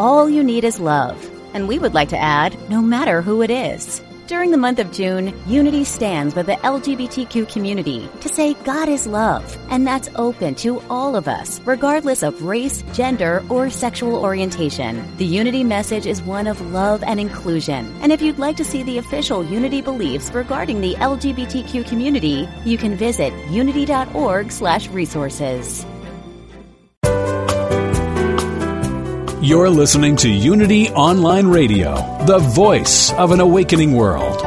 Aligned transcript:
all 0.00 0.28
you 0.30 0.42
need 0.42 0.64
is 0.64 0.80
love. 0.80 1.30
And 1.52 1.68
we 1.68 1.78
would 1.78 1.92
like 1.92 2.08
to 2.08 2.16
add, 2.16 2.56
no 2.70 2.80
matter 2.80 3.20
who 3.20 3.42
it 3.42 3.50
is. 3.50 4.00
During 4.26 4.50
the 4.50 4.56
month 4.56 4.78
of 4.78 4.92
June, 4.92 5.38
Unity 5.46 5.84
stands 5.84 6.34
with 6.34 6.46
the 6.46 6.54
LGBTQ 6.54 7.52
community 7.52 8.08
to 8.20 8.30
say 8.30 8.54
God 8.64 8.88
is 8.88 9.06
love, 9.06 9.58
and 9.68 9.86
that's 9.86 10.08
open 10.14 10.54
to 10.54 10.80
all 10.88 11.16
of 11.16 11.28
us, 11.28 11.60
regardless 11.66 12.22
of 12.22 12.42
race, 12.42 12.82
gender, 12.94 13.44
or 13.50 13.68
sexual 13.68 14.16
orientation. 14.16 15.04
The 15.18 15.26
Unity 15.26 15.64
message 15.64 16.06
is 16.06 16.22
one 16.22 16.46
of 16.46 16.62
love 16.72 17.02
and 17.02 17.20
inclusion. 17.20 17.94
And 18.00 18.10
if 18.10 18.22
you'd 18.22 18.38
like 18.38 18.56
to 18.56 18.64
see 18.64 18.82
the 18.82 18.96
official 18.96 19.44
Unity 19.44 19.82
beliefs 19.82 20.32
regarding 20.32 20.80
the 20.80 20.94
LGBTQ 20.94 21.86
community, 21.86 22.48
you 22.64 22.78
can 22.78 22.94
visit 22.94 23.34
unity.org/resources. 23.50 25.84
You're 29.42 29.70
listening 29.70 30.16
to 30.16 30.28
Unity 30.28 30.90
Online 30.90 31.46
Radio, 31.46 31.94
the 32.26 32.40
voice 32.40 33.10
of 33.14 33.30
an 33.30 33.40
awakening 33.40 33.92
world. 33.92 34.38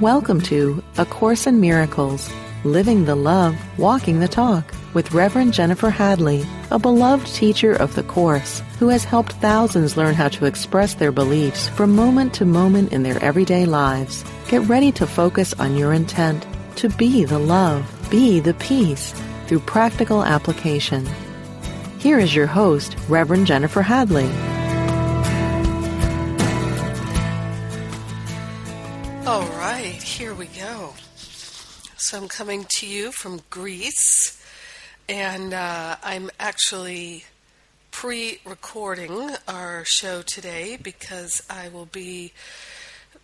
Welcome 0.00 0.40
to 0.40 0.82
A 0.98 1.04
Course 1.04 1.46
in 1.46 1.60
Miracles 1.60 2.32
Living 2.64 3.04
the 3.04 3.14
Love, 3.14 3.56
Walking 3.78 4.18
the 4.18 4.26
Talk 4.26 4.74
with 4.94 5.12
Reverend 5.12 5.52
Jennifer 5.52 5.90
Hadley, 5.90 6.44
a 6.70 6.78
beloved 6.78 7.26
teacher 7.26 7.72
of 7.72 7.94
the 7.94 8.02
Course 8.02 8.62
who 8.78 8.88
has 8.88 9.04
helped 9.04 9.32
thousands 9.34 9.96
learn 9.96 10.14
how 10.14 10.28
to 10.28 10.46
express 10.46 10.94
their 10.94 11.12
beliefs 11.12 11.68
from 11.68 11.94
moment 11.94 12.34
to 12.34 12.44
moment 12.44 12.92
in 12.92 13.02
their 13.02 13.22
everyday 13.22 13.64
lives. 13.66 14.24
Get 14.48 14.62
ready 14.68 14.92
to 14.92 15.06
focus 15.06 15.54
on 15.54 15.76
your 15.76 15.92
intent 15.92 16.46
to 16.76 16.88
be 16.88 17.24
the 17.24 17.38
love, 17.38 17.84
be 18.10 18.40
the 18.40 18.54
peace 18.54 19.14
through 19.46 19.60
practical 19.60 20.24
application. 20.24 21.06
Here 21.98 22.18
is 22.18 22.34
your 22.34 22.48
host, 22.48 22.96
Reverend 23.08 23.46
Jennifer 23.46 23.82
Hadley. 23.82 24.30
All 29.24 29.46
right, 29.56 30.02
here 30.02 30.34
we 30.34 30.46
go. 30.46 30.94
So 31.96 32.18
I'm 32.18 32.28
coming 32.28 32.66
to 32.78 32.86
you 32.86 33.12
from 33.12 33.40
Greece, 33.48 34.41
and 35.12 35.52
uh, 35.52 35.96
I'm 36.02 36.30
actually 36.40 37.24
pre 37.90 38.38
recording 38.46 39.32
our 39.46 39.84
show 39.84 40.22
today 40.22 40.78
because 40.82 41.42
I 41.50 41.68
will 41.68 41.84
be 41.84 42.32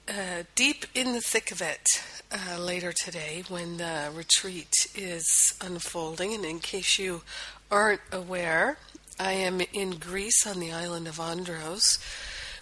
uh, 0.06 0.42
deep 0.54 0.84
in 0.94 1.14
the 1.14 1.22
thick 1.22 1.50
of 1.50 1.62
it 1.62 1.86
uh, 2.30 2.60
later 2.60 2.92
today 2.92 3.42
when 3.48 3.78
the 3.78 4.10
retreat 4.14 4.74
is 4.94 5.54
unfolding. 5.62 6.34
And 6.34 6.44
in 6.44 6.58
case 6.58 6.98
you 6.98 7.22
aren't 7.70 8.02
aware, 8.12 8.76
I 9.18 9.32
am 9.32 9.62
in 9.72 9.92
Greece 9.92 10.46
on 10.46 10.60
the 10.60 10.72
island 10.72 11.08
of 11.08 11.18
Andros 11.18 11.98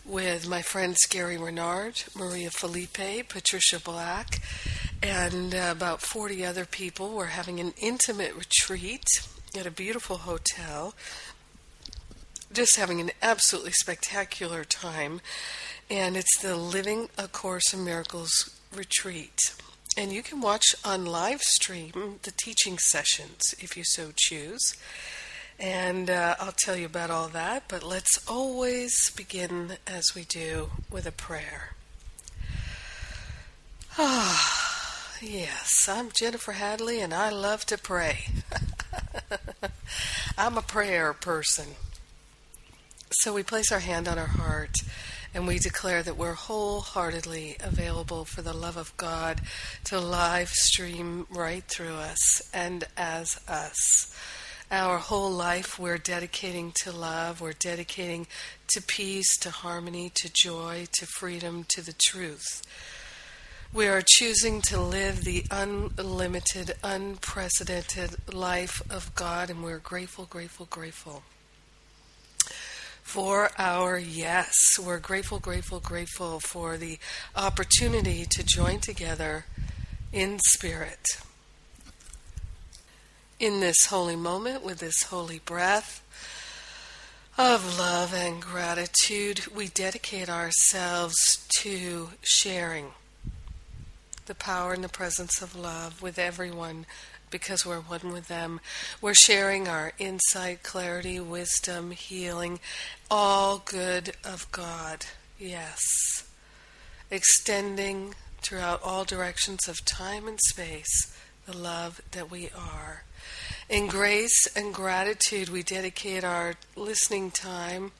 with 0.05 0.49
my 0.49 0.63
friends 0.63 0.99
Gary 1.11 1.37
Renard, 1.37 2.05
Maria 2.15 2.51
Felipe, 2.51 3.29
Patricia 3.29 3.81
Black, 3.81 4.41
and 5.03 5.55
uh, 5.55 5.69
about 5.71 6.01
40 6.01 6.45
other 6.45 6.65
people. 6.65 7.15
We're 7.15 7.27
having 7.27 7.61
an 7.61 7.75
intimate 7.81 8.35
retreat 8.35 9.07
at 9.59 9.67
a 9.67 9.71
beautiful 9.71 10.19
hotel. 10.19 10.95
Just 12.53 12.77
having 12.77 13.01
an 13.01 13.11
absolutely 13.23 13.73
spectacular 13.73 14.65
time. 14.65 15.21
And 15.91 16.17
it's 16.17 16.41
the 16.41 16.57
Living 16.57 17.09
A 17.19 17.29
Course 17.29 17.73
in 17.73 17.85
Miracles 17.85 18.57
retreat. 18.75 19.39
And 19.97 20.13
you 20.13 20.23
can 20.23 20.41
watch 20.41 20.75
on 20.85 21.07
live 21.07 21.43
stream 21.43 22.19
the 22.23 22.33
teaching 22.33 22.79
sessions 22.79 23.55
if 23.59 23.77
you 23.77 23.85
so 23.85 24.11
choose. 24.15 24.75
And 25.59 26.11
uh, 26.11 26.37
I'll 26.39 26.53
tell 26.53 26.77
you 26.77 26.87
about 26.87 27.11
all 27.11 27.29
that, 27.29 27.65
but 27.69 27.83
let's 27.83 28.23
always 28.29 29.11
begin 29.17 29.79
as 29.87 30.05
we 30.15 30.25
do 30.25 30.71
with 30.91 31.07
a 31.07 31.13
prayer. 31.13 31.71
Ah, 33.99 34.76
yes, 35.23 35.89
I'm 35.89 36.11
Jennifer 36.11 36.53
Hadley 36.53 37.01
and 37.01 37.15
I 37.15 37.31
love 37.31 37.65
to 37.67 37.79
pray. 37.79 38.27
I'm 40.39 40.59
a 40.59 40.63
prayer 40.63 41.13
person. 41.13 41.67
So 43.11 43.33
we 43.33 43.43
place 43.43 43.73
our 43.73 43.81
hand 43.81 44.09
on 44.09 44.19
our 44.19 44.27
heart 44.27 44.75
and 45.35 45.47
we 45.47 45.59
declare 45.59 46.03
that 46.03 46.17
we're 46.17 46.35
wholeheartedly 46.35 47.57
available 47.61 48.25
for 48.25 48.43
the 48.43 48.53
love 48.53 48.77
of 48.77 48.97
God 48.97 49.41
to 49.85 49.99
live 49.99 50.51
stream 50.51 51.27
right 51.31 51.65
through 51.65 51.95
us 51.95 52.43
and 52.53 52.85
as 52.97 53.41
us. 53.49 54.15
Our 54.71 54.99
whole 54.99 55.31
life 55.31 55.79
we're 55.79 55.99
dedicating 55.99 56.73
to 56.83 56.93
love, 56.93 57.41
we're 57.41 57.53
dedicating 57.53 58.27
to 58.69 58.83
peace, 58.83 59.39
to 59.39 59.51
harmony, 59.51 60.11
to 60.15 60.31
joy, 60.33 60.87
to 60.99 61.07
freedom, 61.07 61.65
to 61.69 61.83
the 61.83 61.95
truth. 61.95 62.63
We 63.77 63.89
are 63.89 64.03
choosing 64.03 64.63
to 64.63 64.81
live 64.81 65.25
the 65.25 65.45
unlimited, 65.51 66.77
unprecedented 66.83 68.33
life 68.33 68.81
of 68.89 69.15
God, 69.15 69.51
and 69.51 69.63
we're 69.63 69.81
grateful, 69.81 70.25
grateful, 70.25 70.67
grateful 70.71 71.25
for 73.03 73.51
our 73.59 73.99
yes. 73.99 74.55
We're 74.83 74.99
grateful, 74.99 75.41
grateful, 75.41 75.81
grateful 75.81 76.41
for 76.41 76.79
the 76.79 76.99
opportunity 77.37 78.25
to 78.25 78.43
join 78.43 78.81
together 78.81 79.45
in 80.11 80.39
spirit 80.39 81.21
in 83.39 83.61
this 83.61 83.85
holy 83.91 84.17
moment 84.17 84.65
with 84.65 84.79
this 84.79 85.03
holy 85.03 85.41
breath 85.41 86.03
of 87.37 87.79
love 87.79 88.15
and 88.15 88.41
gratitude, 88.41 89.55
we 89.55 89.69
dedicate 89.69 90.31
ourselves 90.31 91.47
to 91.59 92.09
sharing 92.23 92.93
the 94.27 94.35
power 94.35 94.73
and 94.73 94.85
the 94.85 94.89
presence 94.89 95.41
of 95.41 95.57
love 95.57 96.03
with 96.03 96.19
everyone 96.19 96.87
because 97.31 97.67
we're 97.67 97.81
one 97.81 98.13
with 98.13 98.29
them. 98.29 98.61
We're 99.01 99.15
sharing 99.15 99.69
our 99.69 99.93
insight, 99.99 100.63
clarity, 100.63 101.19
wisdom, 101.21 101.91
healing, 101.91 102.61
all 103.11 103.59
good 103.59 104.13
of 104.25 104.51
God. 104.53 105.07
Yes. 105.39 106.29
Extending 107.11 108.15
throughout 108.43 108.81
all 108.83 109.05
directions 109.05 109.69
of 109.69 109.85
time 109.85 110.29
and 110.29 110.39
space 110.49 111.17
the 111.47 111.57
love 111.57 112.01
that 112.13 112.31
we 112.31 112.51
are. 112.57 113.05
In 113.69 113.87
grace 113.87 114.47
and 114.55 114.73
gratitude, 114.73 115.49
we 115.49 115.63
dedicate 115.63 116.25
our 116.25 116.55
listening 116.77 117.31
time, 117.31 117.93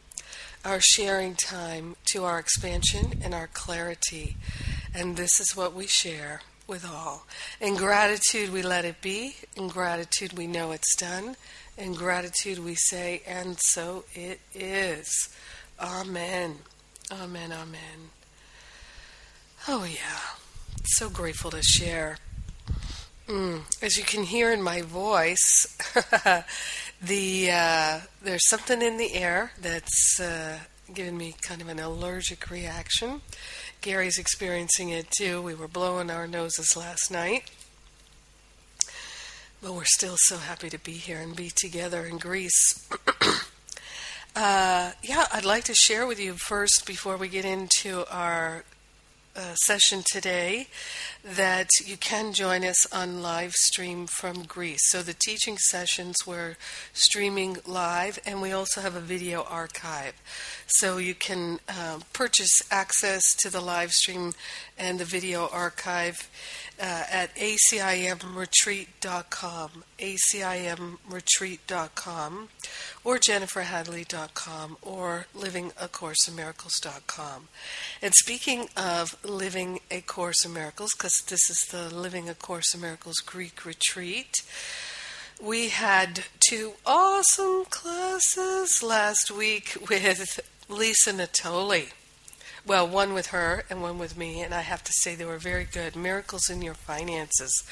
our 0.65 0.81
sharing 0.81 1.35
time 1.35 1.97
to 2.13 2.25
our 2.25 2.39
expansion 2.39 3.21
and 3.23 3.35
our 3.35 3.49
clarity. 3.49 4.37
And 4.97 5.15
this 5.15 5.41
is 5.41 5.55
what 5.55 5.75
we 5.75 5.87
share 5.87 6.41
with 6.67 6.87
all. 6.89 7.27
In 7.61 7.77
gratitude, 7.77 8.51
we 8.51 8.63
let 8.63 8.87
it 8.87 9.03
be. 9.03 9.37
In 9.55 9.69
gratitude, 9.69 10.33
we 10.33 10.47
know 10.47 10.73
it's 10.73 10.97
done. 10.97 11.37
In 11.77 11.93
gratitude, 11.93 12.59
we 12.65 12.77
say, 12.77 13.21
and 13.29 13.59
so 13.61 14.05
it 14.15 14.41
is. 14.55 15.29
Amen. 15.79 16.57
Amen. 17.13 17.53
Amen. 17.53 18.09
Oh, 19.69 19.85
yeah. 19.85 20.39
So 20.85 21.11
grateful 21.11 21.51
to 21.51 21.63
share. 21.63 22.17
Mm, 23.29 23.65
as 23.83 23.99
you 23.99 24.05
can 24.05 24.23
hear 24.23 24.51
in 24.51 24.63
my 24.63 24.81
voice, 24.81 25.77
the 27.03 27.51
uh, 27.53 28.01
there's 28.23 28.49
something 28.49 28.81
in 28.81 28.97
the 28.97 29.13
air 29.13 29.53
that's 29.61 30.19
uh, 30.21 30.59
giving 30.95 31.19
me 31.19 31.35
kind 31.43 31.61
of 31.61 31.69
an 31.69 31.81
allergic 31.81 32.51
reaction. 32.51 33.21
Gary's 33.87 34.19
experiencing 34.19 34.89
it 34.89 35.13
too. 35.13 35.41
We 35.41 35.55
were 35.55 35.69
blowing 35.69 36.11
our 36.11 36.27
noses 36.27 36.77
last 36.77 37.09
night. 37.09 37.53
But 39.63 39.75
we're 39.75 39.85
still 39.85 40.17
so 40.19 40.39
happy 40.39 40.69
to 40.71 40.79
be 40.81 40.95
here 40.95 41.21
and 41.21 41.37
be 41.37 41.53
together 41.55 42.05
in 42.05 42.19
Greece. 42.19 42.89
Uh, 44.39 44.93
yeah, 45.03 45.25
I'd 45.33 45.47
like 45.47 45.65
to 45.65 45.75
share 45.75 46.07
with 46.07 46.21
you 46.21 46.35
first 46.35 46.85
before 46.87 47.17
we 47.17 47.27
get 47.27 47.47
into 47.47 48.05
our 48.11 48.65
uh, 49.37 49.55
session 49.55 50.03
today 50.11 50.67
that 51.23 51.69
you 51.85 51.97
can 51.97 52.33
join 52.33 52.65
us 52.65 52.91
on 52.93 53.23
live 53.23 53.53
stream 53.53 54.07
from 54.07 54.45
Greece. 54.45 54.91
So 54.91 55.03
the 55.03 55.15
teaching 55.15 55.59
sessions 55.59 56.17
we're 56.27 56.57
streaming 56.93 57.59
live, 57.67 58.19
and 58.25 58.41
we 58.41 58.53
also 58.53 58.81
have 58.81 58.97
a 58.97 59.01
video 59.01 59.43
archive. 59.43 60.15
So 60.67 60.99
you 60.99 61.15
can 61.15 61.61
uh, 61.69 62.01
purchase 62.13 62.63
access 62.71 63.23
to 63.41 63.51
the 63.51 63.61
live 63.61 63.93
stream 63.93 64.33
and 64.79 64.99
the 64.99 65.05
video 65.05 65.49
archive 65.53 66.31
uh, 66.81 67.03
at 67.11 67.35
acimretreat.com, 67.37 69.85
acimretreat.com, 69.99 72.49
or 73.05 73.19
jenniferhadley.com, 73.19 74.77
or 74.83 75.27
livingacourseofmiracles.com. 75.37 77.49
And 78.03 78.15
speaking 78.15 78.69
of 78.77 79.17
Living 79.25 79.81
a 79.91 80.03
Course 80.03 80.45
in 80.45 80.53
Miracles, 80.53 80.93
because 80.97 81.23
this 81.29 81.51
is 81.51 81.67
the 81.71 81.93
Living 81.95 82.29
a 82.29 82.35
Course 82.35 82.75
in 82.75 82.81
Miracles 82.81 83.19
Greek 83.25 83.65
retreat, 83.65 84.43
we 85.41 85.69
had 85.69 86.25
two 86.49 86.73
awesome 86.85 87.65
classes 87.67 88.83
last 88.83 89.31
week 89.31 89.77
with 89.89 90.41
Lisa 90.69 91.13
Natoli. 91.13 91.91
Well, 92.67 92.89
one 92.89 93.15
with 93.15 93.29
her 93.29 93.63
and 93.71 93.81
one 93.81 93.97
with 93.97 94.19
me, 94.19 94.43
and 94.43 94.53
I 94.53 94.63
have 94.63 94.83
to 94.83 94.93
say 94.93 95.15
they 95.15 95.25
were 95.25 95.39
very 95.39 95.63
good. 95.63 95.95
Miracles 95.95 96.51
in 96.51 96.63
Your 96.63 96.75
Finances, 96.75 97.63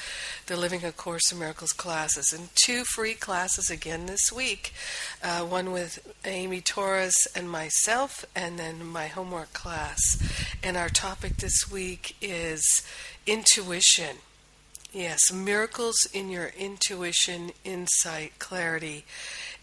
the 0.45 0.55
Living 0.55 0.85
a 0.85 0.93
Course 0.93 1.33
in 1.33 1.39
Miracles 1.39 1.73
classes, 1.73 2.31
and 2.31 2.47
two 2.55 2.85
free 2.85 3.13
classes 3.13 3.69
again 3.69 4.05
this 4.05 4.31
week. 4.31 4.71
Uh, 5.21 5.41
one 5.41 5.73
with 5.73 5.99
Amy 6.23 6.61
Torres 6.61 7.27
and 7.35 7.51
myself, 7.51 8.23
and 8.33 8.57
then 8.57 8.85
my 8.85 9.07
homework 9.07 9.51
class. 9.51 9.99
And 10.63 10.77
our 10.77 10.87
topic 10.87 11.37
this 11.37 11.69
week 11.69 12.15
is 12.21 12.81
intuition. 13.27 14.19
Yes, 14.95 15.31
miracles 15.33 16.07
in 16.13 16.29
your 16.29 16.53
intuition, 16.57 17.51
insight, 17.65 18.39
clarity. 18.39 19.03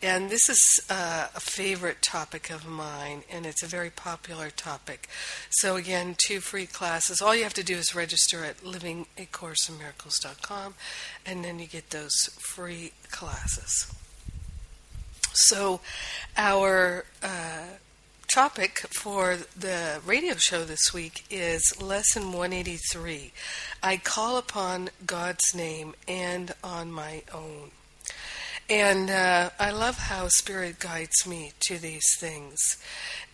And 0.03 0.29
this 0.29 0.51
is 0.51 0.81
uh, 0.91 1.29
a 1.35 1.41
favorite 1.41 2.03
topic 2.03 2.51
of 2.51 2.69
mine, 2.69 3.23
and 3.33 3.47
it's 3.47 3.63
a 3.63 3.67
very 3.67 3.89
popular 3.89 4.51
topic. 4.51 5.09
So, 5.49 5.77
again, 5.77 6.17
two 6.27 6.41
free 6.41 6.67
classes. 6.67 7.23
All 7.23 7.35
you 7.35 7.45
have 7.45 7.55
to 7.55 7.65
do 7.65 7.77
is 7.77 7.95
register 7.95 8.45
at 8.45 8.59
livingacourseofmiracles.com, 8.59 10.75
and 11.25 11.43
then 11.43 11.59
you 11.59 11.67
get 11.67 11.89
those 11.89 12.13
free 12.39 12.93
classes. 13.11 13.91
So, 15.33 15.81
our 16.37 17.07
uh, 17.23 17.79
topic 18.33 18.79
for 18.89 19.37
the 19.55 20.01
radio 20.07 20.35
show 20.35 20.65
this 20.65 20.95
week 20.95 21.23
is 21.31 21.63
Lesson 21.83 22.33
183 22.33 23.31
I 23.83 23.99
call 23.99 24.39
upon 24.39 24.89
God's 25.05 25.55
name 25.55 25.95
and 26.09 26.55
on 26.65 26.91
my 26.91 27.25
own. 27.35 27.73
And 28.71 29.11
uh, 29.11 29.51
I 29.61 29.71
love 29.71 29.99
how 29.99 30.29
Spirit 30.29 30.79
guides 30.79 31.27
me 31.27 31.53
to 31.67 31.77
these 31.77 32.17
things. 32.17 32.83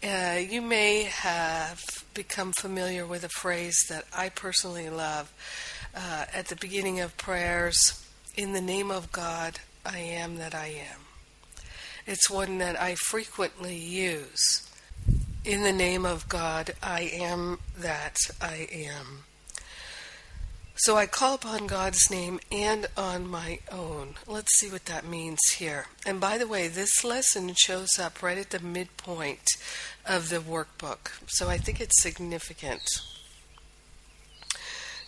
Uh, 0.02 0.40
you 0.40 0.60
may 0.60 1.04
have 1.04 1.80
become 2.12 2.52
familiar 2.58 3.06
with 3.06 3.22
a 3.22 3.28
phrase 3.28 3.76
that 3.88 4.04
I 4.12 4.30
personally 4.30 4.90
love 4.90 5.32
uh, 5.94 6.24
at 6.34 6.48
the 6.48 6.56
beginning 6.56 6.98
of 6.98 7.16
prayers 7.16 8.04
In 8.36 8.52
the 8.52 8.60
name 8.60 8.90
of 8.90 9.12
God, 9.12 9.60
I 9.86 9.98
am 9.98 10.38
that 10.38 10.56
I 10.56 10.66
am. 10.90 11.02
It's 12.04 12.28
one 12.28 12.58
that 12.58 12.80
I 12.80 12.96
frequently 12.96 13.76
use. 13.76 14.67
In 15.48 15.62
the 15.62 15.72
name 15.72 16.04
of 16.04 16.28
God, 16.28 16.74
I 16.82 17.10
am 17.10 17.60
that 17.78 18.18
I 18.38 18.68
am. 18.70 19.24
So 20.74 20.98
I 20.98 21.06
call 21.06 21.36
upon 21.36 21.66
God's 21.66 22.10
name 22.10 22.38
and 22.52 22.86
on 22.98 23.26
my 23.26 23.60
own. 23.72 24.16
Let's 24.26 24.58
see 24.58 24.68
what 24.68 24.84
that 24.84 25.06
means 25.06 25.40
here. 25.56 25.86
And 26.04 26.20
by 26.20 26.36
the 26.36 26.46
way, 26.46 26.68
this 26.68 27.02
lesson 27.02 27.54
shows 27.56 27.98
up 27.98 28.22
right 28.22 28.36
at 28.36 28.50
the 28.50 28.58
midpoint 28.58 29.48
of 30.04 30.28
the 30.28 30.36
workbook. 30.36 31.12
So 31.28 31.48
I 31.48 31.56
think 31.56 31.80
it's 31.80 32.02
significant. 32.02 32.82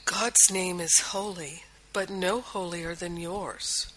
God's 0.06 0.50
name 0.50 0.80
is 0.80 1.00
holy, 1.00 1.64
but 1.92 2.08
no 2.08 2.40
holier 2.40 2.94
than 2.94 3.18
yours. 3.18 3.92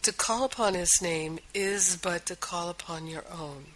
To 0.00 0.14
call 0.14 0.44
upon 0.44 0.72
his 0.72 1.02
name 1.02 1.40
is 1.52 1.98
but 2.02 2.24
to 2.24 2.36
call 2.36 2.70
upon 2.70 3.06
your 3.06 3.24
own. 3.30 3.66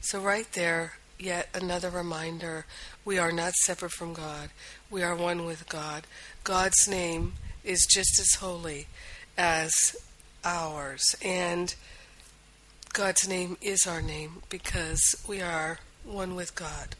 So, 0.00 0.18
right 0.18 0.50
there, 0.52 0.94
yet 1.18 1.48
another 1.54 1.90
reminder 1.90 2.64
we 3.04 3.18
are 3.18 3.32
not 3.32 3.52
separate 3.54 3.92
from 3.92 4.14
God. 4.14 4.50
We 4.90 5.02
are 5.02 5.14
one 5.14 5.44
with 5.44 5.68
God. 5.68 6.06
God's 6.42 6.88
name 6.88 7.34
is 7.64 7.86
just 7.86 8.18
as 8.18 8.40
holy 8.40 8.86
as 9.36 9.72
ours. 10.44 11.14
And 11.22 11.74
God's 12.92 13.28
name 13.28 13.56
is 13.60 13.86
our 13.86 14.02
name 14.02 14.42
because 14.48 15.22
we 15.28 15.40
are 15.40 15.78
one 16.04 16.34
with 16.34 16.54
God. 16.54 16.96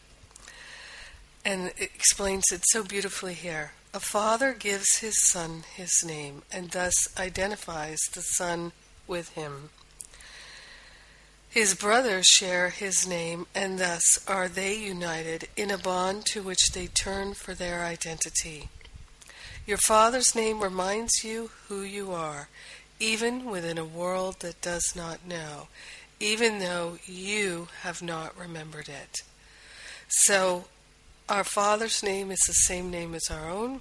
And 1.44 1.72
it 1.78 1.90
explains 1.94 2.44
it 2.52 2.62
so 2.66 2.84
beautifully 2.84 3.34
here. 3.34 3.72
A 3.94 4.00
father 4.00 4.52
gives 4.52 4.98
his 4.98 5.18
son 5.28 5.64
his 5.74 6.04
name 6.04 6.42
and 6.52 6.70
thus 6.70 6.94
identifies 7.18 7.98
the 8.12 8.20
son 8.20 8.72
with 9.06 9.30
him. 9.30 9.70
His 11.50 11.74
brothers 11.74 12.26
share 12.26 12.68
his 12.68 13.08
name, 13.08 13.46
and 13.56 13.80
thus 13.80 14.24
are 14.28 14.46
they 14.46 14.76
united 14.76 15.48
in 15.56 15.72
a 15.72 15.78
bond 15.78 16.24
to 16.26 16.44
which 16.44 16.70
they 16.72 16.86
turn 16.86 17.34
for 17.34 17.54
their 17.54 17.84
identity. 17.84 18.68
Your 19.66 19.78
Father's 19.78 20.32
name 20.36 20.62
reminds 20.62 21.24
you 21.24 21.50
who 21.66 21.82
you 21.82 22.12
are, 22.12 22.48
even 23.00 23.46
within 23.46 23.78
a 23.78 23.84
world 23.84 24.36
that 24.40 24.60
does 24.60 24.94
not 24.94 25.26
know, 25.26 25.66
even 26.20 26.60
though 26.60 26.98
you 27.04 27.66
have 27.82 28.00
not 28.00 28.38
remembered 28.38 28.88
it. 28.88 29.22
So, 30.06 30.66
our 31.28 31.44
Father's 31.44 32.00
name 32.00 32.30
is 32.30 32.40
the 32.46 32.52
same 32.52 32.92
name 32.92 33.12
as 33.12 33.28
our 33.28 33.50
own. 33.50 33.80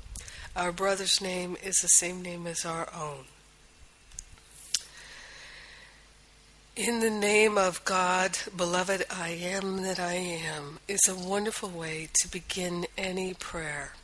Our 0.56 0.72
brother's 0.72 1.22
name 1.22 1.56
is 1.64 1.76
the 1.82 1.88
same 1.88 2.24
name 2.24 2.48
as 2.48 2.66
our 2.66 2.90
own. 2.96 3.26
In 6.80 7.02
the 7.02 7.10
name 7.10 7.58
of 7.58 7.84
God, 7.84 8.38
beloved, 8.56 9.04
I 9.12 9.32
am 9.32 9.82
that 9.84 10.00
I 10.00 10.14
am 10.14 10.80
is 10.88 11.02
a 11.10 11.28
wonderful 11.30 11.68
way 11.68 12.08
to 12.22 12.32
begin 12.32 12.86
any 12.98 13.34
prayer. 13.34 13.96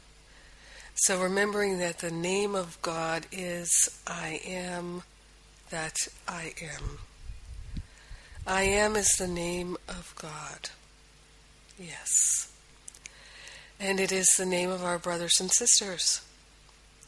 So 0.95 1.23
remembering 1.23 1.79
that 1.79 1.99
the 1.99 2.11
name 2.11 2.53
of 2.53 2.77
God 2.81 3.27
is 3.31 4.01
I 4.05 4.41
am 4.45 5.03
that 5.69 5.95
I 6.27 6.51
am. 6.61 6.99
I 8.45 8.63
am 8.63 8.97
is 8.97 9.09
the 9.17 9.29
name 9.29 9.77
of 9.87 10.13
God. 10.17 10.71
Yes. 11.79 12.51
And 13.79 14.01
it 14.01 14.11
is 14.11 14.27
the 14.37 14.45
name 14.45 14.69
of 14.69 14.83
our 14.83 14.99
brothers 14.99 15.39
and 15.39 15.49
sisters. 15.49 16.19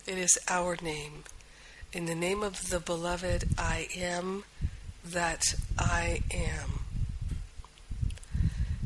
It 0.08 0.18
is 0.18 0.40
our 0.48 0.78
name. 0.82 1.26
In 1.92 2.06
the 2.06 2.16
name 2.16 2.42
of 2.42 2.70
the 2.70 2.80
beloved, 2.80 3.50
I 3.58 3.90
am 3.98 4.46
that 5.12 5.44
I 5.78 6.22
am. 6.32 6.80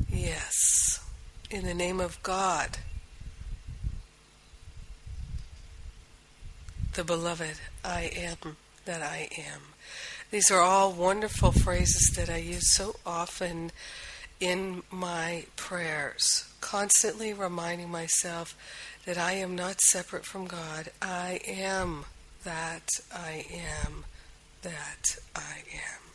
Yes, 0.09 0.99
in 1.49 1.65
the 1.65 1.73
name 1.73 1.99
of 1.99 2.21
God, 2.21 2.77
the 6.93 7.03
beloved, 7.03 7.59
I 7.83 8.11
am 8.15 8.57
that 8.85 9.01
I 9.01 9.29
am. 9.37 9.61
These 10.29 10.51
are 10.51 10.61
all 10.61 10.91
wonderful 10.91 11.51
phrases 11.51 12.13
that 12.15 12.29
I 12.29 12.37
use 12.37 12.73
so 12.73 12.95
often 13.05 13.71
in 14.39 14.83
my 14.91 15.45
prayers, 15.55 16.45
constantly 16.61 17.33
reminding 17.33 17.89
myself 17.89 18.55
that 19.05 19.17
I 19.17 19.33
am 19.33 19.55
not 19.55 19.81
separate 19.81 20.25
from 20.25 20.45
God. 20.45 20.89
I 21.01 21.39
am 21.47 22.05
that 22.43 22.89
I 23.13 23.45
am 23.51 24.05
that 24.61 25.17
I 25.35 25.63
am. 25.73 26.10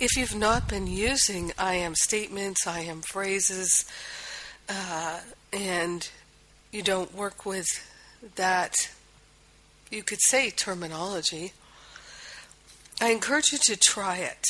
If 0.00 0.16
you've 0.16 0.34
not 0.34 0.66
been 0.66 0.86
using 0.86 1.52
I 1.58 1.74
am 1.74 1.94
statements, 1.94 2.66
I 2.66 2.80
am 2.80 3.02
phrases, 3.02 3.84
uh, 4.66 5.20
and 5.52 6.08
you 6.72 6.80
don't 6.82 7.14
work 7.14 7.44
with 7.44 7.66
that, 8.36 8.74
you 9.90 10.02
could 10.02 10.22
say 10.22 10.48
terminology, 10.48 11.52
I 12.98 13.10
encourage 13.10 13.52
you 13.52 13.58
to 13.64 13.76
try 13.76 14.16
it. 14.16 14.42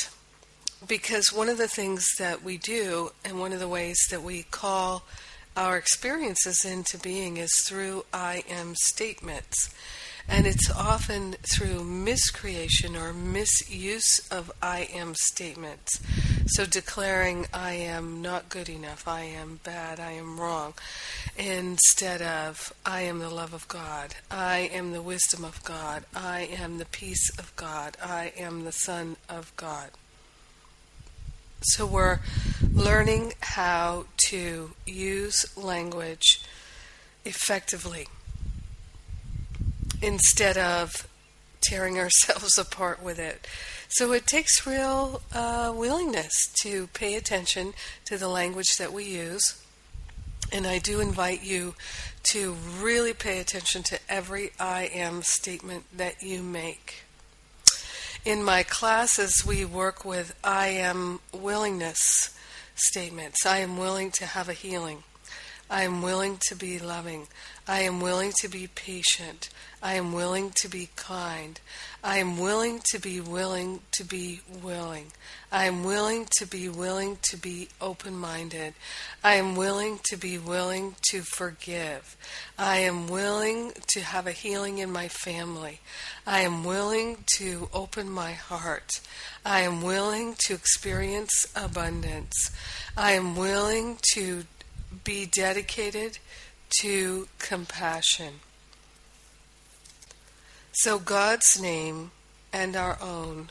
Because 0.87 1.33
one 1.33 1.49
of 1.49 1.57
the 1.57 1.67
things 1.67 2.07
that 2.17 2.41
we 2.41 2.57
do, 2.57 3.11
and 3.25 3.37
one 3.37 3.51
of 3.51 3.59
the 3.59 3.67
ways 3.67 3.99
that 4.09 4.23
we 4.23 4.43
call 4.43 5.03
our 5.57 5.75
experiences 5.75 6.63
into 6.63 6.97
being, 6.97 7.35
is 7.35 7.51
through 7.67 8.05
I 8.13 8.45
am 8.49 8.73
statements. 8.75 9.69
And 10.27 10.47
it's 10.47 10.71
often 10.71 11.33
through 11.43 11.83
miscreation 11.83 12.95
or 12.95 13.13
misuse 13.13 14.19
of 14.31 14.51
I 14.61 14.87
am 14.93 15.13
statements. 15.15 15.99
So 16.47 16.65
declaring 16.65 17.47
I 17.53 17.73
am 17.73 18.21
not 18.21 18.49
good 18.49 18.69
enough, 18.69 19.07
I 19.07 19.21
am 19.21 19.59
bad, 19.63 19.99
I 19.99 20.11
am 20.11 20.39
wrong, 20.39 20.73
instead 21.37 22.21
of 22.21 22.73
I 22.85 23.01
am 23.01 23.19
the 23.19 23.29
love 23.29 23.53
of 23.53 23.67
God, 23.67 24.15
I 24.29 24.69
am 24.73 24.91
the 24.91 25.01
wisdom 25.01 25.45
of 25.45 25.63
God, 25.63 26.03
I 26.15 26.49
am 26.51 26.77
the 26.77 26.85
peace 26.85 27.29
of 27.37 27.55
God, 27.55 27.95
I 28.03 28.33
am 28.37 28.65
the 28.65 28.71
Son 28.71 29.15
of 29.29 29.55
God. 29.55 29.91
So 31.61 31.85
we're 31.85 32.19
learning 32.73 33.33
how 33.41 34.05
to 34.29 34.71
use 34.85 35.45
language 35.55 36.41
effectively 37.23 38.07
instead 40.01 40.57
of 40.57 41.07
tearing 41.61 41.97
ourselves 41.99 42.57
apart 42.57 43.01
with 43.01 43.19
it. 43.19 43.47
So 43.89 44.13
it 44.13 44.25
takes 44.25 44.65
real 44.65 45.21
uh, 45.33 45.73
willingness 45.75 46.31
to 46.61 46.87
pay 46.87 47.15
attention 47.15 47.73
to 48.05 48.17
the 48.17 48.29
language 48.29 48.77
that 48.77 48.93
we 48.93 49.03
use. 49.03 49.61
And 50.51 50.65
I 50.65 50.79
do 50.79 50.99
invite 50.99 51.43
you 51.43 51.75
to 52.31 52.55
really 52.79 53.13
pay 53.13 53.39
attention 53.39 53.83
to 53.83 53.99
every 54.09 54.51
I 54.59 54.89
am 54.93 55.23
statement 55.23 55.85
that 55.97 56.21
you 56.21 56.41
make. 56.41 57.03
In 58.23 58.43
my 58.43 58.63
classes, 58.63 59.43
we 59.45 59.65
work 59.65 60.05
with 60.05 60.35
I 60.43 60.67
am 60.67 61.19
willingness 61.33 62.37
statements. 62.75 63.45
I 63.45 63.59
am 63.59 63.77
willing 63.77 64.11
to 64.11 64.25
have 64.25 64.47
a 64.47 64.53
healing. 64.53 65.03
I 65.71 65.83
am 65.83 66.01
willing 66.01 66.37
to 66.49 66.55
be 66.55 66.79
loving. 66.79 67.27
I 67.65 67.79
am 67.81 68.01
willing 68.01 68.33
to 68.41 68.49
be 68.49 68.67
patient. 68.67 69.47
I 69.81 69.93
am 69.93 70.11
willing 70.11 70.51
to 70.57 70.67
be 70.67 70.89
kind. 70.97 71.61
I 72.03 72.17
am 72.17 72.37
willing 72.37 72.81
to 72.91 72.99
be 72.99 73.21
willing 73.21 73.79
to 73.93 74.03
be 74.03 74.41
willing. 74.61 75.13
I 75.49 75.65
am 75.65 75.85
willing 75.85 76.27
to 76.39 76.45
be 76.45 76.67
willing 76.67 77.19
to 77.29 77.37
be 77.37 77.69
open 77.79 78.17
minded. 78.17 78.73
I 79.23 79.35
am 79.35 79.55
willing 79.55 79.99
to 80.09 80.17
be 80.17 80.37
willing 80.37 80.97
to 81.09 81.21
forgive. 81.21 82.17
I 82.59 82.79
am 82.79 83.07
willing 83.07 83.71
to 83.93 84.01
have 84.01 84.27
a 84.27 84.33
healing 84.33 84.79
in 84.79 84.91
my 84.91 85.07
family. 85.07 85.79
I 86.27 86.41
am 86.41 86.65
willing 86.65 87.23
to 87.37 87.69
open 87.73 88.09
my 88.09 88.33
heart. 88.33 88.99
I 89.45 89.61
am 89.61 89.81
willing 89.81 90.35
to 90.45 90.53
experience 90.53 91.47
abundance. 91.55 92.51
I 92.97 93.13
am 93.13 93.37
willing 93.37 93.99
to 94.13 94.43
be 95.03 95.25
dedicated 95.25 96.19
to 96.79 97.27
compassion. 97.39 98.35
So 100.73 100.99
God's 100.99 101.61
name 101.61 102.11
and 102.53 102.75
our 102.75 102.97
own 103.01 103.49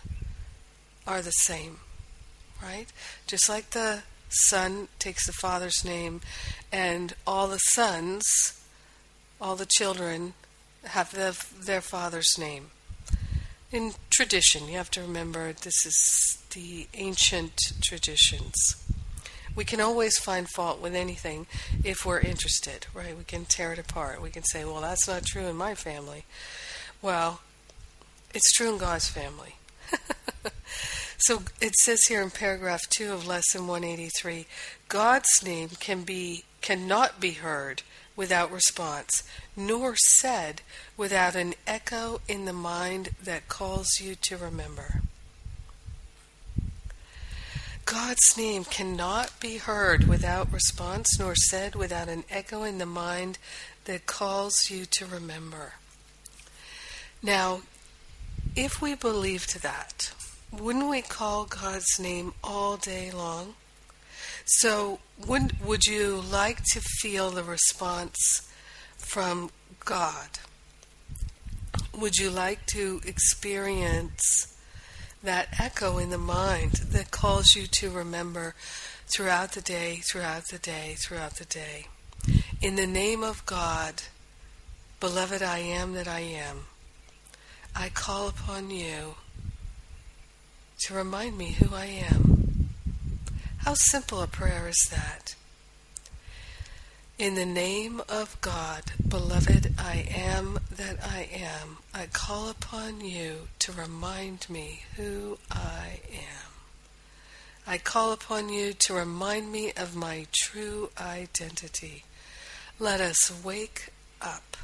are 1.06 1.22
the 1.22 1.30
same, 1.30 1.78
right? 2.62 2.86
Just 3.26 3.48
like 3.48 3.70
the 3.70 4.02
son 4.28 4.88
takes 4.98 5.26
the 5.26 5.32
father's 5.32 5.84
name, 5.84 6.20
and 6.72 7.14
all 7.26 7.48
the 7.48 7.58
sons, 7.58 8.24
all 9.40 9.56
the 9.56 9.66
children, 9.66 10.34
have 10.84 11.10
the, 11.12 11.36
their 11.58 11.80
father's 11.80 12.38
name. 12.38 12.70
In 13.72 13.92
tradition, 14.08 14.68
you 14.68 14.76
have 14.76 14.90
to 14.92 15.00
remember 15.00 15.52
this 15.52 15.84
is 15.84 16.38
the 16.52 16.86
ancient 16.94 17.54
traditions 17.82 18.54
we 19.54 19.64
can 19.64 19.80
always 19.80 20.18
find 20.18 20.48
fault 20.48 20.80
with 20.80 20.94
anything 20.94 21.46
if 21.84 22.04
we're 22.04 22.20
interested, 22.20 22.86
right? 22.94 23.16
We 23.16 23.24
can 23.24 23.44
tear 23.44 23.72
it 23.72 23.78
apart. 23.78 24.22
We 24.22 24.30
can 24.30 24.44
say, 24.44 24.64
well, 24.64 24.80
that's 24.80 25.08
not 25.08 25.24
true 25.24 25.46
in 25.46 25.56
my 25.56 25.74
family. 25.74 26.24
Well, 27.02 27.40
it's 28.32 28.52
true 28.52 28.72
in 28.72 28.78
God's 28.78 29.08
family. 29.08 29.56
so 31.18 31.42
it 31.60 31.74
says 31.76 32.00
here 32.08 32.22
in 32.22 32.30
paragraph 32.30 32.82
2 32.90 33.12
of 33.12 33.26
lesson 33.26 33.66
183 33.66 34.46
God's 34.88 35.28
name 35.44 35.70
can 35.80 36.02
be 36.02 36.44
cannot 36.60 37.20
be 37.20 37.32
heard 37.32 37.82
without 38.16 38.52
response, 38.52 39.22
nor 39.56 39.96
said 39.96 40.60
without 40.96 41.34
an 41.34 41.54
echo 41.66 42.20
in 42.28 42.44
the 42.44 42.52
mind 42.52 43.10
that 43.22 43.48
calls 43.48 43.88
you 44.00 44.14
to 44.14 44.36
remember. 44.36 45.00
God's 47.90 48.36
name 48.36 48.62
cannot 48.62 49.40
be 49.40 49.56
heard 49.56 50.06
without 50.06 50.52
response, 50.52 51.18
nor 51.18 51.34
said 51.34 51.74
without 51.74 52.08
an 52.08 52.22
echo 52.30 52.62
in 52.62 52.78
the 52.78 52.86
mind 52.86 53.36
that 53.86 54.06
calls 54.06 54.70
you 54.70 54.84
to 54.92 55.06
remember. 55.06 55.72
Now, 57.20 57.62
if 58.54 58.80
we 58.80 58.94
believed 58.94 59.62
that, 59.62 60.12
wouldn't 60.52 60.88
we 60.88 61.02
call 61.02 61.46
God's 61.46 61.98
name 61.98 62.32
all 62.44 62.76
day 62.76 63.10
long? 63.10 63.54
So, 64.44 65.00
would, 65.26 65.60
would 65.60 65.84
you 65.84 66.22
like 66.30 66.62
to 66.72 66.80
feel 66.80 67.30
the 67.30 67.42
response 67.42 68.48
from 68.98 69.50
God? 69.84 70.38
Would 71.98 72.18
you 72.18 72.30
like 72.30 72.66
to 72.66 73.00
experience 73.04 74.49
that 75.22 75.48
echo 75.60 75.98
in 75.98 76.10
the 76.10 76.18
mind 76.18 76.72
that 76.92 77.10
calls 77.10 77.54
you 77.54 77.66
to 77.66 77.90
remember 77.90 78.54
throughout 79.14 79.52
the 79.52 79.60
day, 79.60 80.00
throughout 80.10 80.44
the 80.50 80.58
day, 80.58 80.96
throughout 80.98 81.36
the 81.36 81.44
day. 81.44 81.86
In 82.62 82.76
the 82.76 82.86
name 82.86 83.22
of 83.22 83.44
God, 83.46 84.02
beloved 84.98 85.42
I 85.42 85.58
am 85.58 85.92
that 85.94 86.08
I 86.08 86.20
am, 86.20 86.66
I 87.74 87.88
call 87.88 88.28
upon 88.28 88.70
you 88.70 89.14
to 90.80 90.94
remind 90.94 91.36
me 91.36 91.52
who 91.52 91.74
I 91.74 91.86
am. 91.86 92.70
How 93.58 93.74
simple 93.74 94.22
a 94.22 94.26
prayer 94.26 94.68
is 94.68 94.88
that? 94.90 95.34
In 97.20 97.34
the 97.34 97.44
name 97.44 98.00
of 98.08 98.40
God, 98.40 98.82
beloved 99.06 99.74
I 99.78 100.06
am 100.08 100.58
that 100.70 101.04
I 101.04 101.28
am, 101.30 101.76
I 101.92 102.06
call 102.06 102.48
upon 102.48 103.02
you 103.02 103.48
to 103.58 103.72
remind 103.72 104.48
me 104.48 104.84
who 104.96 105.36
I 105.50 106.00
am. 106.10 106.50
I 107.66 107.76
call 107.76 108.14
upon 108.14 108.48
you 108.48 108.72
to 108.72 108.94
remind 108.94 109.52
me 109.52 109.70
of 109.76 109.94
my 109.94 110.28
true 110.32 110.88
identity. 110.98 112.04
Let 112.78 113.02
us 113.02 113.30
wake 113.44 113.92
up 114.22 114.56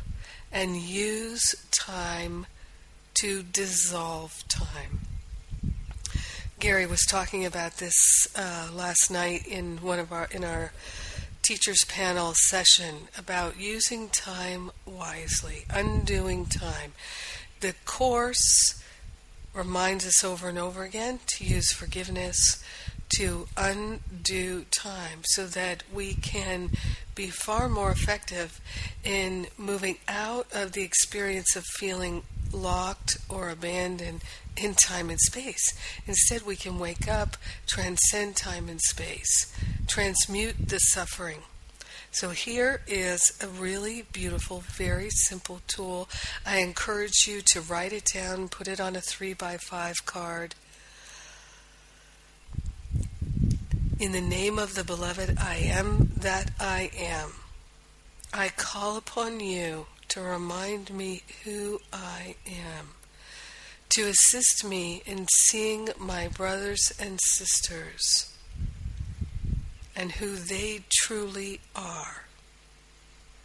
and 0.51 0.79
use 0.79 1.55
time 1.71 2.47
to 3.21 3.43
dissolve 3.43 4.43
time. 4.49 5.01
Gary 6.59 6.87
was 6.87 7.05
talking 7.05 7.45
about 7.45 7.77
this 7.77 8.27
uh, 8.35 8.71
last 8.73 9.11
night 9.11 9.47
in 9.47 9.77
one 9.83 9.99
of 9.99 10.11
our 10.11 10.27
in 10.33 10.43
our 10.43 10.73
teachers 11.47 11.85
panel 11.85 12.33
session 12.35 13.09
about 13.17 13.61
using 13.61 14.09
time 14.09 14.71
wisely, 14.85 15.65
undoing 15.71 16.45
time. 16.45 16.93
The 17.61 17.75
course 17.85 18.83
reminds 19.55 20.05
us 20.05 20.25
over 20.25 20.49
and 20.49 20.59
over 20.59 20.83
again 20.83 21.21
to 21.27 21.45
use 21.45 21.73
forgiveness 21.73 22.63
to 23.17 23.47
undo 23.57 24.65
time 24.73 25.21
so 25.23 25.47
that 25.47 25.85
we 25.93 26.15
can 26.15 26.71
be 27.15 27.29
far 27.29 27.69
more 27.69 27.93
effective 27.93 28.61
in 29.05 29.47
moving 29.57 29.99
out 30.09 30.49
of 30.53 30.73
the 30.73 30.83
experience 30.83 31.55
of 31.55 31.65
feeling 31.65 32.25
locked 32.53 33.19
or 33.29 33.51
abandoned 33.51 34.21
in 34.57 34.75
time 34.75 35.11
and 35.11 35.21
space. 35.21 35.75
Instead, 36.07 36.43
we 36.43 36.57
can 36.57 36.79
wake 36.79 37.09
up, 37.09 37.37
transcend 37.67 38.37
time 38.37 38.69
and 38.69 38.81
space, 38.81 39.55
transmute 39.87 40.69
the 40.69 40.79
suffering. 40.79 41.41
So, 42.11 42.31
here 42.31 42.81
is 42.87 43.37
a 43.43 43.47
really 43.49 44.07
beautiful, 44.13 44.61
very 44.61 45.11
simple 45.11 45.61
tool. 45.67 46.09
I 46.47 46.59
encourage 46.59 47.27
you 47.27 47.43
to 47.53 47.61
write 47.61 47.93
it 47.93 48.11
down, 48.15 48.49
put 48.49 48.69
it 48.69 48.81
on 48.81 48.97
a 48.97 49.01
3 49.01 49.35
by 49.35 49.59
5 49.59 50.07
card. 50.07 50.55
In 53.99 54.13
the 54.13 54.21
name 54.21 54.59
of 54.59 54.75
the 54.75 54.85
beloved, 54.85 55.39
I 55.39 55.57
am 55.57 56.11
that 56.17 56.51
I 56.61 56.91
am. 56.97 57.33
I 58.33 58.49
call 58.49 58.97
upon 58.97 59.41
you 59.41 59.87
to 60.09 60.21
remind 60.21 60.91
me 60.91 61.23
who 61.45 61.81
I 61.93 62.37
am, 62.47 62.96
to 63.91 64.03
assist 64.03 64.65
me 64.65 65.03
in 65.07 65.27
seeing 65.29 65.89
my 65.99 66.29
brothers 66.29 66.93
and 66.99 67.19
sisters 67.21 68.33
and 69.95 70.13
who 70.13 70.37
they 70.37 70.85
truly 70.91 71.61
are. 71.75 72.25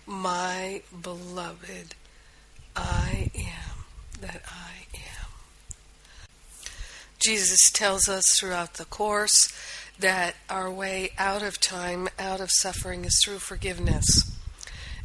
My 0.06 0.82
beloved, 1.02 1.96
I 2.76 3.32
am 3.36 3.86
that 4.20 4.42
I 4.48 4.86
am. 4.94 5.28
Jesus 7.20 7.70
tells 7.72 8.10
us 8.10 8.26
throughout 8.38 8.74
the 8.74 8.86
Course 8.86 9.54
that 10.00 10.36
our 10.50 10.70
way 10.70 11.12
out 11.18 11.44
of 11.44 11.62
time, 11.62 12.10
out 12.18 12.42
of 12.42 12.50
suffering, 12.52 13.06
is 13.06 13.22
through 13.24 13.40
forgiveness. 13.40 14.06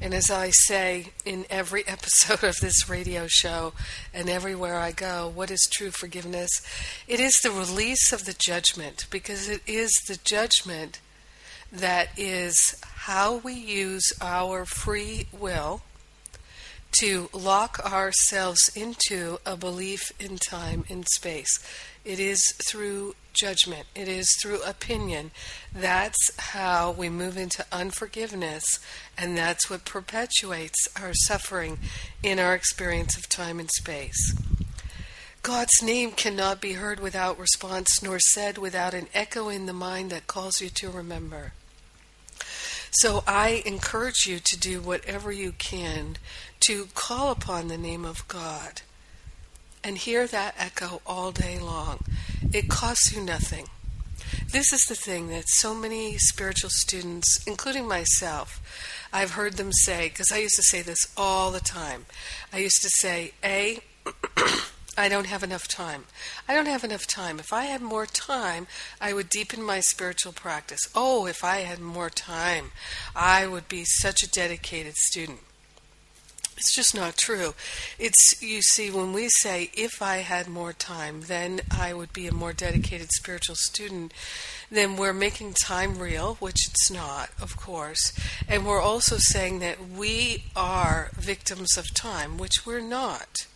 And 0.01 0.13
as 0.13 0.31
I 0.31 0.51
say 0.51 1.13
in 1.25 1.47
every 1.49 1.87
episode 1.89 2.45
of 2.45 2.57
this 2.57 2.89
radio 2.89 3.27
show 3.27 3.73
and 4.13 4.29
everywhere 4.29 4.79
I 4.79 4.93
go, 4.93 5.31
what 5.35 5.51
is 5.51 5.69
true 5.73 5.91
forgiveness? 5.91 6.51
It 7.09 7.21
is 7.21 7.35
the 7.41 7.51
release 7.51 8.13
of 8.13 8.25
the 8.25 8.37
judgment 8.39 9.07
because 9.11 9.49
it 9.49 9.63
is 9.67 9.91
the 10.07 10.19
judgment 10.23 11.01
that 11.73 12.09
is 12.17 12.57
how 12.83 13.37
we 13.39 13.55
use 13.55 14.13
our 14.21 14.65
free 14.65 15.27
will 15.33 15.83
to 17.01 17.29
lock 17.33 17.79
ourselves 17.85 18.71
into 18.75 19.39
a 19.45 19.57
belief 19.57 20.13
in 20.19 20.39
time 20.39 20.85
and 20.89 21.07
space. 21.09 21.59
It 22.05 22.21
is 22.21 22.55
through 22.69 23.15
judgment, 23.37 23.87
it 23.95 24.09
is 24.09 24.29
through 24.41 24.63
opinion. 24.63 25.31
That's 25.73 26.31
how 26.39 26.91
we 26.91 27.09
move 27.09 27.37
into 27.37 27.65
unforgiveness, 27.71 28.65
and 29.17 29.37
that's 29.37 29.71
what 29.71 29.85
perpetuates 29.85 30.89
our 31.01 31.13
suffering 31.15 31.79
in 32.23 32.39
our 32.39 32.55
experience 32.55 33.17
of 33.17 33.29
time 33.29 33.61
and 33.61 33.71
space. 33.71 34.35
God's 35.43 35.81
name 35.83 36.11
cannot 36.11 36.61
be 36.61 36.73
heard 36.73 36.99
without 36.99 37.39
response, 37.39 38.03
nor 38.03 38.19
said 38.19 38.59
without 38.59 38.95
an 38.95 39.07
echo 39.15 39.49
in 39.49 39.67
the 39.67 39.73
mind 39.73 40.11
that 40.11 40.27
calls 40.27 40.61
you 40.61 40.69
to 40.71 40.91
remember. 40.91 41.53
So 42.91 43.23
I 43.27 43.63
encourage 43.67 44.27
you 44.27 44.41
to 44.43 44.59
do 44.59 44.81
whatever 44.81 45.31
you 45.31 45.53
can 45.53 46.17
to 46.61 46.89
call 46.95 47.31
upon 47.31 47.69
the 47.69 47.79
name 47.79 48.05
of 48.05 48.27
God 48.27 48.83
and 49.87 49.99
hear 49.99 50.27
that 50.27 50.53
echo 50.59 51.01
all 51.07 51.31
day 51.31 51.61
long. 51.61 52.01
It 52.53 52.69
costs 52.69 53.15
you 53.15 53.23
nothing. 53.23 53.67
This 54.51 54.73
is 54.73 54.87
the 54.87 54.97
thing 54.97 55.29
that 55.29 55.45
so 55.47 55.77
many 55.77 56.19
spiritual 56.19 56.71
students, 56.71 57.39
including 57.47 57.87
myself, 57.87 58.61
I've 59.13 59.33
heard 59.33 59.53
them 59.53 59.71
say, 59.73 60.09
because 60.09 60.33
I 60.33 60.39
used 60.39 60.57
to 60.57 60.63
say 60.65 60.83
this 60.83 61.07
all 61.17 61.53
the 61.53 61.61
time. 61.61 62.07
I 62.53 62.59
used 62.59 62.83
to 62.83 62.89
say, 62.89 63.31
A, 63.45 63.79
I 64.99 65.09
don't 65.09 65.27
have 65.27 65.45
enough 65.45 65.69
time. 65.69 66.07
I 66.49 66.55
don't 66.55 66.67
have 66.67 66.83
enough 66.83 67.07
time. 67.07 67.39
If 67.39 67.53
I 67.53 67.67
had 67.67 67.81
more 67.81 68.07
time, 68.07 68.67
I 69.01 69.13
would 69.13 69.29
deepen 69.29 69.63
my 69.63 69.79
spiritual 69.79 70.33
practice. 70.33 70.81
Oh, 70.97 71.27
if 71.27 71.45
I 71.45 71.59
had 71.59 71.79
more 71.79 72.11
time, 72.11 72.73
I 73.15 73.47
would 73.47 73.69
be 73.69 73.85
such 73.85 74.25
a 74.25 74.31
dedicated 74.31 74.97
student. 74.97 75.46
It's 76.57 76.75
just 76.75 76.95
not 76.95 77.17
true. 77.19 77.55
It's, 77.99 78.43
you 78.43 78.63
see, 78.63 78.91
when 78.91 79.13
we 79.13 79.29
say, 79.29 79.71
if 79.75 80.01
I 80.01 80.19
had 80.19 80.49
more 80.49 80.73
time, 80.73 81.23
then 81.23 81.61
I 81.71 81.93
would 81.93 82.13
be 82.13 82.27
a 82.27 82.33
more 82.33 82.55
dedicated 82.55 83.11
spiritual 83.13 83.57
student, 83.57 84.15
then 84.71 84.97
we're 84.97 85.13
making 85.13 85.53
time 85.53 85.99
real, 85.99 86.37
which 86.37 86.67
it's 86.69 86.91
not, 86.91 87.31
of 87.41 87.57
course. 87.57 88.13
And 88.49 88.67
we're 88.67 88.81
also 88.81 89.17
saying 89.19 89.59
that 89.59 89.91
we 89.91 90.45
are 90.57 91.11
victims 91.19 91.77
of 91.77 91.93
time, 91.95 92.39
which 92.39 92.65
we're 92.65 92.81
not. 92.81 93.47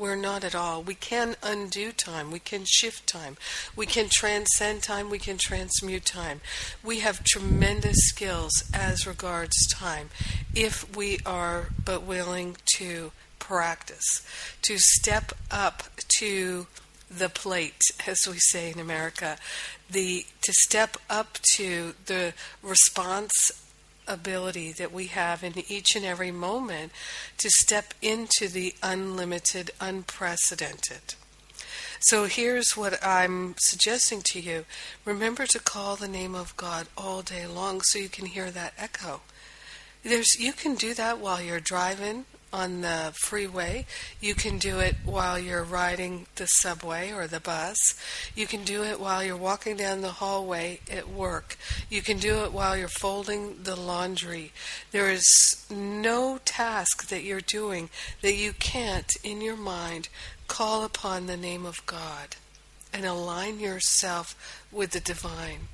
We're 0.00 0.16
not 0.16 0.44
at 0.44 0.54
all. 0.54 0.82
We 0.82 0.94
can 0.94 1.36
undo 1.42 1.92
time. 1.92 2.30
We 2.30 2.38
can 2.38 2.64
shift 2.64 3.06
time. 3.06 3.36
We 3.76 3.84
can 3.84 4.08
transcend 4.10 4.82
time. 4.82 5.10
We 5.10 5.18
can 5.18 5.36
transmute 5.36 6.06
time. 6.06 6.40
We 6.82 7.00
have 7.00 7.22
tremendous 7.22 7.98
skills 8.08 8.64
as 8.72 9.06
regards 9.06 9.54
time 9.74 10.08
if 10.54 10.96
we 10.96 11.18
are 11.26 11.68
but 11.84 12.02
willing 12.02 12.56
to 12.76 13.12
practice, 13.38 14.26
to 14.62 14.78
step 14.78 15.32
up 15.50 15.82
to 16.18 16.66
the 17.10 17.28
plate, 17.28 17.82
as 18.06 18.20
we 18.26 18.38
say 18.38 18.70
in 18.70 18.78
America, 18.80 19.36
the 19.90 20.24
to 20.40 20.52
step 20.60 20.96
up 21.10 21.38
to 21.56 21.92
the 22.06 22.32
response 22.62 23.50
ability 24.12 24.72
that 24.72 24.92
we 24.92 25.06
have 25.06 25.42
in 25.42 25.54
each 25.68 25.94
and 25.94 26.04
every 26.04 26.30
moment 26.30 26.92
to 27.38 27.48
step 27.50 27.94
into 28.02 28.48
the 28.48 28.74
unlimited, 28.82 29.70
unprecedented. 29.80 31.14
So 32.00 32.24
here's 32.24 32.76
what 32.76 32.98
I'm 33.04 33.54
suggesting 33.58 34.22
to 34.32 34.40
you. 34.40 34.64
Remember 35.04 35.46
to 35.46 35.58
call 35.58 35.96
the 35.96 36.08
name 36.08 36.34
of 36.34 36.56
God 36.56 36.86
all 36.96 37.20
day 37.20 37.46
long 37.46 37.82
so 37.82 37.98
you 37.98 38.08
can 38.08 38.26
hear 38.26 38.50
that 38.50 38.72
echo. 38.78 39.20
There's 40.02 40.38
you 40.38 40.52
can 40.52 40.76
do 40.76 40.94
that 40.94 41.18
while 41.18 41.42
you're 41.42 41.60
driving 41.60 42.24
on 42.52 42.80
the 42.80 43.12
freeway. 43.14 43.86
You 44.20 44.34
can 44.34 44.58
do 44.58 44.80
it 44.80 44.96
while 45.04 45.38
you're 45.38 45.62
riding 45.62 46.26
the 46.36 46.46
subway 46.46 47.12
or 47.12 47.26
the 47.26 47.40
bus. 47.40 47.76
You 48.34 48.46
can 48.46 48.64
do 48.64 48.82
it 48.82 49.00
while 49.00 49.22
you're 49.22 49.36
walking 49.36 49.76
down 49.76 50.00
the 50.00 50.12
hallway 50.12 50.80
at 50.90 51.08
work. 51.08 51.56
You 51.88 52.02
can 52.02 52.18
do 52.18 52.44
it 52.44 52.52
while 52.52 52.76
you're 52.76 52.88
folding 52.88 53.62
the 53.62 53.76
laundry. 53.76 54.52
There 54.90 55.10
is 55.10 55.64
no 55.70 56.38
task 56.44 57.08
that 57.08 57.22
you're 57.22 57.40
doing 57.40 57.90
that 58.22 58.34
you 58.34 58.52
can't, 58.52 59.12
in 59.22 59.40
your 59.40 59.56
mind, 59.56 60.08
call 60.48 60.84
upon 60.84 61.26
the 61.26 61.36
name 61.36 61.64
of 61.64 61.84
God 61.86 62.36
and 62.92 63.06
align 63.06 63.60
yourself 63.60 64.62
with 64.72 64.90
the 64.90 65.00
divine. 65.00 65.68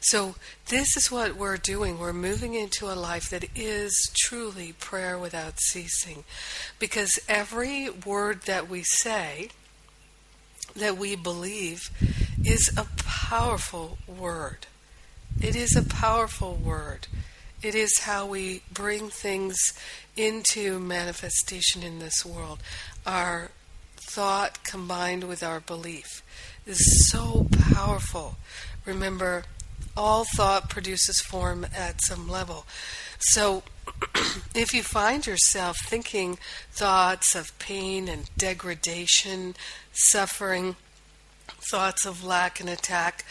So, 0.00 0.34
this 0.68 0.96
is 0.96 1.10
what 1.10 1.36
we're 1.36 1.56
doing. 1.56 1.98
We're 1.98 2.12
moving 2.12 2.54
into 2.54 2.86
a 2.86 2.94
life 2.94 3.30
that 3.30 3.44
is 3.54 4.10
truly 4.14 4.72
prayer 4.72 5.18
without 5.18 5.60
ceasing. 5.60 6.24
Because 6.78 7.18
every 7.28 7.90
word 7.90 8.42
that 8.42 8.68
we 8.68 8.82
say, 8.82 9.50
that 10.74 10.98
we 10.98 11.16
believe, 11.16 11.90
is 12.44 12.70
a 12.76 12.86
powerful 12.96 13.98
word. 14.06 14.66
It 15.40 15.56
is 15.56 15.76
a 15.76 15.82
powerful 15.82 16.54
word. 16.54 17.08
It 17.62 17.74
is 17.74 18.00
how 18.00 18.26
we 18.26 18.62
bring 18.72 19.08
things 19.08 19.56
into 20.16 20.78
manifestation 20.78 21.82
in 21.82 21.98
this 21.98 22.24
world. 22.24 22.60
Our 23.04 23.50
thought 23.96 24.64
combined 24.64 25.24
with 25.24 25.42
our 25.42 25.60
belief 25.60 26.22
is 26.66 27.10
so 27.10 27.46
powerful. 27.72 28.36
Remember, 28.84 29.44
all 29.96 30.24
thought 30.36 30.68
produces 30.68 31.20
form 31.20 31.66
at 31.74 32.02
some 32.02 32.28
level. 32.28 32.66
So, 33.18 33.62
if 34.54 34.74
you 34.74 34.82
find 34.82 35.26
yourself 35.26 35.76
thinking 35.84 36.38
thoughts 36.70 37.34
of 37.34 37.58
pain 37.58 38.08
and 38.08 38.30
degradation, 38.36 39.54
suffering, 39.92 40.76
thoughts 41.70 42.04
of 42.04 42.24
lack 42.24 42.60
and 42.60 42.68
attack, 42.68 43.24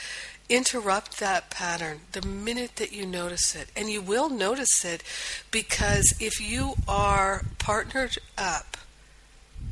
interrupt 0.49 1.19
that 1.19 1.49
pattern 1.49 2.01
the 2.11 2.25
minute 2.25 2.75
that 2.75 2.91
you 2.91 3.05
notice 3.05 3.55
it. 3.55 3.69
And 3.75 3.89
you 3.89 4.01
will 4.01 4.29
notice 4.29 4.85
it 4.85 5.03
because 5.51 6.13
if 6.19 6.39
you 6.39 6.75
are 6.87 7.45
partnered 7.57 8.17
up, 8.37 8.77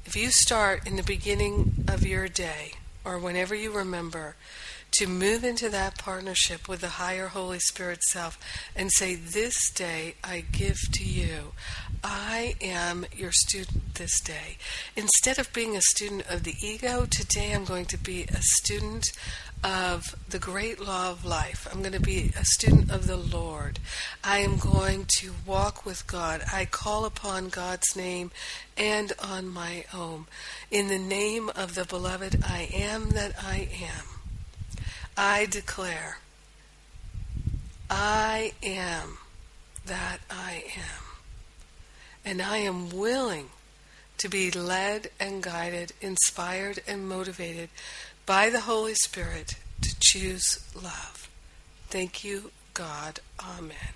if 0.05 0.15
you 0.15 0.31
start 0.31 0.87
in 0.87 0.95
the 0.95 1.03
beginning 1.03 1.85
of 1.87 2.05
your 2.05 2.27
day 2.27 2.73
or 3.05 3.17
whenever 3.17 3.55
you 3.55 3.71
remember 3.71 4.35
to 4.93 5.07
move 5.07 5.43
into 5.43 5.69
that 5.69 5.97
partnership 5.97 6.67
with 6.67 6.81
the 6.81 6.87
higher 6.87 7.27
Holy 7.27 7.59
Spirit 7.59 8.03
self 8.03 8.37
and 8.75 8.91
say, 8.91 9.15
This 9.15 9.71
day 9.71 10.15
I 10.23 10.45
give 10.51 10.77
to 10.93 11.03
you. 11.03 11.53
I 12.03 12.55
am 12.61 13.05
your 13.15 13.31
student 13.31 13.95
this 13.95 14.19
day. 14.21 14.57
Instead 14.95 15.39
of 15.39 15.51
being 15.53 15.75
a 15.75 15.81
student 15.81 16.29
of 16.29 16.43
the 16.43 16.55
ego, 16.61 17.05
today 17.09 17.53
I'm 17.53 17.65
going 17.65 17.85
to 17.85 17.97
be 17.97 18.23
a 18.23 18.41
student 18.41 19.11
of 19.63 20.15
the 20.29 20.39
great 20.39 20.79
law 20.79 21.09
of 21.09 21.25
life. 21.25 21.67
I'm 21.71 21.79
going 21.79 21.93
to 21.93 21.99
be 21.99 22.31
a 22.37 22.43
student 22.43 22.91
of 22.91 23.07
the 23.07 23.17
Lord. 23.17 23.79
I 24.23 24.39
am 24.39 24.57
going 24.57 25.05
to 25.19 25.31
walk 25.45 25.85
with 25.85 26.05
God. 26.05 26.43
I 26.51 26.65
call 26.65 27.05
upon 27.05 27.49
God's 27.49 27.95
name 27.95 28.31
and 28.77 29.13
on 29.19 29.47
my 29.47 29.85
own. 29.93 30.25
In 30.69 30.89
the 30.89 30.99
name 30.99 31.49
of 31.55 31.75
the 31.75 31.85
beloved 31.85 32.43
I 32.45 32.69
am 32.73 33.11
that 33.11 33.35
I 33.41 33.69
am. 33.81 34.12
I 35.17 35.45
declare, 35.45 36.17
I 37.89 38.53
am 38.63 39.19
that 39.85 40.19
I 40.29 40.63
am. 40.75 41.03
And 42.25 42.41
I 42.41 42.57
am 42.57 42.89
willing 42.89 43.49
to 44.17 44.29
be 44.29 44.49
led 44.49 45.09
and 45.19 45.43
guided, 45.43 45.93
inspired 46.01 46.81
and 46.87 47.07
motivated 47.07 47.69
by 48.25 48.49
the 48.49 48.61
Holy 48.61 48.95
Spirit 48.95 49.57
to 49.81 49.95
choose 49.99 50.65
love. 50.73 51.29
Thank 51.89 52.23
you, 52.23 52.51
God. 52.73 53.19
Amen. 53.39 53.93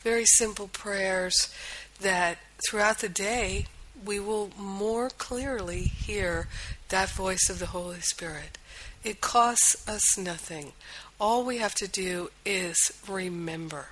Very 0.00 0.24
simple 0.26 0.68
prayers 0.68 1.54
that 2.00 2.38
throughout 2.68 2.98
the 2.98 3.08
day 3.08 3.66
we 4.04 4.20
will 4.20 4.50
more 4.58 5.10
clearly 5.10 5.82
hear 5.82 6.48
that 6.88 7.08
voice 7.08 7.48
of 7.48 7.58
the 7.58 7.66
Holy 7.66 8.00
Spirit. 8.00 8.58
It 9.06 9.20
costs 9.20 9.88
us 9.88 10.18
nothing. 10.18 10.72
All 11.20 11.44
we 11.44 11.58
have 11.58 11.76
to 11.76 11.86
do 11.86 12.30
is 12.44 12.92
remember. 13.06 13.90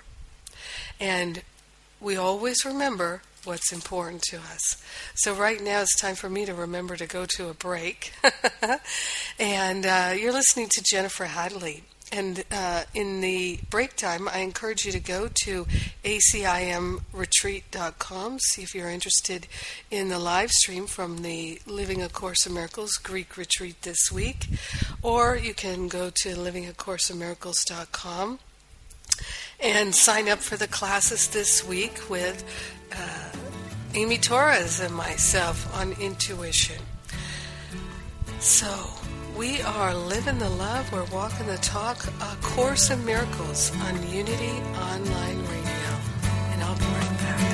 And 0.98 1.42
we 2.00 2.16
always 2.16 2.64
remember 2.64 3.22
what's 3.44 3.72
important 3.72 4.22
to 4.30 4.38
us. 4.38 4.82
So, 5.14 5.32
right 5.32 5.62
now 5.62 5.82
it's 5.82 6.00
time 6.00 6.16
for 6.16 6.28
me 6.28 6.44
to 6.46 6.52
remember 6.52 6.96
to 6.96 7.06
go 7.06 7.26
to 7.26 7.48
a 7.48 7.54
break. 7.54 8.12
and 9.38 9.86
uh, 9.86 10.14
you're 10.18 10.32
listening 10.32 10.68
to 10.72 10.82
Jennifer 10.82 11.26
Hadley. 11.26 11.84
And 12.14 12.44
uh, 12.52 12.84
in 12.94 13.20
the 13.22 13.58
break 13.70 13.96
time, 13.96 14.28
I 14.28 14.38
encourage 14.38 14.84
you 14.84 14.92
to 14.92 15.00
go 15.00 15.28
to 15.42 15.66
acimretreat.com, 16.04 18.38
see 18.38 18.62
if 18.62 18.72
you're 18.72 18.88
interested 18.88 19.48
in 19.90 20.10
the 20.10 20.20
live 20.20 20.52
stream 20.52 20.86
from 20.86 21.22
the 21.22 21.60
Living 21.66 22.00
A 22.02 22.08
Course 22.08 22.46
in 22.46 22.54
Miracles 22.54 22.92
Greek 22.98 23.36
retreat 23.36 23.82
this 23.82 24.12
week, 24.12 24.46
or 25.02 25.36
you 25.36 25.54
can 25.54 25.88
go 25.88 26.10
to 26.22 26.36
livingacourseofmiracles.com 26.36 28.38
and 29.58 29.92
sign 29.92 30.28
up 30.28 30.38
for 30.38 30.56
the 30.56 30.68
classes 30.68 31.26
this 31.30 31.66
week 31.66 32.08
with 32.08 32.44
uh, 32.92 33.32
Amy 33.94 34.18
Torres 34.18 34.78
and 34.78 34.94
myself 34.94 35.76
on 35.76 35.90
intuition. 36.00 36.80
So, 38.38 38.88
we 39.36 39.60
are 39.62 39.94
living 39.94 40.38
the 40.38 40.48
love, 40.48 40.90
we're 40.92 41.04
walking 41.06 41.46
the 41.46 41.56
talk, 41.58 42.04
A 42.20 42.36
Course 42.42 42.90
in 42.90 43.04
Miracles 43.04 43.72
on 43.82 43.94
Unity 44.10 44.54
Online 44.76 45.38
Radio. 45.38 45.90
And 46.52 46.62
I'll 46.62 46.78
be 46.78 46.84
right 46.84 47.18
back. 47.18 47.53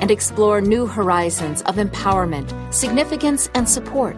and 0.00 0.10
explore 0.10 0.60
new 0.60 0.86
horizons 0.86 1.62
of 1.62 1.76
empowerment, 1.76 2.50
significance, 2.72 3.48
and 3.54 3.68
support. 3.68 4.16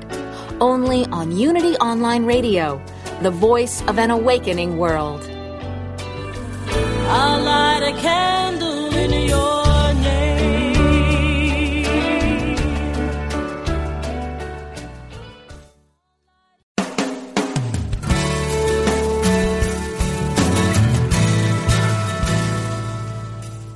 Only 0.61 1.07
on 1.07 1.37
Unity 1.37 1.77
Online 1.77 2.25
Radio, 2.25 2.81
the 3.23 3.31
voice 3.31 3.83
of 3.89 3.99
an 3.99 4.11
awakening 4.11 4.79
world. 4.79 5.23
I'll 7.11 7.43
light 7.43 7.83
a 7.83 8.01
candle 8.01 8.78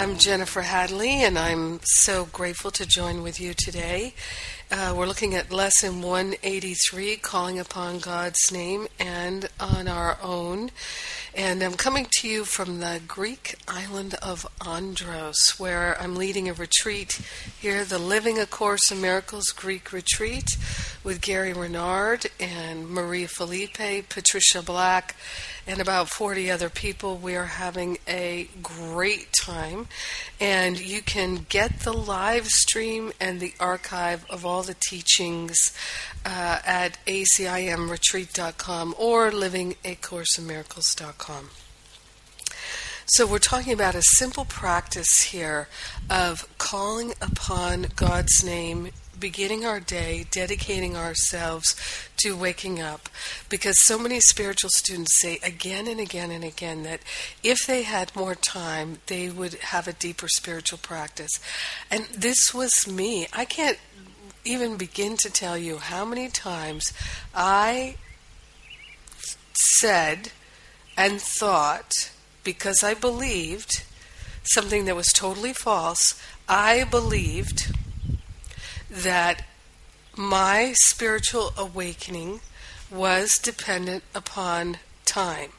I'm 0.00 0.16
Jennifer 0.16 0.62
Hadley, 0.62 1.24
and 1.24 1.38
I'm 1.38 1.78
so 1.84 2.24
grateful 2.24 2.70
to 2.70 2.86
join 2.86 3.22
with 3.22 3.38
you 3.38 3.52
today. 3.52 4.14
Uh, 4.72 4.94
we're 4.96 5.06
looking 5.06 5.34
at 5.34 5.50
lesson 5.50 6.00
183, 6.00 7.16
calling 7.16 7.58
upon 7.58 7.98
God's 7.98 8.52
name 8.52 8.86
and 9.00 9.48
on 9.58 9.88
our 9.88 10.16
own. 10.22 10.70
And 11.34 11.60
I'm 11.62 11.74
coming 11.74 12.06
to 12.18 12.28
you 12.28 12.44
from 12.44 12.78
the 12.78 13.00
Greek 13.08 13.56
island 13.66 14.14
of 14.22 14.46
Andros, 14.64 15.54
where 15.58 16.00
I'm 16.00 16.14
leading 16.14 16.48
a 16.48 16.52
retreat 16.52 17.20
here, 17.60 17.84
the 17.84 17.98
Living 17.98 18.38
A 18.38 18.46
Course 18.46 18.92
in 18.92 19.00
Miracles 19.00 19.50
Greek 19.50 19.92
retreat 19.92 20.56
with 21.02 21.20
Gary 21.20 21.52
Renard 21.52 22.26
and 22.38 22.88
Maria 22.88 23.26
Felipe, 23.26 24.08
Patricia 24.08 24.62
Black, 24.62 25.16
and 25.66 25.80
about 25.80 26.08
40 26.08 26.50
other 26.50 26.68
people. 26.68 27.16
We 27.16 27.36
are 27.36 27.44
having 27.44 27.98
a 28.08 28.48
great 28.62 29.28
time. 29.32 29.86
And 30.40 30.80
you 30.80 31.00
can 31.00 31.46
get 31.48 31.80
the 31.80 31.92
live 31.92 32.48
stream 32.48 33.12
and 33.20 33.40
the 33.40 33.54
archive 33.60 34.26
of 34.28 34.44
all 34.44 34.59
the 34.62 34.74
teachings 34.74 35.72
uh, 36.24 36.60
at 36.64 36.98
acimretreat.com 37.06 38.94
or 38.98 39.30
livingacourseofmiracles.com. 39.30 41.50
So, 43.06 43.26
we're 43.26 43.38
talking 43.38 43.72
about 43.72 43.94
a 43.96 44.02
simple 44.02 44.44
practice 44.44 45.22
here 45.30 45.68
of 46.08 46.46
calling 46.58 47.14
upon 47.20 47.86
God's 47.96 48.44
name 48.44 48.90
beginning 49.20 49.64
our 49.64 49.78
day, 49.78 50.24
dedicating 50.30 50.96
ourselves 50.96 51.76
to 52.16 52.36
waking 52.36 52.80
up. 52.80 53.08
Because 53.48 53.76
so 53.84 53.98
many 53.98 54.18
spiritual 54.20 54.70
students 54.74 55.20
say 55.20 55.38
again 55.42 55.86
and 55.86 56.00
again 56.00 56.30
and 56.30 56.42
again 56.42 56.82
that 56.84 57.00
if 57.44 57.66
they 57.66 57.82
had 57.82 58.16
more 58.16 58.34
time, 58.34 58.98
they 59.06 59.28
would 59.28 59.54
have 59.54 59.86
a 59.86 59.92
deeper 59.92 60.28
spiritual 60.28 60.78
practice. 60.78 61.38
And 61.90 62.06
this 62.06 62.54
was 62.54 62.72
me. 62.88 63.28
I 63.32 63.44
can't 63.44 63.78
even 64.44 64.76
begin 64.76 65.16
to 65.18 65.30
tell 65.30 65.56
you 65.56 65.78
how 65.78 66.04
many 66.04 66.28
times 66.28 66.92
I 67.34 67.96
said 69.54 70.32
and 70.96 71.20
thought, 71.20 72.10
because 72.44 72.82
I 72.82 72.94
believed 72.94 73.84
something 74.44 74.84
that 74.86 74.96
was 74.96 75.12
totally 75.14 75.52
false, 75.52 76.20
I 76.48 76.84
believed 76.84 77.74
that 78.90 79.44
my 80.16 80.72
spiritual 80.76 81.52
awakening 81.56 82.40
was 82.90 83.38
dependent 83.38 84.02
upon 84.14 84.78
time. 85.04 85.52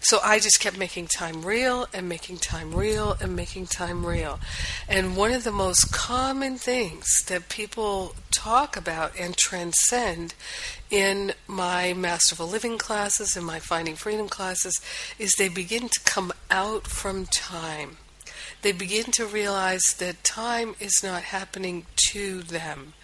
So 0.00 0.20
I 0.22 0.38
just 0.38 0.60
kept 0.60 0.78
making 0.78 1.08
time 1.08 1.44
real 1.44 1.86
and 1.92 2.08
making 2.08 2.38
time 2.38 2.72
real 2.74 3.16
and 3.20 3.34
making 3.34 3.66
time 3.66 4.06
real. 4.06 4.38
And 4.88 5.16
one 5.16 5.32
of 5.32 5.44
the 5.44 5.52
most 5.52 5.92
common 5.92 6.56
things 6.56 7.06
that 7.26 7.48
people 7.48 8.14
talk 8.30 8.76
about 8.76 9.18
and 9.18 9.36
transcend 9.36 10.34
in 10.90 11.32
my 11.46 11.92
Masterful 11.94 12.46
Living 12.46 12.78
classes 12.78 13.36
and 13.36 13.44
my 13.44 13.58
Finding 13.58 13.96
Freedom 13.96 14.28
classes 14.28 14.80
is 15.18 15.32
they 15.32 15.48
begin 15.48 15.88
to 15.88 16.00
come 16.04 16.32
out 16.50 16.86
from 16.86 17.26
time 17.26 17.98
they 18.62 18.72
begin 18.72 19.04
to 19.12 19.26
realize 19.26 19.84
that 19.98 20.24
time 20.24 20.74
is 20.80 21.00
not 21.02 21.22
happening 21.22 21.86
to 22.10 22.42
them, 22.42 22.94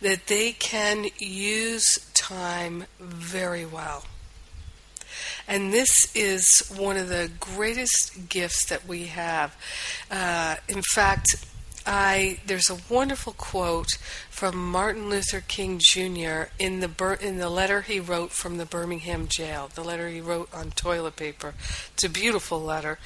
that 0.00 0.28
they 0.28 0.52
can 0.52 1.06
use 1.18 1.84
time 2.14 2.84
very 2.98 3.66
well. 3.66 4.04
And 5.46 5.72
this 5.72 6.14
is 6.14 6.72
one 6.74 6.96
of 6.96 7.08
the 7.08 7.30
greatest 7.40 8.28
gifts 8.28 8.66
that 8.66 8.86
we 8.86 9.06
have. 9.06 9.56
Uh, 10.10 10.56
in 10.68 10.82
fact, 10.82 11.36
I 11.86 12.38
there's 12.46 12.70
a 12.70 12.78
wonderful 12.88 13.34
quote 13.34 13.98
from 14.30 14.70
Martin 14.70 15.10
Luther 15.10 15.42
King 15.46 15.78
Jr. 15.82 16.44
in 16.58 16.80
the 16.80 17.18
in 17.20 17.36
the 17.36 17.50
letter 17.50 17.82
he 17.82 18.00
wrote 18.00 18.30
from 18.30 18.56
the 18.56 18.64
Birmingham 18.64 19.28
jail. 19.28 19.70
The 19.74 19.84
letter 19.84 20.08
he 20.08 20.20
wrote 20.20 20.48
on 20.52 20.70
toilet 20.70 21.16
paper. 21.16 21.54
It's 21.92 22.04
a 22.04 22.08
beautiful 22.08 22.60
letter, 22.60 22.98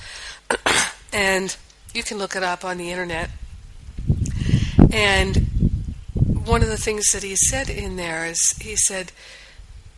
and 1.13 1.57
you 1.93 2.03
can 2.03 2.19
look 2.19 2.37
it 2.37 2.43
up 2.43 2.65
on 2.65 2.79
the 2.79 2.91
internet. 2.91 3.31
And 4.93 5.49
one 6.45 6.63
of 6.63 6.69
the 6.69 6.77
things 6.77 7.07
that 7.13 7.23
he 7.23 7.35
said 7.37 7.69
in 7.69 7.97
there 7.97 8.25
is 8.27 8.57
he 8.61 8.77
said 8.77 9.13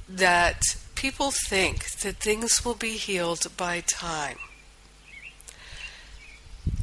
that 0.09 0.63
people 1.01 1.31
think 1.31 1.89
that 2.03 2.17
things 2.17 2.63
will 2.63 2.75
be 2.75 2.99
healed 2.99 3.47
by 3.57 3.81
time. 3.81 4.37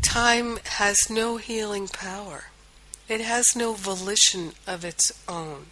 Time 0.01 0.57
has 0.79 0.97
no 1.07 1.37
healing 1.37 1.87
power. 1.87 2.45
It 3.07 3.21
has 3.21 3.55
no 3.55 3.73
volition 3.73 4.53
of 4.65 4.83
its 4.83 5.11
own. 5.29 5.67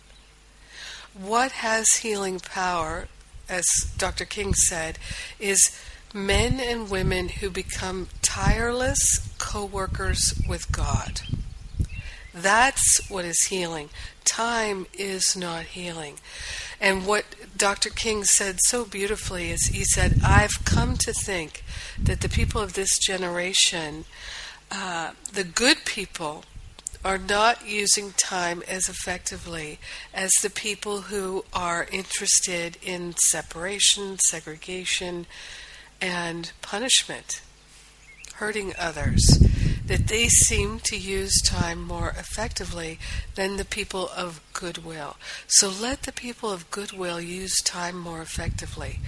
What 1.16 1.54
has 1.54 1.88
healing 2.04 2.40
power, 2.40 3.08
as 3.50 3.66
Dr. 3.98 4.26
King 4.26 4.54
said, 4.54 5.00
is 5.40 5.82
men 6.14 6.60
and 6.60 6.88
women 6.88 7.30
who 7.30 7.50
become 7.50 8.10
tireless 8.22 9.28
co 9.40 9.66
workers 9.66 10.40
with 10.48 10.72
God. 10.72 11.22
That's 12.32 13.10
what 13.10 13.26
is 13.26 13.48
healing. 13.50 13.90
Time 14.24 14.86
is 14.94 15.36
not 15.36 15.64
healing. 15.64 16.20
And 16.80 17.08
what 17.08 17.26
Dr. 17.58 17.90
King 17.90 18.24
said 18.24 18.58
so 18.66 18.84
beautifully 18.84 19.52
is 19.52 19.68
he 19.68 19.84
said, 19.86 20.20
I've 20.24 20.66
come 20.66 20.98
to 20.98 21.14
think 21.14 21.64
that 21.98 22.22
the 22.22 22.30
people 22.30 22.62
of 22.62 22.74
this 22.74 22.98
generation, 23.00 24.06
uh, 24.72 25.12
the 25.32 25.44
good 25.44 25.86
people, 25.86 26.44
are 27.04 27.18
not 27.20 27.68
using 27.68 28.12
time 28.14 28.64
as 28.68 28.90
effectively 28.90 29.80
as 30.14 30.32
the 30.42 30.50
people 30.50 31.02
who 31.02 31.46
are 31.54 31.88
interested 31.92 32.78
in 32.82 33.16
separation, 33.18 34.18
segregation, 34.28 35.28
and 36.02 36.52
punishment, 36.62 37.42
hurting 38.34 38.74
others 38.78 39.22
that 39.88 40.08
they 40.08 40.28
seem 40.28 40.80
to 40.80 40.98
use 40.98 41.42
time 41.42 41.82
more 41.82 42.10
effectively 42.10 43.00
than 43.36 43.58
the 43.58 43.66
people 43.66 44.10
of 44.16 44.42
goodwill. 44.54 45.16
So 45.48 45.70
let 45.70 46.04
the 46.04 46.12
people 46.12 46.50
of 46.50 46.72
goodwill 46.72 47.22
use 47.22 47.62
time 47.62 47.98
more 47.98 48.22
effectively. 48.22 49.00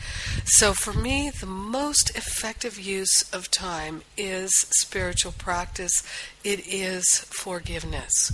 So 0.46 0.74
for 0.74 0.94
me, 0.94 1.32
the 1.40 1.48
most 1.48 2.12
effective 2.16 2.80
use 2.80 3.24
of 3.34 3.50
time 3.50 4.04
is 4.18 4.52
spiritual 4.82 5.32
practice. 5.32 6.04
It 6.44 6.68
is 6.68 7.06
forgiveness. 7.30 8.32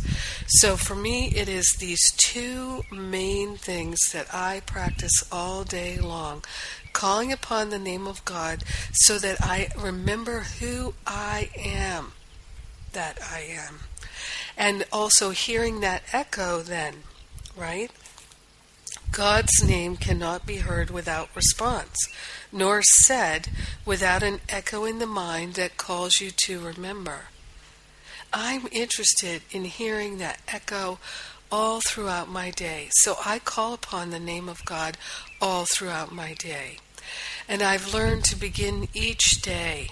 So 0.47 0.75
for 0.75 0.95
me, 0.95 1.29
it 1.35 1.47
is 1.47 1.77
these 1.79 2.11
two 2.17 2.83
main 2.91 3.55
things 3.55 3.99
that 4.11 4.27
I 4.33 4.61
practice 4.65 5.23
all 5.31 5.63
day 5.63 5.97
long 5.97 6.43
calling 6.91 7.31
upon 7.31 7.69
the 7.69 7.79
name 7.79 8.05
of 8.05 8.23
God 8.23 8.63
so 8.93 9.17
that 9.17 9.37
I 9.41 9.69
remember 9.75 10.41
who 10.59 10.93
I 11.07 11.49
am 11.57 12.13
that 12.93 13.19
I 13.21 13.41
am. 13.41 13.79
And 14.57 14.85
also 14.91 15.31
hearing 15.31 15.81
that 15.81 16.03
echo, 16.13 16.61
then, 16.61 17.03
right? 17.57 17.91
God's 19.11 19.63
name 19.63 19.97
cannot 19.97 20.45
be 20.45 20.57
heard 20.57 20.89
without 20.89 21.29
response, 21.35 21.95
nor 22.51 22.81
said 22.81 23.49
without 23.85 24.23
an 24.23 24.39
echo 24.49 24.85
in 24.85 24.99
the 24.99 25.05
mind 25.05 25.53
that 25.53 25.77
calls 25.77 26.19
you 26.19 26.31
to 26.45 26.59
remember. 26.59 27.25
I'm 28.31 28.67
interested 28.71 29.43
in 29.51 29.65
hearing 29.65 30.17
that 30.17 30.39
echo 30.47 30.97
all 31.51 31.81
throughout 31.81 32.27
my 32.27 32.49
day, 32.49 32.87
so 32.93 33.15
I 33.23 33.37
call 33.37 33.75
upon 33.75 34.09
the 34.09 34.19
name 34.19 34.49
of 34.49 34.65
God 34.65 34.97
all 35.39 35.65
throughout 35.65 36.11
my 36.11 36.33
day. 36.33 36.77
And 37.47 37.61
I've 37.61 37.93
learned 37.93 38.23
to 38.25 38.35
begin 38.35 38.87
each 38.95 39.41
day 39.43 39.89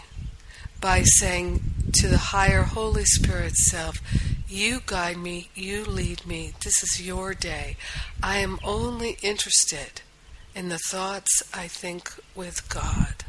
by 0.79 1.03
saying 1.03 1.61
to 1.93 2.07
the 2.07 2.17
higher 2.17 2.63
Holy 2.63 3.05
Spirit 3.05 3.55
self, 3.55 3.99
You 4.47 4.81
guide 4.85 5.17
me, 5.17 5.49
you 5.55 5.83
lead 5.83 6.25
me, 6.25 6.53
this 6.63 6.83
is 6.83 7.05
your 7.05 7.33
day. 7.33 7.77
I 8.21 8.37
am 8.37 8.59
only 8.63 9.17
interested 9.21 10.01
in 10.55 10.69
the 10.69 10.77
thoughts 10.77 11.43
I 11.53 11.67
think 11.67 12.13
with 12.35 12.69
God. 12.69 13.23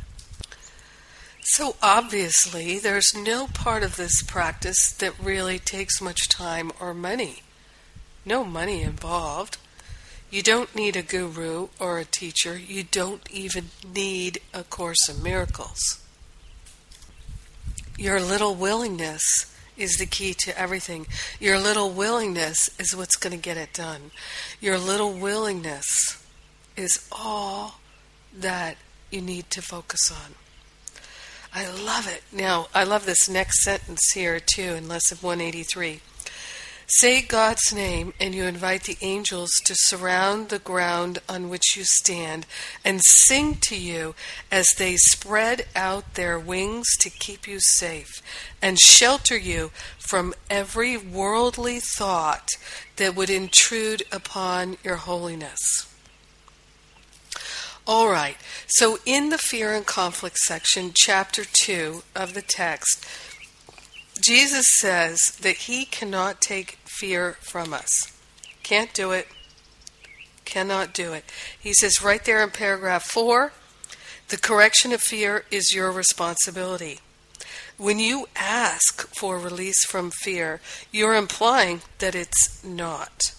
So 1.42 1.76
obviously, 1.82 2.78
there's 2.78 3.12
no 3.14 3.46
part 3.48 3.82
of 3.82 3.96
this 3.96 4.22
practice 4.22 4.92
that 4.98 5.18
really 5.18 5.58
takes 5.58 6.00
much 6.00 6.28
time 6.28 6.72
or 6.80 6.94
money. 6.94 7.42
No 8.24 8.44
money 8.44 8.82
involved. 8.82 9.58
You 10.30 10.42
don't 10.42 10.74
need 10.74 10.96
a 10.96 11.02
guru 11.02 11.68
or 11.80 11.98
a 11.98 12.04
teacher. 12.04 12.56
You 12.56 12.84
don't 12.84 13.28
even 13.30 13.70
need 13.84 14.40
a 14.54 14.62
Course 14.62 15.08
in 15.08 15.22
Miracles. 15.22 16.01
Your 18.02 18.20
little 18.20 18.56
willingness 18.56 19.22
is 19.76 19.92
the 19.92 20.06
key 20.06 20.34
to 20.40 20.58
everything. 20.58 21.06
Your 21.38 21.56
little 21.56 21.88
willingness 21.88 22.68
is 22.76 22.96
what's 22.96 23.14
going 23.14 23.30
to 23.32 23.40
get 23.40 23.56
it 23.56 23.72
done. 23.72 24.10
Your 24.60 24.76
little 24.76 25.12
willingness 25.12 26.20
is 26.76 27.08
all 27.12 27.78
that 28.36 28.76
you 29.12 29.20
need 29.20 29.50
to 29.50 29.62
focus 29.62 30.10
on. 30.10 30.34
I 31.54 31.70
love 31.70 32.08
it. 32.08 32.24
Now, 32.32 32.66
I 32.74 32.82
love 32.82 33.06
this 33.06 33.28
next 33.28 33.62
sentence 33.62 34.10
here 34.12 34.40
too 34.40 34.74
in 34.74 34.88
Lesson 34.88 35.18
183. 35.20 36.00
Say 36.96 37.22
God's 37.22 37.72
name, 37.72 38.12
and 38.20 38.34
you 38.34 38.44
invite 38.44 38.84
the 38.84 38.98
angels 39.00 39.50
to 39.64 39.74
surround 39.74 40.50
the 40.50 40.58
ground 40.58 41.20
on 41.26 41.48
which 41.48 41.74
you 41.74 41.84
stand 41.84 42.44
and 42.84 43.00
sing 43.02 43.54
to 43.62 43.76
you 43.76 44.14
as 44.50 44.68
they 44.76 44.96
spread 44.96 45.64
out 45.74 46.14
their 46.14 46.38
wings 46.38 46.86
to 46.98 47.08
keep 47.08 47.48
you 47.48 47.60
safe 47.60 48.20
and 48.60 48.78
shelter 48.78 49.38
you 49.38 49.70
from 49.98 50.34
every 50.50 50.98
worldly 50.98 51.80
thought 51.80 52.50
that 52.96 53.16
would 53.16 53.30
intrude 53.30 54.02
upon 54.12 54.76
your 54.84 54.96
holiness. 54.96 55.88
All 57.86 58.10
right, 58.10 58.36
so 58.66 58.98
in 59.06 59.30
the 59.30 59.38
fear 59.38 59.72
and 59.72 59.86
conflict 59.86 60.36
section, 60.36 60.92
chapter 60.94 61.44
2 61.64 62.02
of 62.14 62.34
the 62.34 62.42
text, 62.42 63.06
Jesus 64.20 64.66
says 64.78 65.18
that 65.40 65.56
he 65.56 65.84
cannot 65.86 66.40
take 66.40 66.78
fear 67.02 67.32
from 67.40 67.74
us. 67.74 68.16
Can't 68.62 68.94
do 68.94 69.10
it. 69.10 69.26
Cannot 70.44 70.94
do 70.94 71.12
it. 71.12 71.24
He 71.58 71.74
says 71.74 72.00
right 72.00 72.24
there 72.24 72.44
in 72.44 72.50
paragraph 72.50 73.02
4 73.02 73.50
the 74.28 74.36
correction 74.38 74.92
of 74.92 75.02
fear 75.02 75.44
is 75.50 75.74
your 75.74 75.90
responsibility. 75.90 77.00
When 77.76 77.98
you 77.98 78.28
ask 78.36 79.12
for 79.16 79.36
release 79.36 79.84
from 79.84 80.12
fear, 80.22 80.60
you're 80.92 81.16
implying 81.16 81.82
that 81.98 82.14
it's 82.14 82.62
not. 82.64 83.34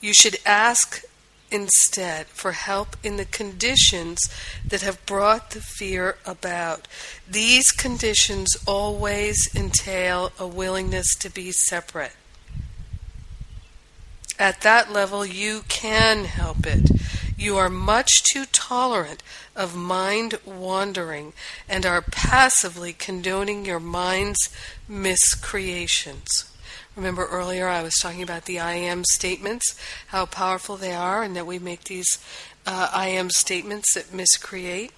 You 0.00 0.14
should 0.14 0.38
ask 0.46 1.04
instead 1.50 2.28
for 2.28 2.52
help 2.52 2.96
in 3.04 3.18
the 3.18 3.26
conditions 3.26 4.18
that 4.66 4.80
have 4.80 5.04
brought 5.04 5.50
the 5.50 5.60
fear 5.60 6.16
about. 6.24 6.88
These 7.28 7.70
conditions 7.72 8.56
always 8.66 9.36
entail 9.54 10.32
a 10.38 10.46
willingness 10.46 11.14
to 11.16 11.28
be 11.28 11.52
separate. 11.52 12.16
At 14.40 14.62
that 14.62 14.90
level, 14.90 15.26
you 15.26 15.64
can 15.68 16.24
help 16.24 16.66
it. 16.66 16.90
You 17.36 17.58
are 17.58 17.68
much 17.68 18.22
too 18.22 18.46
tolerant 18.46 19.22
of 19.54 19.76
mind 19.76 20.38
wandering 20.46 21.34
and 21.68 21.84
are 21.84 22.00
passively 22.00 22.94
condoning 22.94 23.66
your 23.66 23.78
mind's 23.78 24.48
miscreations. 24.88 26.50
Remember 26.96 27.26
earlier 27.26 27.68
I 27.68 27.82
was 27.82 27.92
talking 28.00 28.22
about 28.22 28.46
the 28.46 28.58
I 28.58 28.72
am 28.72 29.04
statements, 29.04 29.78
how 30.06 30.24
powerful 30.24 30.78
they 30.78 30.94
are, 30.94 31.22
and 31.22 31.36
that 31.36 31.46
we 31.46 31.58
make 31.58 31.84
these 31.84 32.18
uh, 32.64 32.88
I 32.94 33.08
am 33.08 33.28
statements 33.28 33.92
that 33.92 34.14
miscreate. 34.14 34.92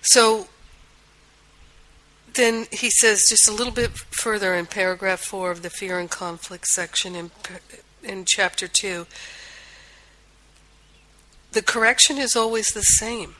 So 0.00 0.46
then 2.34 2.66
he 2.70 2.90
says 2.90 3.26
just 3.28 3.48
a 3.48 3.52
little 3.52 3.72
bit 3.72 3.90
further 3.90 4.54
in 4.54 4.66
paragraph 4.66 5.20
4 5.20 5.50
of 5.50 5.62
the 5.62 5.70
fear 5.70 5.98
and 5.98 6.10
conflict 6.10 6.66
section 6.66 7.14
in, 7.14 7.30
in 8.02 8.24
chapter 8.26 8.68
2 8.68 9.06
the 11.52 11.62
correction 11.62 12.16
is 12.16 12.34
always 12.34 12.68
the 12.68 12.80
same. 12.80 13.34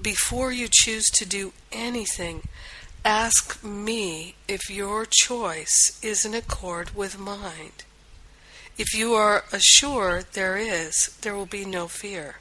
Before 0.00 0.52
you 0.52 0.68
choose 0.70 1.06
to 1.14 1.24
do 1.24 1.54
anything, 1.72 2.42
ask 3.06 3.64
me 3.64 4.34
if 4.46 4.68
your 4.68 5.06
choice 5.10 5.98
is 6.02 6.26
in 6.26 6.34
accord 6.34 6.94
with 6.94 7.18
mine. 7.18 7.72
If 8.76 8.94
you 8.94 9.14
are 9.14 9.44
assured 9.50 10.26
there 10.34 10.58
is, 10.58 11.16
there 11.22 11.34
will 11.34 11.46
be 11.46 11.64
no 11.64 11.88
fear. 11.88 12.36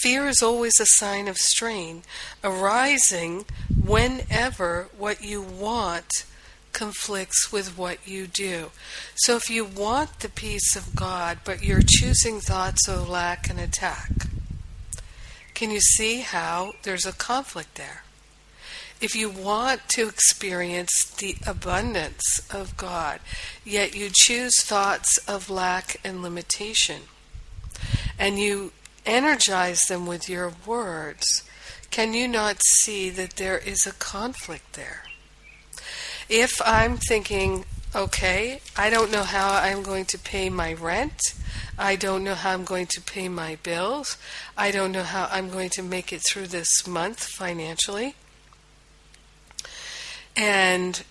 Fear 0.00 0.28
is 0.28 0.42
always 0.42 0.78
a 0.80 0.86
sign 0.86 1.28
of 1.28 1.36
strain, 1.36 2.02
arising 2.44 3.44
whenever 3.68 4.88
what 4.96 5.22
you 5.22 5.42
want 5.42 6.24
conflicts 6.72 7.50
with 7.50 7.76
what 7.76 8.06
you 8.06 8.26
do. 8.26 8.70
So 9.16 9.36
if 9.36 9.50
you 9.50 9.64
want 9.64 10.20
the 10.20 10.28
peace 10.28 10.76
of 10.76 10.94
God, 10.94 11.38
but 11.44 11.62
you're 11.62 11.82
choosing 11.84 12.40
thoughts 12.40 12.86
of 12.86 13.08
lack 13.08 13.50
and 13.50 13.58
attack, 13.58 14.10
can 15.54 15.72
you 15.72 15.80
see 15.80 16.20
how 16.20 16.74
there's 16.84 17.06
a 17.06 17.12
conflict 17.12 17.74
there? 17.74 18.04
If 19.00 19.14
you 19.14 19.28
want 19.30 19.88
to 19.90 20.08
experience 20.08 20.92
the 21.18 21.36
abundance 21.46 22.40
of 22.50 22.76
God, 22.76 23.20
yet 23.64 23.94
you 23.94 24.10
choose 24.12 24.62
thoughts 24.62 25.18
of 25.26 25.50
lack 25.50 26.00
and 26.04 26.22
limitation, 26.22 27.02
and 28.18 28.38
you 28.38 28.72
energize 29.08 29.80
them 29.88 30.06
with 30.06 30.28
your 30.28 30.52
words, 30.66 31.42
can 31.90 32.12
you 32.12 32.28
not 32.28 32.62
see 32.62 33.08
that 33.10 33.36
there 33.36 33.58
is 33.58 33.86
a 33.86 33.92
conflict 33.92 34.74
there? 34.74 35.04
If 36.28 36.60
I'm 36.64 36.98
thinking, 36.98 37.64
okay, 37.96 38.60
I 38.76 38.90
don't 38.90 39.10
know 39.10 39.22
how 39.22 39.54
I'm 39.54 39.82
going 39.82 40.04
to 40.06 40.18
pay 40.18 40.50
my 40.50 40.74
rent, 40.74 41.20
I 41.78 41.96
don't 41.96 42.22
know 42.22 42.34
how 42.34 42.52
I'm 42.52 42.64
going 42.64 42.86
to 42.88 43.00
pay 43.00 43.28
my 43.30 43.56
bills, 43.62 44.18
I 44.56 44.70
don't 44.70 44.92
know 44.92 45.04
how 45.04 45.28
I'm 45.30 45.48
going 45.48 45.70
to 45.70 45.82
make 45.82 46.12
it 46.12 46.20
through 46.28 46.48
this 46.48 46.86
month 46.86 47.24
financially, 47.24 48.14
and 50.36 51.02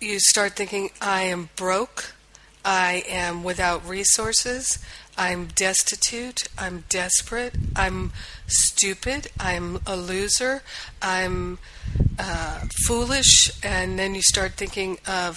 you 0.00 0.20
start 0.20 0.52
thinking, 0.52 0.90
I 1.00 1.22
am 1.22 1.50
broke, 1.56 2.14
I 2.64 3.02
am 3.08 3.42
without 3.42 3.86
resources, 3.88 4.78
I'm 5.18 5.46
destitute, 5.46 6.44
I'm 6.56 6.84
desperate, 6.88 7.56
I'm 7.74 8.12
stupid, 8.46 9.26
I'm 9.40 9.80
a 9.84 9.96
loser, 9.96 10.62
I'm 11.02 11.58
uh, 12.18 12.60
foolish, 12.86 13.50
and 13.64 13.98
then 13.98 14.14
you 14.14 14.22
start 14.22 14.52
thinking 14.52 14.98
of 15.08 15.36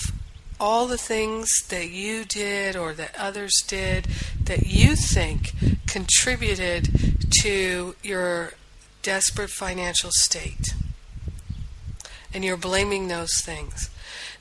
all 0.60 0.86
the 0.86 1.00
things 1.00 1.50
that 1.70 1.90
you 1.90 2.24
did 2.26 2.76
or 2.76 2.94
that 2.94 3.16
others 3.18 3.64
did 3.68 4.08
that 4.44 4.68
you 4.68 4.96
think 4.96 5.54
contributed 5.88 7.32
to 7.42 7.96
your 8.04 8.54
desperate 9.02 9.50
financial 9.50 10.12
state. 10.14 10.76
And 12.34 12.44
you're 12.44 12.58
blaming 12.58 13.08
those 13.08 13.34
things 13.42 13.90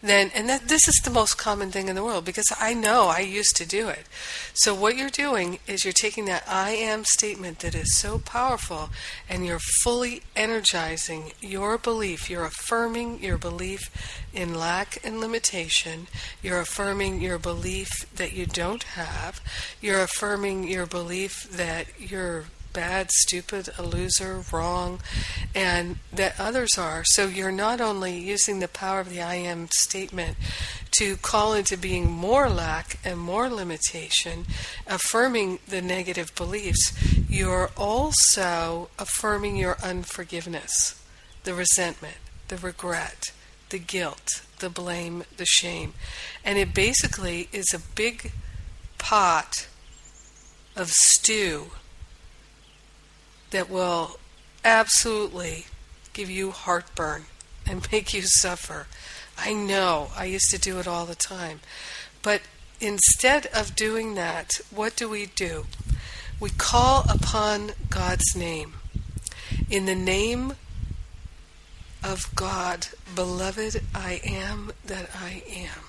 then 0.03 0.31
and 0.35 0.48
that 0.48 0.68
this 0.68 0.88
is 0.88 1.00
the 1.05 1.11
most 1.11 1.37
common 1.37 1.70
thing 1.70 1.88
in 1.88 1.94
the 1.94 2.05
world 2.05 2.24
because 2.24 2.50
I 2.59 2.72
know 2.72 3.09
I 3.09 3.20
used 3.20 3.57
to 3.57 3.66
do 3.66 3.88
it. 3.88 4.07
So 4.55 4.74
what 4.74 4.96
you're 4.96 5.11
doing 5.11 5.59
is 5.66 5.85
you're 5.85 5.92
taking 5.92 6.24
that 6.26 6.44
I 6.48 6.70
am 6.70 7.05
statement 7.05 7.59
that 7.61 7.74
is 7.74 7.98
so 7.98 8.18
powerful 8.18 8.90
and 9.29 9.44
you're 9.44 9.61
fully 9.83 10.22
energizing 10.35 11.33
your 11.40 11.76
belief. 11.76 12.31
You're 12.31 12.46
affirming 12.46 13.22
your 13.22 13.38
belief 13.38 13.90
in 14.33 14.55
lack 14.55 15.05
and 15.05 15.20
limitation. 15.20 16.07
You're 16.42 16.61
affirming 16.61 17.20
your 17.20 17.38
belief 17.38 17.90
that 18.14 18.33
you 18.33 18.46
don't 18.46 18.85
have. 18.85 19.40
You're 19.81 20.03
affirming 20.03 20.68
your 20.68 20.87
belief 20.87 21.48
that 21.50 21.87
you're 21.98 22.44
bad, 22.72 23.11
stupid, 23.11 23.70
a 23.78 23.83
loser, 23.83 24.42
wrong, 24.52 25.00
and 25.54 25.96
that 26.12 26.38
others 26.38 26.78
are. 26.78 27.02
So 27.04 27.26
you're 27.26 27.52
not 27.52 27.80
only 27.80 28.18
using 28.18 28.61
the 28.61 28.68
power 28.68 29.00
of 29.00 29.11
the 29.11 29.20
I 29.20 29.35
am 29.37 29.68
statement 29.70 30.37
to 30.92 31.16
call 31.16 31.54
into 31.54 31.76
being 31.76 32.11
more 32.11 32.48
lack 32.48 32.98
and 33.04 33.18
more 33.18 33.48
limitation, 33.48 34.46
affirming 34.87 35.61
the 35.68 35.83
negative 35.83 36.35
beliefs, 36.35 36.92
you're 37.28 37.70
also 37.76 38.90
affirming 38.98 39.56
your 39.56 39.76
unforgiveness, 39.83 41.00
the 41.44 41.54
resentment, 41.54 42.16
the 42.48 42.56
regret, 42.56 43.33
the 43.70 43.78
guilt, 43.78 44.42
the 44.59 44.70
blame, 44.70 45.24
the 45.37 45.46
shame. 45.46 45.94
And 46.44 46.59
it 46.59 46.74
basically 46.74 47.48
is 47.52 47.72
a 47.72 47.94
big 47.94 48.33
pot 48.98 49.68
of 50.76 50.90
stew 50.90 51.70
that 53.50 53.68
will 53.68 54.18
absolutely 54.64 55.66
give 56.12 56.30
you 56.30 56.50
heartburn 56.50 57.24
and 57.66 57.86
make 57.92 58.14
you 58.14 58.22
suffer. 58.22 58.86
I 59.38 59.52
know, 59.52 60.08
I 60.16 60.24
used 60.24 60.50
to 60.50 60.58
do 60.58 60.78
it 60.78 60.86
all 60.86 61.06
the 61.06 61.14
time. 61.14 61.60
But 62.22 62.42
instead 62.80 63.46
of 63.46 63.74
doing 63.74 64.14
that, 64.14 64.60
what 64.70 64.96
do 64.96 65.08
we 65.08 65.26
do? 65.26 65.66
We 66.38 66.50
call 66.50 67.04
upon 67.08 67.72
God's 67.88 68.36
name. 68.36 68.74
In 69.70 69.86
the 69.86 69.94
name 69.94 70.54
of 72.02 72.34
God, 72.34 72.88
beloved, 73.14 73.82
I 73.94 74.20
am 74.24 74.72
that 74.86 75.10
I 75.14 75.42
am. 75.50 75.84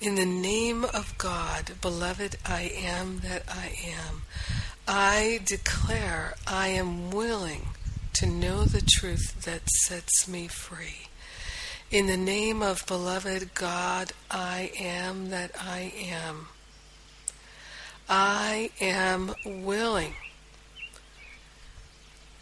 In 0.00 0.16
the 0.16 0.26
name 0.26 0.84
of 0.84 1.16
God, 1.16 1.72
beloved, 1.80 2.36
I 2.44 2.72
am 2.76 3.20
that 3.20 3.42
I 3.48 3.74
am. 3.86 4.22
I 4.86 5.40
declare 5.44 6.34
I 6.46 6.68
am 6.68 7.10
willing 7.10 7.68
to 8.14 8.26
know 8.26 8.64
the 8.64 8.82
truth 8.82 9.42
that 9.44 9.68
sets 9.70 10.28
me 10.28 10.46
free. 10.46 11.08
In 11.90 12.06
the 12.06 12.16
name 12.16 12.62
of 12.62 12.86
beloved 12.86 13.54
God, 13.54 14.12
I 14.30 14.72
am 14.78 15.30
that 15.30 15.52
I 15.58 15.92
am. 15.96 16.48
I 18.08 18.70
am 18.80 19.34
willing 19.44 20.14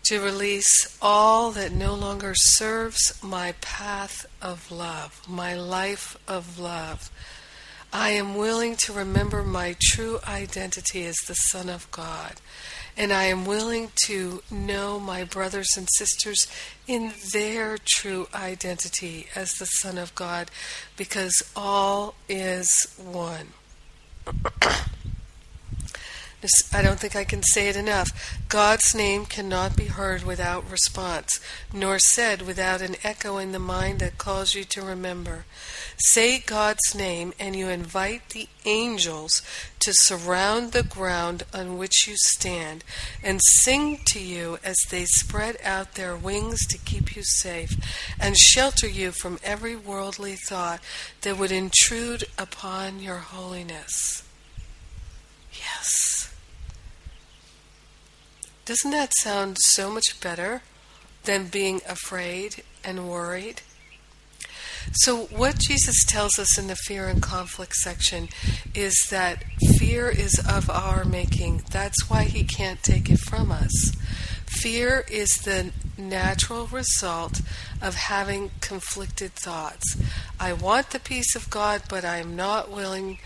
to 0.05 0.21
release 0.21 0.99
all 1.01 1.53
that 1.53 1.71
no 1.71 1.95
longer 1.95 2.35
serves 2.35 3.23
my 3.23 3.53
path 3.61 4.27
of 4.41 4.73
love, 4.73 5.23
my 5.29 5.55
life 5.55 6.19
of 6.27 6.59
love, 6.59 7.09
I 7.93 8.11
am 8.11 8.37
willing 8.37 8.77
to 8.85 8.93
remember 8.93 9.43
my 9.43 9.77
true 9.79 10.19
identity 10.27 11.05
as 11.05 11.17
the 11.27 11.35
Son 11.35 11.69
of 11.69 11.91
God. 11.91 12.41
And 12.97 13.13
I 13.13 13.25
am 13.25 13.45
willing 13.45 13.91
to 14.07 14.43
know 14.51 14.99
my 14.99 15.25
brothers 15.25 15.77
and 15.77 15.87
sisters 15.97 16.47
in 16.87 17.13
their 17.33 17.77
true 17.79 18.29
identity 18.35 19.27
as 19.35 19.53
the 19.55 19.67
Son 19.67 19.99
of 19.99 20.15
God 20.15 20.51
because 20.97 21.43
all 21.55 22.15
is 22.31 22.95
one. 22.97 23.49
This, 26.43 26.75
I 26.75 26.83
don't 26.83 26.99
think 26.99 27.15
I 27.15 27.23
can 27.23 27.45
say 27.45 27.69
it 27.69 27.77
enough. 27.77 28.11
God's 28.49 28.97
name 28.97 29.27
cannot 29.27 29.77
be 29.77 29.85
heard 29.85 30.25
without 30.25 30.69
response, 30.69 31.39
nor 31.73 32.01
said 32.01 32.43
without 32.43 32.83
an 32.83 32.97
echo 33.05 33.39
in 33.39 33.53
the 33.53 33.61
mind 33.61 34.01
that 34.01 34.19
calls 34.19 34.53
you 34.53 34.65
to 34.65 34.83
remember. 34.83 35.45
Say 35.99 36.41
God's 36.41 36.97
name, 36.97 37.33
and 37.39 37.55
you 37.55 37.69
invite 37.69 38.31
the 38.31 38.49
angels 38.65 39.41
to 39.79 39.93
surround 39.95 40.73
the 40.73 40.83
ground 40.83 41.45
on 41.55 41.79
which 41.79 42.09
you 42.09 42.15
stand 42.17 42.83
and 43.23 43.41
sing 43.41 44.01
to 44.07 44.21
you 44.21 44.59
as 44.65 44.79
they 44.91 45.05
spread 45.05 45.57
out 45.63 45.95
their 45.95 46.17
wings 46.17 46.67
to 46.67 46.79
keep 46.79 47.15
you 47.15 47.23
safe 47.23 47.77
and 48.19 48.37
shelter 48.37 48.89
you 48.89 49.13
from 49.13 49.39
every 49.45 49.77
worldly 49.77 50.35
thought 50.35 50.81
that 51.21 51.39
would 51.39 51.53
intrude 51.53 52.25
upon 52.37 52.99
your 52.99 53.19
holiness. 53.19 54.25
Yes. 55.53 56.22
Doesn't 58.73 58.93
that 58.93 59.13
sound 59.21 59.59
so 59.61 59.91
much 59.91 60.19
better 60.23 60.63
than 61.25 61.49
being 61.49 61.83
afraid 61.87 62.63
and 62.83 63.07
worried? 63.07 63.61
So, 64.93 65.25
what 65.27 65.59
Jesus 65.59 66.07
tells 66.07 66.39
us 66.39 66.57
in 66.59 66.69
the 66.69 66.75
fear 66.75 67.07
and 67.07 67.21
conflict 67.21 67.75
section 67.75 68.31
is 68.75 68.97
that 69.11 69.45
fear 69.79 70.09
is 70.09 70.41
of 70.49 70.71
our 70.71 71.05
making. 71.05 71.65
That's 71.71 72.09
why 72.09 72.25
he 72.25 72.45
can't 72.45 72.83
take 72.83 73.11
it 73.11 73.19
from 73.19 73.53
us. 73.53 73.93
Fear 74.47 75.05
is 75.11 75.29
the 75.45 75.73
natural 75.99 76.67
result 76.69 77.43
of 77.83 77.95
having 77.95 78.53
conflicted 78.63 79.33
thoughts. 79.33 79.99
I 80.41 80.55
want 80.55 80.93
the 80.93 80.99
peace 80.99 81.37
of 81.37 81.51
God, 81.51 81.83
but 81.91 82.07
I 82.07 82.17
am 82.17 82.37
not 82.37 82.71
willing 82.71 83.19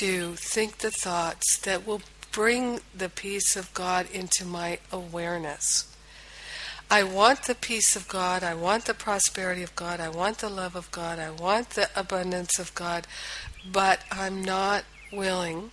to 0.00 0.34
think 0.34 0.78
the 0.78 0.90
thoughts 0.90 1.58
that 1.60 1.86
will 1.86 2.02
bring 2.32 2.80
the 2.94 3.08
peace 3.08 3.56
of 3.56 3.72
God 3.74 4.06
into 4.12 4.44
my 4.44 4.78
awareness. 4.92 5.86
I 6.90 7.04
want 7.04 7.44
the 7.44 7.54
peace 7.54 7.94
of 7.94 8.08
God. 8.08 8.42
I 8.42 8.54
want 8.54 8.86
the 8.86 8.94
prosperity 8.94 9.62
of 9.62 9.76
God. 9.76 10.00
I 10.00 10.08
want 10.08 10.38
the 10.38 10.48
love 10.48 10.74
of 10.74 10.90
God. 10.90 11.18
I 11.20 11.30
want 11.30 11.70
the 11.70 11.88
abundance 11.94 12.58
of 12.58 12.74
God. 12.74 13.06
But 13.70 14.00
I'm 14.10 14.42
not 14.42 14.84
willing 15.12 15.70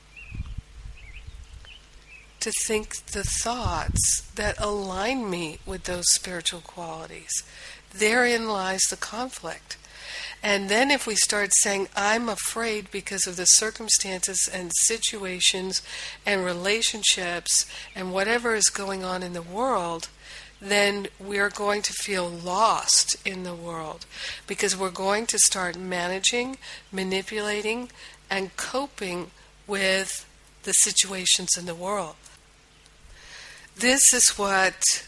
to 2.39 2.51
think 2.65 3.05
the 3.07 3.23
thoughts 3.23 4.29
that 4.35 4.59
align 4.59 5.29
me 5.29 5.57
with 5.65 5.85
those 5.85 6.05
spiritual 6.13 6.61
qualities. 6.61 7.43
Therein 7.91 8.47
lies 8.47 8.83
the 8.89 8.95
conflict. 8.95 9.77
And 10.47 10.69
then 10.69 10.91
if 10.91 11.05
we 11.05 11.15
start 11.15 11.49
saying, 11.53 11.89
I'm 11.93 12.29
afraid 12.29 12.89
because 12.89 13.27
of 13.27 13.35
the 13.35 13.43
circumstances 13.43 14.49
and 14.51 14.71
situations 14.73 15.81
and 16.25 16.45
relationships 16.45 17.65
and 17.93 18.13
whatever 18.13 18.55
is 18.55 18.69
going 18.69 19.03
on 19.03 19.23
in 19.23 19.33
the 19.33 19.41
world, 19.41 20.07
then 20.61 21.07
we're 21.19 21.49
going 21.49 21.81
to 21.81 21.91
feel 21.91 22.29
lost 22.29 23.17
in 23.25 23.43
the 23.43 23.53
world 23.53 24.05
because 24.47 24.73
we're 24.73 24.89
going 24.89 25.25
to 25.25 25.37
start 25.37 25.77
managing, 25.77 26.57
manipulating, 26.93 27.91
and 28.29 28.55
coping 28.55 29.31
with 29.67 30.25
the 30.63 30.71
situations 30.71 31.57
in 31.57 31.65
the 31.65 31.75
world. 31.75 32.15
This 33.75 34.13
is 34.13 34.29
what 34.37 35.05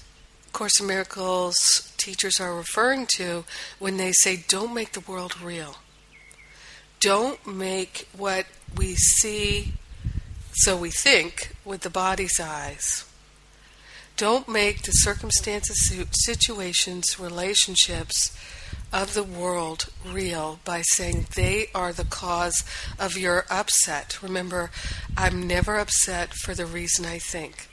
Course 0.54 0.80
in 0.80 0.88
Miracles 0.88 1.94
teachers 1.98 2.40
are 2.40 2.56
referring 2.56 3.08
to 3.16 3.46
when 3.78 3.98
they 3.98 4.12
say, 4.12 4.44
don't 4.48 4.74
make 4.74 4.94
the 4.94 5.00
world 5.00 5.40
real. 5.42 5.76
Don't 7.00 7.46
make 7.48 8.08
what 8.16 8.46
we 8.76 8.96
see 8.96 9.74
so 10.54 10.76
we 10.76 10.90
think 10.90 11.56
with 11.64 11.82
the 11.82 11.90
body's 11.90 12.40
eyes. 12.40 13.06
Don't 14.18 14.50
make 14.50 14.82
the 14.82 14.92
circumstances, 14.92 15.94
situations, 16.12 17.18
relationships 17.18 18.38
of 18.92 19.14
the 19.14 19.24
world 19.24 19.90
real 20.06 20.60
by 20.66 20.82
saying 20.82 21.28
they 21.36 21.68
are 21.74 21.94
the 21.94 22.04
cause 22.04 22.66
of 23.00 23.18
your 23.18 23.46
upset. 23.50 24.22
Remember, 24.22 24.72
I'm 25.16 25.48
never 25.48 25.78
upset 25.78 26.34
for 26.34 26.54
the 26.54 26.66
reason 26.66 27.06
I 27.06 27.20
think. 27.20 27.69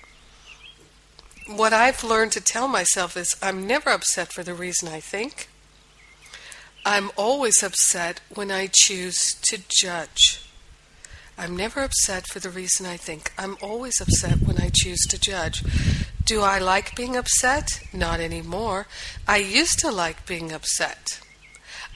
What 1.47 1.73
I've 1.73 2.03
learned 2.03 2.33
to 2.33 2.41
tell 2.41 2.67
myself 2.67 3.17
is 3.17 3.37
I'm 3.41 3.69
never 3.69 3.91
upset 3.91 4.33
for 4.33 4.43
the 4.43 4.53
reason 4.53 4.89
I 4.89 4.99
think. 4.99 5.49
I'm 6.85 7.13
always 7.17 7.63
upset 7.63 8.21
when 8.35 8.51
I 8.51 8.69
choose 8.73 9.37
to 9.43 9.63
judge. 9.69 10.43
I'm 11.39 11.57
never 11.57 11.83
upset 11.83 12.27
for 12.27 12.41
the 12.41 12.51
reason 12.51 12.85
I 12.85 12.97
think. 12.97 13.33
I'm 13.39 13.57
always 13.63 14.01
upset 14.01 14.41
when 14.43 14.59
I 14.59 14.71
choose 14.75 15.07
to 15.09 15.21
judge. 15.21 15.63
Do 16.25 16.41
I 16.41 16.59
like 16.59 16.97
being 16.97 17.17
upset? 17.17 17.81
Not 17.93 18.19
anymore. 18.19 18.89
I 19.29 19.37
used 19.37 19.79
to 19.81 19.91
like 19.93 20.27
being 20.27 20.51
upset. 20.51 21.21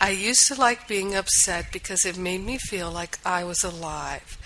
I 0.01 0.11
used 0.11 0.46
to 0.48 0.55
like 0.55 0.88
being 0.88 1.14
upset 1.14 1.66
because 1.72 2.07
it 2.07 2.16
made 2.16 2.44
me 2.44 2.57
feel 2.57 2.90
like 2.90 3.18
I 3.24 3.44
was 3.44 3.62
alive. 3.62 4.38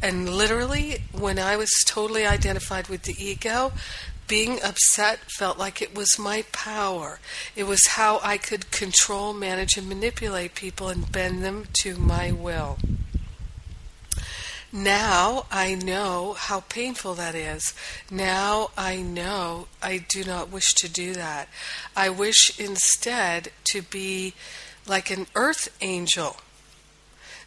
And 0.00 0.28
literally, 0.28 1.02
when 1.12 1.38
I 1.38 1.56
was 1.56 1.70
totally 1.86 2.24
identified 2.24 2.88
with 2.88 3.02
the 3.02 3.16
ego, 3.18 3.72
being 4.28 4.62
upset 4.62 5.18
felt 5.36 5.58
like 5.58 5.82
it 5.82 5.94
was 5.94 6.18
my 6.18 6.44
power. 6.52 7.18
It 7.56 7.64
was 7.64 7.86
how 7.88 8.20
I 8.22 8.38
could 8.38 8.70
control, 8.70 9.34
manage, 9.34 9.76
and 9.76 9.88
manipulate 9.88 10.54
people 10.54 10.88
and 10.88 11.10
bend 11.10 11.44
them 11.44 11.66
to 11.82 11.96
my 11.96 12.30
will. 12.30 12.78
Now 14.72 15.44
I 15.50 15.74
know 15.74 16.34
how 16.38 16.60
painful 16.60 17.12
that 17.14 17.34
is. 17.34 17.74
Now 18.10 18.70
I 18.78 19.02
know 19.02 19.66
I 19.82 19.98
do 19.98 20.24
not 20.24 20.50
wish 20.50 20.72
to 20.76 20.88
do 20.88 21.12
that. 21.12 21.48
I 21.94 22.08
wish 22.08 22.58
instead 22.58 23.50
to 23.64 23.82
be 23.82 24.32
like 24.86 25.10
an 25.10 25.26
earth 25.34 25.76
angel 25.80 26.36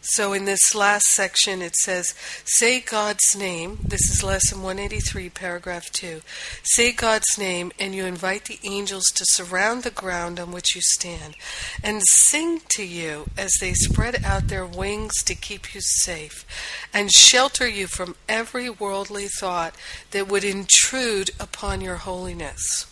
so 0.07 0.33
in 0.33 0.45
this 0.45 0.75
last 0.75 1.07
section, 1.07 1.63
it 1.63 1.75
says, 1.77 2.13
Say 2.45 2.79
God's 2.79 3.35
name. 3.35 3.79
This 3.83 4.01
is 4.11 4.23
lesson 4.23 4.61
183, 4.61 5.29
paragraph 5.31 5.91
2. 5.91 6.21
Say 6.61 6.91
God's 6.91 7.39
name, 7.39 7.71
and 7.79 7.95
you 7.95 8.05
invite 8.05 8.45
the 8.45 8.59
angels 8.63 9.05
to 9.15 9.25
surround 9.25 9.81
the 9.81 9.89
ground 9.89 10.39
on 10.39 10.51
which 10.51 10.75
you 10.75 10.81
stand, 10.81 11.35
and 11.83 12.03
sing 12.05 12.61
to 12.75 12.83
you 12.83 13.25
as 13.35 13.51
they 13.59 13.73
spread 13.73 14.23
out 14.23 14.47
their 14.47 14.65
wings 14.65 15.23
to 15.23 15.33
keep 15.33 15.73
you 15.73 15.81
safe, 15.81 16.45
and 16.93 17.11
shelter 17.11 17.67
you 17.67 17.87
from 17.87 18.15
every 18.29 18.69
worldly 18.69 19.27
thought 19.27 19.73
that 20.11 20.27
would 20.27 20.43
intrude 20.43 21.31
upon 21.39 21.81
your 21.81 21.97
holiness. 21.97 22.85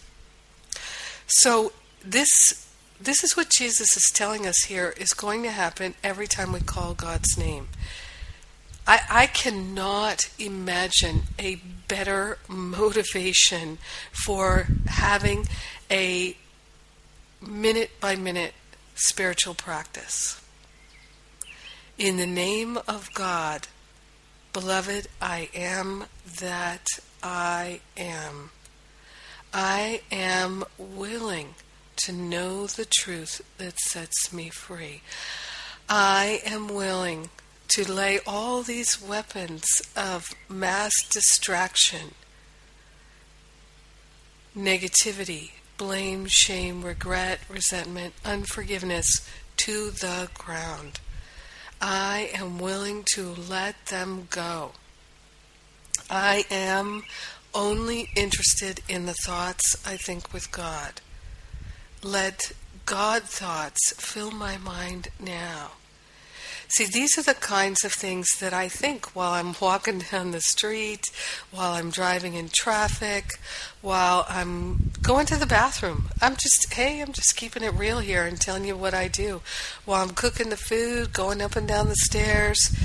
So 1.28 1.74
this 2.04 2.63
this 3.04 3.24
is 3.24 3.36
what 3.36 3.50
Jesus 3.50 3.98
is 3.98 4.12
telling 4.14 4.48
us 4.48 4.64
here 4.68 4.94
is 4.98 5.14
going 5.14 5.44
to 5.44 5.52
happen 5.52 5.94
every 6.04 6.28
time 6.28 6.54
we 6.54 6.62
call 6.62 6.94
God's 6.94 7.38
name. 7.38 7.68
I, 8.88 9.02
I 9.10 9.28
cannot 9.28 10.30
imagine 10.40 11.24
a 11.38 11.56
better 11.88 12.38
motivation 12.48 13.78
for 14.12 14.68
having 14.88 15.48
a 15.92 16.38
minute 17.42 17.92
by 18.00 18.16
minute 18.16 18.54
spiritual 18.96 19.54
practice. 19.54 20.42
In 21.98 22.18
the 22.18 22.28
name 22.28 22.78
of 22.88 23.14
God, 23.14 23.68
beloved, 24.54 25.08
I 25.22 25.50
am 25.54 26.06
that 26.40 26.88
I 27.22 27.82
am. 27.98 28.52
I 29.54 30.02
am 30.12 30.64
willing 30.78 31.56
to 32.06 32.12
know 32.12 32.68
the 32.68 32.86
truth 32.86 33.42
that 33.58 33.78
sets 33.80 34.34
me 34.34 34.50
free. 34.50 35.02
I 35.88 36.42
am 36.46 36.68
willing 36.68 37.30
to 37.70 37.92
lay 37.92 38.20
all 38.28 38.62
these 38.62 39.02
weapons 39.02 39.66
of 39.96 40.30
mass 40.50 40.92
distraction, 41.10 42.14
negativity, 44.56 45.52
blame, 45.78 46.26
shame, 46.28 46.84
regret, 46.84 47.40
resentment, 47.50 48.14
unforgiveness 48.26 49.28
to 49.58 49.90
the 49.92 50.30
ground. 50.34 51.00
I 51.82 52.32
am 52.34 52.60
willing 52.60 53.06
to 53.14 53.34
let 53.34 53.88
them 53.88 54.28
go. 54.30 54.74
I 56.10 56.46
am 56.52 57.04
only 57.54 58.10
interested 58.16 58.82
in 58.88 59.06
the 59.06 59.16
thoughts 59.26 59.76
I 59.86 59.98
think 59.98 60.34
with 60.34 60.52
God. 60.52 61.02
Let 62.04 62.52
God 62.86 63.24
thoughts 63.24 63.94
fill 63.94 64.32
my 64.32 64.58
mind 64.58 65.08
now. 65.20 65.72
See, 66.68 66.86
these 66.86 67.18
are 67.18 67.22
the 67.22 67.34
kinds 67.34 67.86
of 67.86 67.94
things 67.94 68.28
that 68.40 68.52
I 68.52 68.68
think 68.68 69.16
while 69.16 69.32
I'm 69.34 69.56
walking 69.62 70.00
down 70.12 70.32
the 70.32 70.42
street, 70.42 71.06
while 71.52 71.74
I'm 71.74 71.92
driving 71.92 72.34
in 72.34 72.50
traffic, 72.50 73.40
while 73.82 74.26
I'm 74.28 74.92
going 75.02 75.28
to 75.28 75.38
the 75.38 75.46
bathroom. 75.46 76.10
I'm 76.20 76.36
just, 76.36 76.74
hey, 76.74 77.00
I'm 77.00 77.14
just 77.14 77.38
keeping 77.38 77.64
it 77.64 77.74
real 77.74 78.00
here 78.00 78.26
and 78.26 78.42
telling 78.42 78.66
you 78.66 78.76
what 78.76 78.94
I 78.94 79.08
do. 79.08 79.42
While 79.86 80.04
I'm 80.04 80.16
cooking 80.16 80.50
the 80.50 80.58
food, 80.58 81.14
going 81.14 81.42
up 81.42 81.56
and 81.56 81.68
down 81.68 81.88
the 81.88 81.96
stairs. 81.96 82.76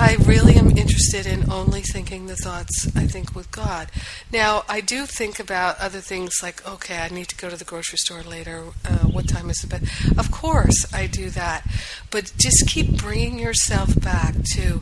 I 0.00 0.16
really 0.24 0.54
am 0.54 0.70
interested 0.78 1.26
in 1.26 1.52
only 1.52 1.82
thinking 1.82 2.24
the 2.26 2.34
thoughts 2.34 2.90
I 2.96 3.06
think 3.06 3.34
with 3.34 3.50
God. 3.50 3.90
Now, 4.32 4.64
I 4.66 4.80
do 4.80 5.04
think 5.04 5.38
about 5.38 5.78
other 5.78 6.00
things 6.00 6.32
like, 6.42 6.66
okay, 6.66 7.00
I 7.00 7.10
need 7.10 7.28
to 7.28 7.36
go 7.36 7.50
to 7.50 7.56
the 7.56 7.66
grocery 7.66 7.98
store 7.98 8.22
later. 8.22 8.64
Uh, 8.82 9.06
what 9.08 9.28
time 9.28 9.50
is 9.50 9.62
it? 9.62 9.68
But 9.68 9.82
of 10.18 10.30
course, 10.30 10.86
I 10.94 11.06
do 11.06 11.28
that. 11.30 11.66
But 12.10 12.32
just 12.38 12.66
keep 12.66 12.96
bringing 12.96 13.38
yourself 13.38 14.00
back 14.00 14.36
to, 14.54 14.80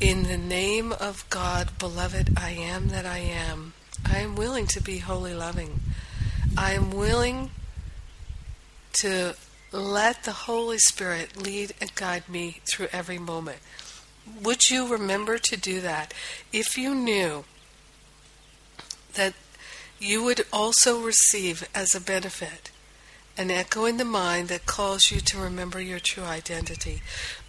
in 0.00 0.24
the 0.24 0.38
name 0.38 0.90
of 0.90 1.24
God, 1.30 1.78
beloved, 1.78 2.36
I 2.36 2.50
am 2.50 2.88
that 2.88 3.06
I 3.06 3.18
am. 3.18 3.74
I 4.04 4.18
am 4.18 4.34
willing 4.34 4.66
to 4.66 4.82
be 4.82 4.98
wholly 4.98 5.34
loving. 5.34 5.78
I 6.58 6.72
am 6.72 6.90
willing 6.90 7.52
to 8.94 9.36
let 9.70 10.24
the 10.24 10.32
Holy 10.32 10.78
Spirit 10.78 11.40
lead 11.40 11.74
and 11.80 11.94
guide 11.94 12.28
me 12.28 12.60
through 12.68 12.88
every 12.92 13.18
moment. 13.18 13.58
Would 14.42 14.70
you 14.70 14.86
remember 14.86 15.38
to 15.38 15.56
do 15.56 15.80
that 15.80 16.12
if 16.52 16.76
you 16.76 16.94
knew 16.94 17.44
that 19.14 19.34
you 19.98 20.22
would 20.24 20.46
also 20.52 21.00
receive 21.00 21.68
as 21.74 21.94
a 21.94 22.00
benefit 22.00 22.71
an 23.36 23.50
echo 23.50 23.86
in 23.86 23.96
the 23.96 24.04
mind 24.04 24.48
that 24.48 24.66
calls 24.66 25.10
you 25.10 25.18
to 25.18 25.38
remember 25.38 25.80
your 25.80 25.98
true 25.98 26.24
identity. 26.24 27.00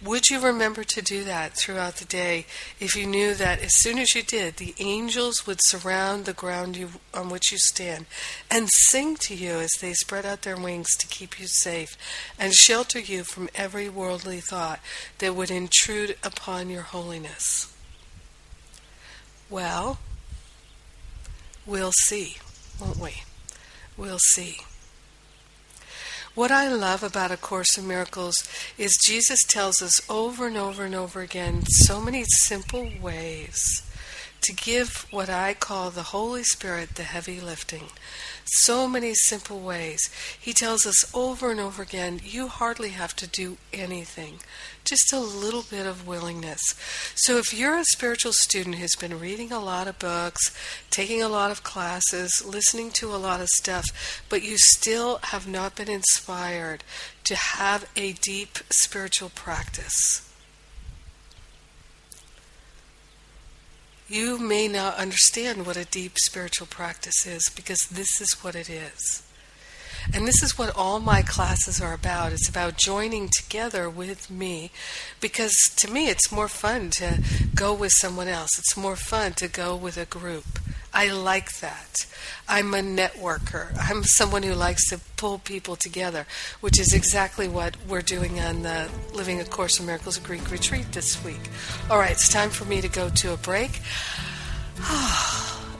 Would 0.02 0.30
you 0.30 0.40
remember 0.40 0.82
to 0.82 1.02
do 1.02 1.24
that 1.24 1.58
throughout 1.58 1.96
the 1.96 2.06
day 2.06 2.46
if 2.80 2.96
you 2.96 3.06
knew 3.06 3.34
that 3.34 3.60
as 3.60 3.72
soon 3.76 3.98
as 3.98 4.14
you 4.14 4.22
did, 4.22 4.56
the 4.56 4.74
angels 4.78 5.46
would 5.46 5.58
surround 5.64 6.24
the 6.24 6.32
ground 6.32 6.76
you, 6.76 6.88
on 7.12 7.28
which 7.28 7.52
you 7.52 7.58
stand 7.58 8.06
and 8.50 8.68
sing 8.70 9.16
to 9.16 9.34
you 9.34 9.52
as 9.52 9.72
they 9.80 9.92
spread 9.92 10.24
out 10.24 10.42
their 10.42 10.56
wings 10.56 10.88
to 10.98 11.06
keep 11.06 11.38
you 11.38 11.46
safe 11.46 11.98
and 12.38 12.54
shelter 12.54 12.98
you 12.98 13.22
from 13.22 13.50
every 13.54 13.88
worldly 13.88 14.40
thought 14.40 14.80
that 15.18 15.36
would 15.36 15.50
intrude 15.50 16.16
upon 16.24 16.70
your 16.70 16.82
holiness? 16.82 17.74
Well, 19.50 19.98
we'll 21.66 21.92
see, 21.92 22.36
won't 22.80 22.98
we? 22.98 23.22
We'll 23.98 24.18
see. 24.18 24.60
What 26.34 26.50
I 26.50 26.68
love 26.68 27.04
about 27.04 27.30
A 27.30 27.36
Course 27.36 27.78
in 27.78 27.86
Miracles 27.86 28.34
is 28.76 28.98
Jesus 29.06 29.38
tells 29.44 29.80
us 29.80 30.00
over 30.10 30.48
and 30.48 30.56
over 30.56 30.84
and 30.84 30.92
over 30.92 31.20
again 31.20 31.62
so 31.64 32.00
many 32.00 32.24
simple 32.24 32.90
ways 33.00 33.82
to 34.40 34.52
give 34.52 35.06
what 35.12 35.30
I 35.30 35.54
call 35.54 35.90
the 35.90 36.02
Holy 36.02 36.42
Spirit 36.42 36.96
the 36.96 37.04
heavy 37.04 37.40
lifting. 37.40 37.84
So 38.44 38.86
many 38.86 39.14
simple 39.14 39.58
ways. 39.60 40.10
He 40.38 40.52
tells 40.52 40.84
us 40.84 41.04
over 41.14 41.50
and 41.50 41.58
over 41.58 41.82
again 41.82 42.20
you 42.22 42.48
hardly 42.48 42.90
have 42.90 43.16
to 43.16 43.26
do 43.26 43.56
anything, 43.72 44.40
just 44.84 45.12
a 45.12 45.18
little 45.18 45.62
bit 45.62 45.86
of 45.86 46.06
willingness. 46.06 46.60
So 47.14 47.38
if 47.38 47.54
you're 47.54 47.78
a 47.78 47.84
spiritual 47.84 48.32
student 48.32 48.76
who's 48.76 48.96
been 48.96 49.18
reading 49.18 49.50
a 49.50 49.58
lot 49.60 49.88
of 49.88 49.98
books, 49.98 50.54
taking 50.90 51.22
a 51.22 51.28
lot 51.28 51.50
of 51.50 51.64
classes, 51.64 52.44
listening 52.46 52.90
to 52.92 53.14
a 53.14 53.16
lot 53.16 53.40
of 53.40 53.48
stuff, 53.48 53.86
but 54.28 54.42
you 54.42 54.56
still 54.58 55.18
have 55.24 55.48
not 55.48 55.74
been 55.74 55.90
inspired 55.90 56.84
to 57.24 57.34
have 57.34 57.88
a 57.96 58.12
deep 58.12 58.58
spiritual 58.70 59.30
practice, 59.30 60.23
you 64.14 64.38
may 64.38 64.68
not 64.68 64.94
understand 64.94 65.66
what 65.66 65.76
a 65.76 65.84
deep 65.86 66.12
spiritual 66.16 66.68
practice 66.68 67.26
is 67.26 67.50
because 67.56 67.88
this 67.90 68.20
is 68.20 68.32
what 68.44 68.54
it 68.54 68.70
is. 68.70 69.23
And 70.12 70.26
this 70.26 70.42
is 70.42 70.58
what 70.58 70.76
all 70.76 71.00
my 71.00 71.22
classes 71.22 71.80
are 71.80 71.94
about. 71.94 72.32
It's 72.32 72.48
about 72.48 72.76
joining 72.76 73.28
together 73.28 73.88
with 73.88 74.30
me 74.30 74.70
because 75.20 75.54
to 75.76 75.90
me 75.90 76.08
it's 76.08 76.32
more 76.32 76.48
fun 76.48 76.90
to 76.90 77.22
go 77.54 77.72
with 77.72 77.92
someone 77.92 78.28
else. 78.28 78.58
It's 78.58 78.76
more 78.76 78.96
fun 78.96 79.32
to 79.34 79.48
go 79.48 79.74
with 79.76 79.96
a 79.96 80.04
group. 80.04 80.58
I 80.92 81.10
like 81.10 81.58
that. 81.58 82.06
I'm 82.48 82.72
a 82.72 82.78
networker. 82.78 83.76
I'm 83.80 84.04
someone 84.04 84.44
who 84.44 84.54
likes 84.54 84.88
to 84.90 85.00
pull 85.16 85.38
people 85.38 85.74
together, 85.74 86.26
which 86.60 86.78
is 86.78 86.94
exactly 86.94 87.48
what 87.48 87.76
we're 87.88 88.02
doing 88.02 88.38
on 88.38 88.62
the 88.62 88.88
Living 89.12 89.40
A 89.40 89.44
Course 89.44 89.80
in 89.80 89.86
Miracles 89.86 90.18
Greek 90.18 90.50
retreat 90.52 90.92
this 90.92 91.22
week. 91.24 91.50
All 91.90 91.98
right, 91.98 92.12
it's 92.12 92.28
time 92.28 92.50
for 92.50 92.64
me 92.64 92.80
to 92.80 92.88
go 92.88 93.08
to 93.08 93.32
a 93.32 93.36
break. 93.36 93.80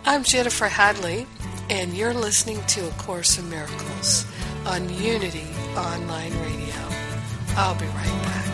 I'm 0.07 0.25
Jennifer 0.25 0.66
Hadley, 0.66 1.27
and 1.71 1.95
you're 1.95 2.15
listening 2.15 2.61
to 2.69 2.87
A 2.87 2.91
Course 2.93 3.39
in 3.39 3.49
Miracles 3.49 4.27
on 4.67 4.89
Unity 4.95 5.47
Online 5.77 6.33
Radio. 6.43 6.75
I'll 7.57 7.75
be 7.79 7.87
right 7.87 8.23
back. 8.23 8.53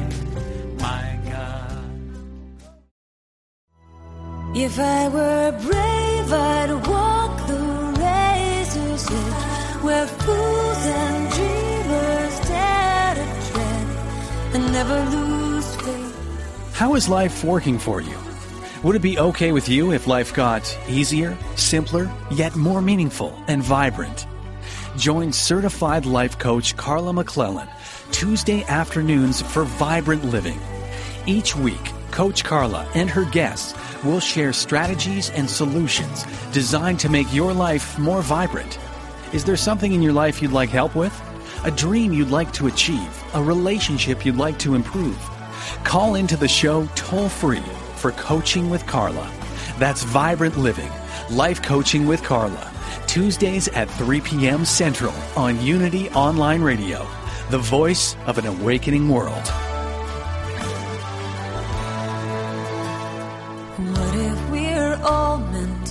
If 4.53 4.77
I 4.79 5.07
were 5.07 5.51
brave, 5.61 6.33
I'd 6.33 6.85
walk 6.85 7.47
the 7.47 7.55
razor's 8.01 9.07
edge 9.09 9.81
where 9.81 10.05
fools 10.05 10.85
and 10.85 11.31
dreamers 11.31 12.39
dare 12.49 13.15
to 13.15 13.51
tread 13.51 14.55
and 14.55 14.73
never 14.73 15.05
lose 15.09 15.75
faith. 15.77 16.73
How 16.73 16.95
is 16.95 17.07
life 17.07 17.45
working 17.45 17.79
for 17.79 18.01
you? 18.01 18.17
Would 18.83 18.97
it 18.97 19.01
be 19.01 19.17
okay 19.19 19.53
with 19.53 19.69
you 19.69 19.93
if 19.93 20.05
life 20.05 20.33
got 20.33 20.77
easier, 20.89 21.37
simpler, 21.55 22.11
yet 22.29 22.53
more 22.57 22.81
meaningful 22.81 23.33
and 23.47 23.63
vibrant? 23.63 24.27
Join 24.97 25.31
certified 25.31 26.05
life 26.05 26.37
coach 26.37 26.75
Carla 26.75 27.13
McClellan 27.13 27.69
Tuesday 28.11 28.65
afternoons 28.65 29.41
for 29.41 29.63
Vibrant 29.63 30.25
Living. 30.25 30.59
Each 31.25 31.55
week, 31.55 31.93
Coach 32.21 32.43
Carla 32.43 32.87
and 32.93 33.09
her 33.09 33.25
guests 33.25 33.73
will 34.03 34.19
share 34.19 34.53
strategies 34.53 35.31
and 35.31 35.49
solutions 35.49 36.23
designed 36.51 36.99
to 36.99 37.09
make 37.09 37.33
your 37.33 37.51
life 37.51 37.97
more 37.97 38.21
vibrant. 38.21 38.77
Is 39.33 39.43
there 39.43 39.57
something 39.57 39.91
in 39.91 40.03
your 40.03 40.13
life 40.13 40.39
you'd 40.39 40.51
like 40.51 40.69
help 40.69 40.93
with? 40.93 41.19
A 41.63 41.71
dream 41.71 42.13
you'd 42.13 42.29
like 42.29 42.53
to 42.53 42.67
achieve? 42.67 43.23
A 43.33 43.41
relationship 43.41 44.23
you'd 44.23 44.37
like 44.37 44.59
to 44.59 44.75
improve? 44.75 45.17
Call 45.83 46.13
into 46.13 46.37
the 46.37 46.47
show 46.47 46.85
toll 46.93 47.27
free 47.27 47.65
for 47.95 48.11
Coaching 48.11 48.69
with 48.69 48.85
Carla. 48.85 49.27
That's 49.79 50.03
Vibrant 50.03 50.59
Living, 50.59 50.91
Life 51.31 51.63
Coaching 51.63 52.05
with 52.05 52.21
Carla. 52.21 52.71
Tuesdays 53.07 53.67
at 53.69 53.89
3 53.89 54.21
p.m. 54.21 54.63
Central 54.63 55.13
on 55.35 55.59
Unity 55.59 56.11
Online 56.11 56.61
Radio, 56.61 57.07
the 57.49 57.57
voice 57.57 58.15
of 58.27 58.37
an 58.37 58.45
awakening 58.45 59.09
world. 59.09 59.51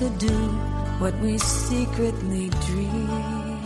To 0.01 0.09
do 0.17 0.39
what 0.99 1.15
we 1.21 1.37
secretly 1.37 2.49
dream? 2.65 3.61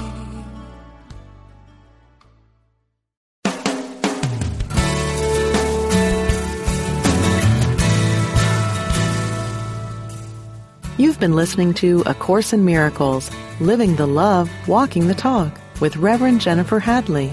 You've 10.98 11.20
been 11.20 11.36
listening 11.36 11.72
to 11.74 12.02
A 12.04 12.14
Course 12.14 12.52
in 12.52 12.64
Miracles 12.64 13.30
Living 13.60 13.94
the 13.94 14.06
Love, 14.06 14.50
Walking 14.66 15.06
the 15.06 15.14
Talk 15.14 15.60
with 15.80 15.96
Reverend 15.96 16.40
Jennifer 16.40 16.80
Hadley. 16.80 17.32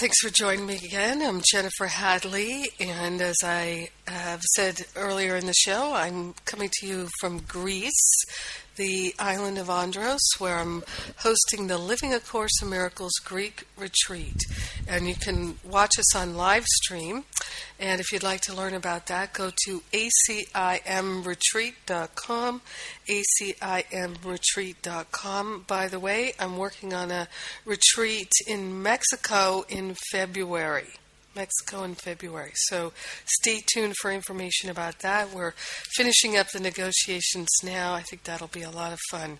Thanks 0.00 0.20
for 0.20 0.30
joining 0.30 0.64
me 0.64 0.76
again. 0.76 1.20
I'm 1.20 1.42
Jennifer 1.44 1.84
Hadley, 1.84 2.70
and 2.80 3.20
as 3.20 3.36
I 3.44 3.90
have 4.06 4.40
said 4.54 4.86
earlier 4.96 5.36
in 5.36 5.44
the 5.44 5.52
show, 5.52 5.92
I'm 5.92 6.32
coming 6.46 6.70
to 6.80 6.86
you 6.86 7.08
from 7.20 7.40
Greece, 7.40 8.24
the 8.80 9.14
island 9.18 9.58
of 9.58 9.68
Andros, 9.68 10.22
where 10.38 10.56
I'm 10.56 10.82
hosting 11.18 11.66
the 11.66 11.76
Living 11.76 12.14
A 12.14 12.20
Course 12.20 12.62
in 12.62 12.70
Miracles 12.70 13.12
Greek 13.22 13.66
retreat. 13.76 14.38
And 14.88 15.06
you 15.06 15.14
can 15.14 15.58
watch 15.62 15.98
us 15.98 16.16
on 16.16 16.34
live 16.34 16.64
stream. 16.64 17.24
And 17.78 18.00
if 18.00 18.10
you'd 18.10 18.22
like 18.22 18.40
to 18.42 18.54
learn 18.54 18.72
about 18.72 19.08
that, 19.08 19.34
go 19.34 19.50
to 19.66 19.82
acimretreat.com. 19.92 22.62
acimretreat.com. 23.06 25.64
By 25.66 25.88
the 25.88 26.00
way, 26.00 26.32
I'm 26.38 26.56
working 26.56 26.94
on 26.94 27.10
a 27.10 27.28
retreat 27.66 28.32
in 28.46 28.82
Mexico 28.82 29.66
in 29.68 29.94
February. 30.10 30.99
Mexico 31.34 31.84
in 31.84 31.94
February. 31.94 32.52
So 32.54 32.92
stay 33.24 33.62
tuned 33.72 33.94
for 34.00 34.10
information 34.10 34.70
about 34.70 34.98
that. 35.00 35.32
We're 35.34 35.54
finishing 35.94 36.36
up 36.36 36.48
the 36.50 36.60
negotiations 36.60 37.48
now. 37.62 37.94
I 37.94 38.02
think 38.02 38.24
that'll 38.24 38.48
be 38.48 38.62
a 38.62 38.70
lot 38.70 38.92
of 38.92 38.98
fun. 39.10 39.38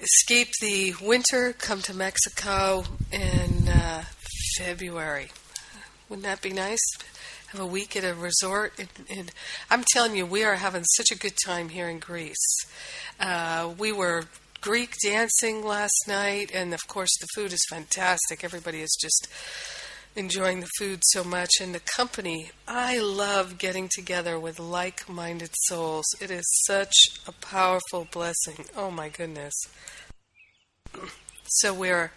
Escape 0.00 0.48
the 0.60 0.94
winter, 1.00 1.54
come 1.54 1.80
to 1.82 1.94
Mexico 1.94 2.84
in 3.10 3.68
uh, 3.68 4.04
February. 4.58 5.28
Wouldn't 6.08 6.26
that 6.26 6.42
be 6.42 6.52
nice? 6.52 6.84
Have 7.48 7.60
a 7.60 7.66
week 7.66 7.96
at 7.96 8.04
a 8.04 8.14
resort. 8.14 8.74
And, 9.08 9.32
I'm 9.70 9.84
telling 9.92 10.16
you, 10.16 10.26
we 10.26 10.44
are 10.44 10.56
having 10.56 10.84
such 10.84 11.10
a 11.10 11.18
good 11.18 11.34
time 11.44 11.70
here 11.70 11.88
in 11.88 11.98
Greece. 11.98 12.66
Uh, 13.18 13.72
we 13.78 13.92
were 13.92 14.24
Greek 14.60 14.94
dancing 15.02 15.64
last 15.64 16.04
night, 16.06 16.50
and 16.52 16.74
of 16.74 16.86
course, 16.88 17.10
the 17.20 17.26
food 17.34 17.52
is 17.52 17.64
fantastic. 17.70 18.44
Everybody 18.44 18.82
is 18.82 18.96
just 19.00 19.28
enjoying 20.16 20.60
the 20.60 20.68
food 20.78 21.00
so 21.04 21.22
much 21.22 21.50
and 21.60 21.74
the 21.74 21.80
company. 21.80 22.50
I 22.66 22.98
love 22.98 23.58
getting 23.58 23.88
together 23.94 24.40
with 24.40 24.58
like 24.58 25.08
minded 25.08 25.50
souls. 25.66 26.06
It 26.20 26.30
is 26.30 26.44
such 26.66 26.94
a 27.26 27.32
powerful 27.32 28.08
blessing. 28.10 28.64
Oh 28.74 28.90
my 28.90 29.10
goodness. 29.10 29.54
So 31.44 31.74
we're 31.74 32.12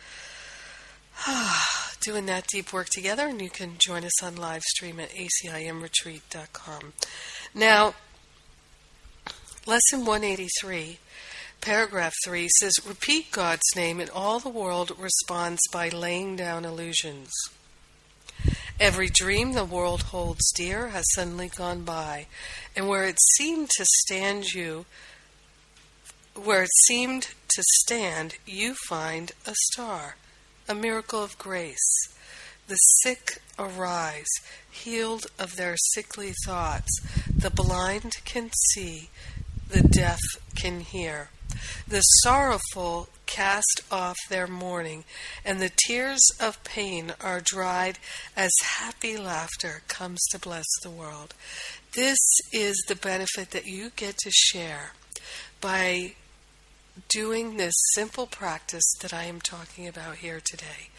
doing 2.02 2.26
that 2.28 2.47
deep 2.47 2.72
work 2.72 2.88
together, 2.89 3.28
and 3.28 3.41
you 3.41 3.50
can 3.50 3.76
join 3.78 4.06
us 4.06 4.24
on 4.24 4.38
live 4.38 4.64
stream 4.64 5.00
at 5.00 5.12
acimretreat.com. 5.12 6.93
Now, 7.54 7.95
lesson 9.66 10.06
183. 10.06 11.00
Paragraph 11.62 12.14
3 12.24 12.47
says, 12.60 12.80
Repeat 12.88 13.32
God's 13.32 13.76
name, 13.76 14.00
and 14.00 14.10
all 14.10 14.39
the 14.39 14.47
world 14.47 14.93
responds 14.97 15.60
by 15.74 15.89
laying 15.89 16.38
down 16.38 16.64
illusions. 16.64 17.30
Every 18.80 19.10
dream 19.10 19.52
the 19.52 19.66
world 19.66 20.04
holds 20.04 20.54
dear 20.54 20.88
has 20.88 21.04
suddenly 21.14 21.50
gone 21.50 21.84
by, 21.84 22.28
and 22.78 22.88
where 22.88 23.04
it 23.04 23.20
seemed 23.36 23.70
to 23.72 23.86
stand 23.86 24.54
you, 24.54 24.86
where 26.34 26.64
it 26.64 26.70
seemed 26.86 27.28
to 27.50 27.64
stand, 27.82 28.36
you 28.46 28.76
find 28.88 29.34
a 29.46 29.54
star, 29.72 30.16
a 30.70 30.74
miracle 30.74 31.22
of 31.22 31.38
grace. 31.38 32.08
The 32.68 32.76
sick 32.76 33.42
arise, 33.58 34.32
healed 34.72 35.26
of 35.38 35.58
their 35.58 35.76
sickly 35.92 36.34
thoughts. 36.46 37.02
The 37.28 37.50
blind 37.50 38.22
can 38.24 38.50
see, 38.72 39.10
the 39.68 39.82
deaf 39.82 40.22
can 40.56 40.80
hear. 40.80 41.32
The 41.88 42.02
sorrowful 42.02 43.10
cast 43.26 43.82
off 43.91 44.18
their 44.30 44.47
mourning, 44.47 45.04
and 45.45 45.62
the 45.62 45.72
tears 45.88 46.22
of 46.39 46.64
pain 46.64 47.14
are 47.22 47.39
dried 47.39 48.00
as 48.36 48.52
happy 48.64 49.18
laughter 49.18 49.82
comes 49.88 50.20
to 50.32 50.39
bless 50.39 50.66
the 50.82 50.89
world. 50.89 51.34
This 51.93 52.20
is 52.52 52.76
the 52.88 52.95
benefit 52.95 53.52
that 53.52 53.66
you 53.66 53.91
get 53.95 54.18
to 54.20 54.32
share 54.32 54.93
by 55.62 56.14
doing 57.08 57.58
this 57.58 57.76
simple 57.93 58.26
practice 58.26 58.84
that 59.02 59.14
I 59.14 59.24
am 59.24 59.41
talking 59.41 59.88
about 59.88 60.18
here 60.18 60.41
today. 60.43 60.89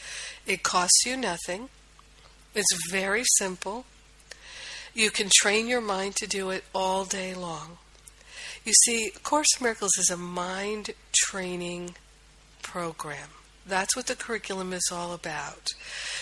It 0.46 0.62
costs 0.62 1.04
you 1.04 1.16
nothing, 1.16 1.68
it's 2.54 2.90
very 2.90 3.24
simple. 3.38 3.84
You 4.92 5.10
can 5.10 5.28
train 5.32 5.68
your 5.68 5.80
mind 5.80 6.16
to 6.16 6.26
do 6.26 6.50
it 6.50 6.64
all 6.74 7.04
day 7.04 7.34
long. 7.34 7.78
You 8.64 8.72
see, 8.84 9.10
Course 9.22 9.48
in 9.58 9.64
Miracles 9.64 9.96
is 9.98 10.10
a 10.10 10.16
mind 10.16 10.90
training 11.14 11.94
program. 12.62 13.28
That's 13.66 13.96
what 13.96 14.06
the 14.06 14.16
curriculum 14.16 14.72
is 14.72 14.88
all 14.92 15.12
about. 15.12 15.68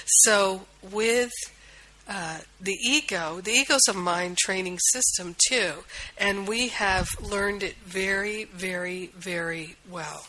So, 0.06 0.62
with 0.82 1.32
uh, 2.08 2.38
the 2.60 2.76
ego, 2.82 3.40
the 3.40 3.50
ego 3.50 3.74
is 3.74 3.88
a 3.88 3.94
mind 3.94 4.38
training 4.38 4.78
system 4.92 5.36
too, 5.48 5.84
and 6.16 6.48
we 6.48 6.68
have 6.68 7.08
learned 7.20 7.62
it 7.62 7.76
very, 7.84 8.44
very, 8.44 9.06
very 9.16 9.76
well. 9.90 10.26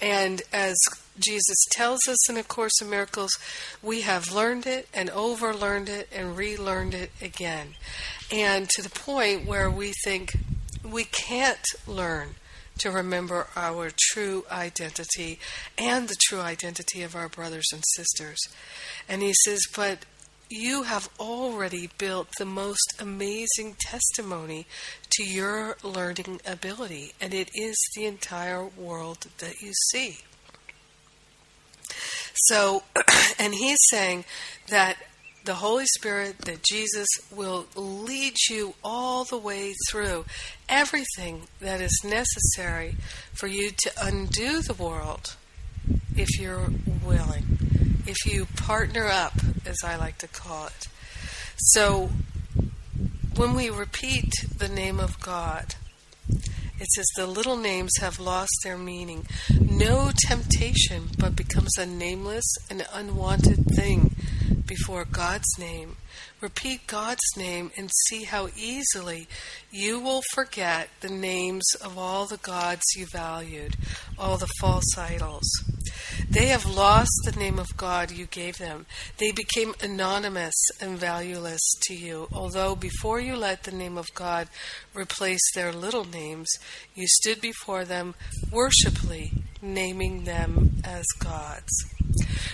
And 0.00 0.42
as 0.52 0.76
Jesus 1.18 1.56
tells 1.70 2.00
us 2.08 2.28
in 2.28 2.36
A 2.36 2.42
Course 2.42 2.82
in 2.82 2.90
Miracles, 2.90 3.30
we 3.82 4.02
have 4.02 4.32
learned 4.32 4.66
it 4.66 4.88
and 4.92 5.08
overlearned 5.10 5.88
it 5.88 6.08
and 6.12 6.36
relearned 6.36 6.94
it 6.94 7.10
again. 7.22 7.74
And 8.32 8.68
to 8.70 8.82
the 8.82 8.90
point 8.90 9.46
where 9.46 9.70
we 9.70 9.92
think, 10.04 10.36
we 10.84 11.04
can't 11.04 11.64
learn 11.86 12.36
to 12.78 12.90
remember 12.90 13.46
our 13.56 13.90
true 13.96 14.44
identity 14.50 15.38
and 15.78 16.08
the 16.08 16.16
true 16.28 16.40
identity 16.40 17.02
of 17.02 17.14
our 17.14 17.28
brothers 17.28 17.66
and 17.72 17.82
sisters. 17.94 18.38
And 19.08 19.22
he 19.22 19.32
says, 19.44 19.60
But 19.74 20.04
you 20.50 20.82
have 20.82 21.08
already 21.18 21.88
built 21.98 22.28
the 22.38 22.44
most 22.44 22.94
amazing 23.00 23.76
testimony 23.80 24.66
to 25.10 25.24
your 25.24 25.76
learning 25.82 26.40
ability, 26.46 27.12
and 27.20 27.32
it 27.32 27.50
is 27.54 27.76
the 27.96 28.04
entire 28.04 28.64
world 28.64 29.26
that 29.38 29.60
you 29.60 29.72
see. 29.90 30.18
So, 32.34 32.82
and 33.38 33.54
he's 33.54 33.78
saying 33.88 34.24
that 34.68 34.96
the 35.44 35.54
Holy 35.54 35.86
Spirit, 35.86 36.38
that 36.40 36.62
Jesus 36.62 37.06
will 37.30 37.66
lead 37.76 38.34
you 38.48 38.74
all 38.82 39.24
the 39.24 39.36
way 39.36 39.74
through 39.90 40.24
everything 40.68 41.42
that 41.60 41.80
is 41.80 42.02
necessary 42.02 42.96
for 43.32 43.46
you 43.46 43.70
to 43.70 43.92
undo 44.00 44.62
the 44.62 44.74
world 44.74 45.36
if 46.16 46.40
you're 46.40 46.70
willing, 47.04 47.98
if 48.06 48.24
you 48.26 48.46
partner 48.56 49.06
up, 49.06 49.34
as 49.66 49.78
I 49.84 49.96
like 49.96 50.18
to 50.18 50.28
call 50.28 50.66
it. 50.66 50.88
So, 51.56 52.10
when 53.36 53.54
we 53.54 53.68
repeat 53.68 54.32
the 54.56 54.68
name 54.68 54.98
of 54.98 55.20
God, 55.20 55.74
it 56.84 56.90
says 56.92 57.06
the 57.16 57.26
little 57.26 57.56
names 57.56 57.92
have 58.00 58.20
lost 58.20 58.52
their 58.62 58.76
meaning. 58.76 59.26
No 59.58 60.10
temptation 60.26 61.08
but 61.18 61.34
becomes 61.34 61.78
a 61.78 61.86
nameless 61.86 62.44
and 62.68 62.86
unwanted 62.92 63.64
thing 63.74 64.14
before 64.66 65.06
God's 65.06 65.48
name. 65.58 65.96
Repeat 66.42 66.86
God's 66.86 67.24
name 67.38 67.70
and 67.78 67.90
see 68.06 68.24
how 68.24 68.48
easily 68.54 69.28
you 69.70 69.98
will 69.98 70.20
forget 70.34 70.90
the 71.00 71.08
names 71.08 71.64
of 71.82 71.96
all 71.96 72.26
the 72.26 72.36
gods 72.36 72.82
you 72.94 73.06
valued, 73.06 73.76
all 74.18 74.36
the 74.36 74.52
false 74.60 74.98
idols. 74.98 75.48
They 76.28 76.46
have 76.46 76.66
lost 76.66 77.12
the 77.24 77.38
name 77.38 77.58
of 77.58 77.76
God 77.76 78.10
you 78.10 78.26
gave 78.26 78.58
them. 78.58 78.86
They 79.18 79.32
became 79.32 79.74
anonymous 79.82 80.54
and 80.80 80.98
valueless 80.98 81.62
to 81.82 81.94
you, 81.94 82.28
although 82.32 82.74
before 82.74 83.20
you 83.20 83.36
let 83.36 83.64
the 83.64 83.72
name 83.72 83.96
of 83.96 84.12
God 84.14 84.48
replace 84.94 85.52
their 85.54 85.72
little 85.72 86.04
names, 86.04 86.48
you 86.94 87.06
stood 87.06 87.40
before 87.40 87.84
them 87.84 88.14
worshipfully, 88.50 89.32
naming 89.62 90.24
them 90.24 90.82
as 90.84 91.04
gods. 91.18 91.72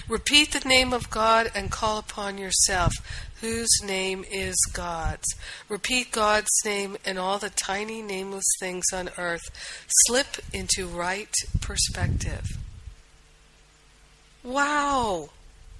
Repeat 0.08 0.52
the 0.52 0.68
name 0.68 0.92
of 0.92 1.10
God 1.10 1.50
and 1.54 1.70
call 1.70 1.98
upon 1.98 2.38
yourself, 2.38 2.92
whose 3.40 3.70
name 3.84 4.24
is 4.30 4.56
God's. 4.72 5.26
Repeat 5.68 6.12
God's 6.12 6.50
name, 6.64 6.96
and 7.04 7.18
all 7.18 7.38
the 7.38 7.50
tiny 7.50 8.02
nameless 8.02 8.44
things 8.58 8.84
on 8.92 9.10
earth 9.16 9.42
slip 10.06 10.38
into 10.52 10.86
right 10.86 11.32
perspective. 11.60 12.44
Wow! 14.42 15.30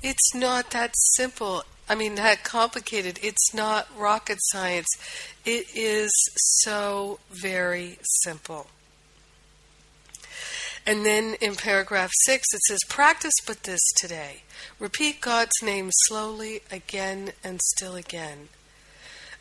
It's 0.03 0.35
not 0.35 0.71
that 0.71 0.95
simple. 0.97 1.65
I 1.89 1.95
mean, 1.95 2.15
that 2.17 2.45
complicated. 2.45 3.19
It's 3.23 3.53
not 3.53 3.89
rocket 3.97 4.39
science. 4.41 4.89
It 5.45 5.67
is 5.75 6.11
so 6.63 7.19
very 7.31 7.99
simple. 8.03 8.69
And 10.87 11.05
then 11.05 11.35
in 11.41 11.57
paragraph 11.57 12.11
six, 12.25 12.47
it 12.53 12.61
says, 12.63 12.81
Practice 12.89 13.35
but 13.47 13.65
this 13.65 13.81
today. 13.97 14.43
Repeat 14.79 15.21
God's 15.21 15.63
name 15.63 15.91
slowly 16.07 16.63
again 16.71 17.33
and 17.45 17.61
still 17.63 17.97
again. 17.97 18.49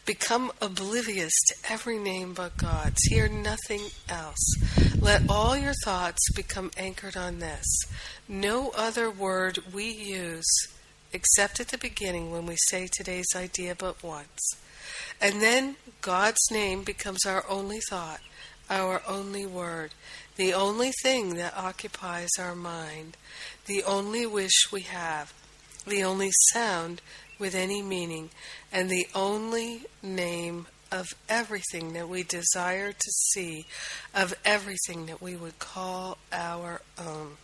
Become 0.10 0.52
oblivious 0.60 1.34
to 1.50 1.72
every 1.72 2.00
name 2.00 2.34
but 2.34 2.58
God's. 2.58 2.98
Hear 3.12 3.30
nothing 3.30 3.92
else. 4.10 4.56
Let 5.00 5.30
all 5.30 5.56
your 5.56 5.76
thoughts 5.86 6.32
become 6.36 6.72
anchored 6.78 7.16
on 7.16 7.38
this. 7.38 7.68
No 8.28 8.72
other 8.72 9.12
word 9.12 9.60
we 9.72 9.84
use 9.84 10.50
except 11.14 11.60
at 11.60 11.68
the 11.68 11.78
beginning 11.78 12.32
when 12.32 12.48
we 12.48 12.56
say 12.70 12.88
today's 12.88 13.36
idea 13.36 13.76
but 13.76 14.02
once. 14.02 14.56
And 15.22 15.44
then 15.44 15.76
God's 16.02 16.42
name 16.50 16.82
becomes 16.82 17.24
our 17.28 17.46
only 17.48 17.80
thought, 17.88 18.22
our 18.68 19.04
only 19.08 19.46
word, 19.46 19.92
the 20.38 20.56
only 20.56 20.92
thing 21.04 21.36
that 21.36 21.56
occupies 21.56 22.32
our 22.40 22.56
mind, 22.56 23.16
the 23.68 23.84
only 23.84 24.26
wish 24.26 24.72
we 24.72 24.82
have, 24.82 25.32
the 25.86 26.04
only 26.04 26.32
sound 26.52 27.00
with 27.40 27.56
any 27.56 27.82
meaning, 27.82 28.30
and 28.72 28.90
the 28.90 29.08
only 29.16 29.86
name 30.04 30.68
of 30.92 31.08
everything 31.28 31.94
that 31.94 32.10
we 32.10 32.24
desire 32.24 32.92
to 32.92 33.12
see, 33.12 33.66
of 34.14 34.34
everything 34.44 35.06
that 35.06 35.22
we 35.22 35.36
would 35.36 35.58
call 35.60 36.18
our 36.32 36.82
own. 36.98 37.38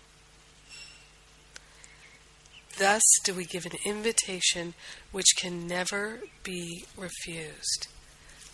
Thus 2.78 3.04
do 3.24 3.34
we 3.34 3.46
give 3.46 3.66
an 3.66 3.78
invitation 3.86 4.74
which 5.12 5.38
can 5.38 5.66
never 5.66 6.20
be 6.44 6.86
refused. 6.98 7.88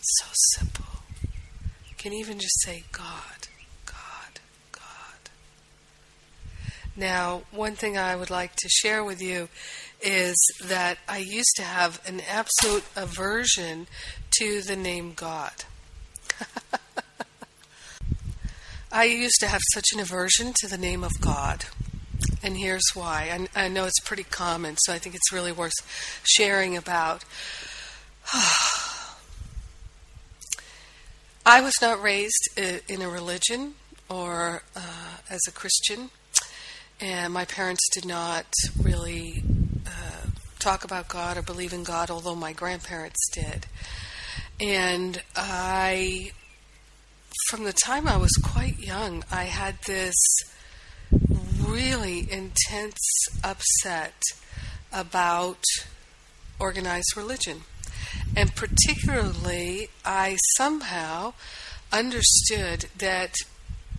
So 0.00 0.26
simple. 0.56 0.84
Can 1.98 2.12
even 2.12 2.38
just 2.38 2.62
say, 2.62 2.84
God, 2.92 3.48
God, 3.86 4.40
God. 4.70 5.30
Now, 6.96 7.42
one 7.50 7.74
thing 7.74 7.96
I 7.96 8.14
would 8.14 8.30
like 8.30 8.54
to 8.56 8.68
share 8.68 9.02
with 9.02 9.20
you 9.20 9.48
is 10.02 10.36
that 10.64 10.98
I 11.08 11.18
used 11.18 11.54
to 11.56 11.62
have 11.62 12.00
an 12.06 12.20
absolute 12.28 12.84
aversion 12.96 13.86
to 14.38 14.60
the 14.62 14.76
name 14.76 15.12
God. 15.14 15.52
I 18.92 19.04
used 19.04 19.40
to 19.40 19.46
have 19.46 19.62
such 19.72 19.86
an 19.94 20.00
aversion 20.00 20.52
to 20.60 20.68
the 20.68 20.76
name 20.76 21.02
of 21.02 21.12
God. 21.20 21.64
And 22.42 22.56
here's 22.56 22.90
why. 22.94 23.48
I, 23.54 23.64
I 23.64 23.68
know 23.68 23.84
it's 23.84 24.00
pretty 24.00 24.24
common, 24.24 24.76
so 24.78 24.92
I 24.92 24.98
think 24.98 25.14
it's 25.14 25.32
really 25.32 25.52
worth 25.52 25.72
sharing 26.24 26.76
about. 26.76 27.24
I 31.44 31.60
was 31.60 31.74
not 31.80 32.02
raised 32.02 32.48
in 32.56 33.02
a 33.02 33.08
religion 33.08 33.74
or 34.08 34.62
uh, 34.76 35.16
as 35.30 35.40
a 35.48 35.52
Christian, 35.52 36.10
and 37.00 37.32
my 37.32 37.44
parents 37.44 37.88
did 37.92 38.04
not 38.04 38.46
really 38.80 39.42
uh, 39.48 39.51
talk 40.62 40.84
about 40.84 41.08
God 41.08 41.36
or 41.36 41.42
believe 41.42 41.72
in 41.72 41.82
God, 41.82 42.10
although 42.10 42.34
my 42.34 42.52
grandparents 42.52 43.28
did. 43.32 43.66
And 44.60 45.20
I, 45.34 46.30
from 47.48 47.64
the 47.64 47.72
time 47.72 48.06
I 48.06 48.16
was 48.16 48.32
quite 48.42 48.78
young, 48.78 49.24
I 49.30 49.44
had 49.44 49.76
this 49.86 50.14
really 51.66 52.30
intense 52.30 52.98
upset 53.42 54.22
about 54.92 55.64
organized 56.60 57.16
religion. 57.16 57.62
And 58.36 58.54
particularly, 58.54 59.88
I 60.04 60.36
somehow 60.56 61.34
understood 61.92 62.86
that 62.98 63.34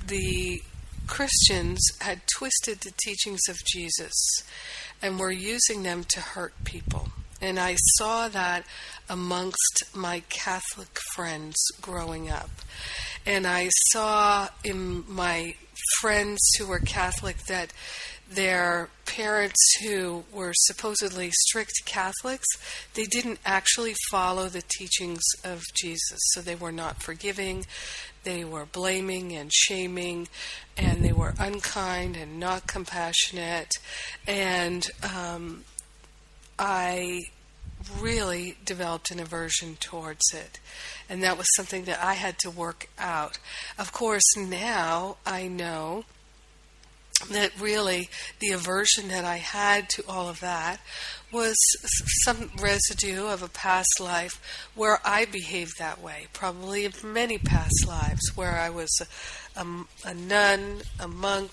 the 0.06 0.62
Christians 1.08 1.82
had 2.00 2.22
twisted 2.38 2.80
the 2.80 2.94
teachings 3.04 3.42
of 3.50 3.58
Jesus 3.66 4.44
and 5.02 5.20
were 5.20 5.32
using 5.32 5.84
them 5.84 6.04
to 6.10 6.20
hurt 6.20 6.54
people. 6.64 7.10
And 7.42 7.60
I 7.60 7.76
saw 7.98 8.30
that 8.30 8.64
amongst 9.10 9.84
my 9.94 10.22
Catholic 10.30 10.98
friends 11.14 11.58
growing 11.82 12.30
up. 12.30 12.50
And 13.26 13.46
I 13.46 13.70
saw 13.92 14.48
in 14.64 15.04
my 15.08 15.56
friends 16.00 16.40
who 16.58 16.68
were 16.68 16.80
Catholic 16.80 17.38
that 17.48 17.74
their 18.36 18.90
parents 19.06 19.60
who 19.84 20.24
were 20.32 20.54
supposedly 20.56 21.30
strict 21.32 21.74
Catholics, 21.86 22.48
they 22.94 23.06
didn't 23.06 23.40
actually 23.46 23.96
follow 24.10 24.48
the 24.48 24.64
teachings 24.68 25.22
of 25.44 25.64
Jesus. 25.76 26.20
So 26.32 26.42
they 26.42 26.56
were 26.56 26.72
not 26.72 27.02
forgiving, 27.02 27.66
they 28.24 28.44
were 28.44 28.66
blaming 28.66 29.34
and 29.34 29.52
shaming, 29.54 30.28
and 30.78 31.04
they 31.04 31.14
were 31.14 31.34
unkind 31.40 32.16
and 32.16 32.40
not 32.40 32.68
compassionate. 32.68 33.72
And 34.26 34.88
um, 35.04 35.66
I 36.58 37.24
really 38.00 38.58
developed 38.64 39.12
an 39.12 39.20
aversion 39.20 39.76
towards 39.80 40.24
it. 40.34 40.60
And 41.10 41.22
that 41.24 41.38
was 41.38 41.48
something 41.56 41.84
that 41.86 42.02
I 42.02 42.14
had 42.14 42.38
to 42.40 42.50
work 42.50 42.88
out. 42.98 43.38
Of 43.78 43.92
course, 43.92 44.38
now 44.38 45.18
I 45.26 45.48
know 45.48 46.06
that 47.32 47.52
really 47.60 48.10
the 48.40 48.52
aversion 48.52 49.08
that 49.10 49.26
I 49.26 49.38
had 49.38 49.90
to 49.90 50.04
all 50.08 50.30
of 50.30 50.40
that 50.42 50.80
was 51.32 51.56
some 52.24 52.52
residue 52.62 53.26
of 53.26 53.42
a 53.42 53.48
past 53.48 54.00
life 54.00 54.70
where 54.76 55.00
I 55.04 55.26
behaved 55.26 55.80
that 55.80 56.02
way, 56.02 56.28
probably 56.32 56.86
in 56.86 56.94
many 57.04 57.40
past 57.40 57.88
lives, 57.88 58.32
where 58.36 58.56
I 58.56 58.70
was 58.70 58.92
a, 59.56 59.62
a, 59.62 59.86
a 60.06 60.14
nun, 60.14 60.82
a 61.00 61.08
monk, 61.08 61.52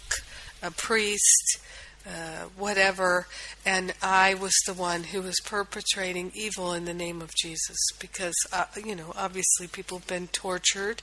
a 0.63 0.71
priest, 0.71 1.61
uh, 2.07 2.45
whatever, 2.57 3.27
and 3.65 3.95
I 4.03 4.35
was 4.35 4.55
the 4.67 4.75
one 4.75 5.05
who 5.05 5.23
was 5.23 5.37
perpetrating 5.45 6.33
evil 6.35 6.73
in 6.73 6.85
the 6.85 6.95
name 6.95 7.23
of 7.23 7.31
Jesus 7.35 7.79
because, 7.99 8.35
uh, 8.53 8.67
you 8.83 8.97
know, 8.97 9.13
obviously 9.17 9.67
people 9.67 9.99
have 9.99 10.07
been 10.07 10.29
tortured, 10.29 11.03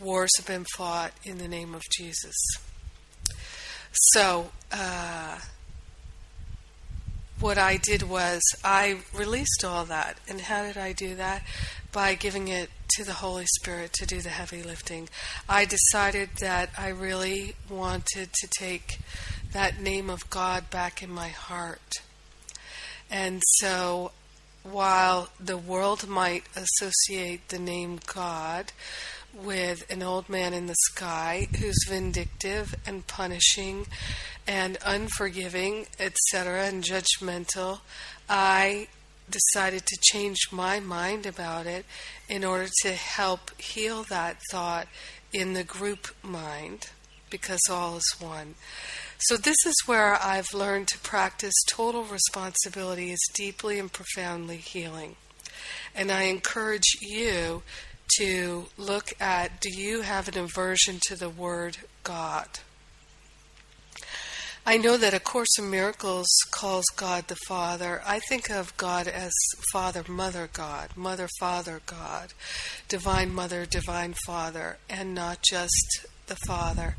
wars 0.00 0.30
have 0.36 0.46
been 0.46 0.66
fought 0.76 1.12
in 1.24 1.38
the 1.38 1.48
name 1.48 1.74
of 1.74 1.82
Jesus. 1.90 2.36
So, 3.92 4.50
uh, 4.72 5.38
what 7.40 7.58
I 7.58 7.76
did 7.76 8.02
was 8.02 8.42
I 8.64 8.98
released 9.14 9.64
all 9.64 9.84
that. 9.86 10.18
And 10.28 10.40
how 10.40 10.64
did 10.64 10.76
I 10.76 10.92
do 10.92 11.14
that? 11.16 11.42
By 11.92 12.14
giving 12.14 12.48
it 12.48 12.70
to 12.96 13.04
the 13.04 13.14
Holy 13.14 13.46
Spirit 13.46 13.92
to 13.94 14.06
do 14.06 14.20
the 14.20 14.30
heavy 14.30 14.62
lifting. 14.62 15.08
I 15.48 15.64
decided 15.64 16.30
that 16.40 16.70
I 16.76 16.88
really 16.88 17.54
wanted 17.68 18.32
to 18.32 18.48
take 18.58 18.98
that 19.52 19.80
name 19.80 20.10
of 20.10 20.28
God 20.30 20.70
back 20.70 21.02
in 21.02 21.10
my 21.10 21.28
heart. 21.28 22.02
And 23.10 23.42
so, 23.44 24.12
while 24.62 25.30
the 25.40 25.56
world 25.56 26.08
might 26.08 26.44
associate 26.54 27.48
the 27.48 27.58
name 27.58 28.00
God 28.06 28.72
with 29.44 29.90
an 29.90 30.02
old 30.02 30.28
man 30.28 30.52
in 30.52 30.66
the 30.66 30.76
sky 30.90 31.48
who's 31.58 31.84
vindictive 31.88 32.74
and 32.86 33.06
punishing 33.06 33.86
and 34.46 34.78
unforgiving, 34.84 35.86
etc., 36.00 36.64
and 36.64 36.82
judgmental, 36.82 37.80
I 38.28 38.88
decided 39.30 39.86
to 39.86 39.98
change 40.00 40.48
my 40.50 40.80
mind 40.80 41.26
about 41.26 41.66
it 41.66 41.84
in 42.28 42.44
order 42.44 42.68
to 42.82 42.92
help 42.92 43.60
heal 43.60 44.04
that 44.04 44.38
thought 44.50 44.88
in 45.32 45.52
the 45.52 45.64
group 45.64 46.08
mind 46.22 46.88
because 47.30 47.60
all 47.70 47.98
is 47.98 48.16
one. 48.18 48.54
So, 49.18 49.36
this 49.36 49.56
is 49.66 49.74
where 49.86 50.14
I've 50.14 50.54
learned 50.54 50.88
to 50.88 50.98
practice 50.98 51.54
total 51.68 52.04
responsibility 52.04 53.10
is 53.10 53.20
deeply 53.34 53.78
and 53.78 53.92
profoundly 53.92 54.58
healing. 54.58 55.16
And 55.94 56.10
I 56.10 56.22
encourage 56.22 56.96
you 57.00 57.62
to 58.16 58.66
look 58.76 59.12
at 59.20 59.60
do 59.60 59.70
you 59.70 60.02
have 60.02 60.28
an 60.28 60.38
aversion 60.38 60.98
to 61.06 61.16
the 61.16 61.28
word 61.28 61.78
God? 62.02 62.46
I 64.66 64.76
know 64.76 64.98
that 64.98 65.14
A 65.14 65.20
Course 65.20 65.58
in 65.58 65.70
Miracles 65.70 66.28
calls 66.50 66.84
God 66.94 67.28
the 67.28 67.38
Father. 67.46 68.02
I 68.04 68.18
think 68.18 68.50
of 68.50 68.76
God 68.76 69.08
as 69.08 69.32
Father, 69.72 70.04
Mother 70.06 70.48
God, 70.52 70.90
Mother, 70.94 71.28
Father 71.40 71.80
God, 71.86 72.34
Divine 72.86 73.32
Mother, 73.34 73.64
Divine 73.64 74.14
Father, 74.26 74.76
and 74.90 75.14
not 75.14 75.42
just 75.42 76.06
the 76.26 76.36
Father 76.46 76.96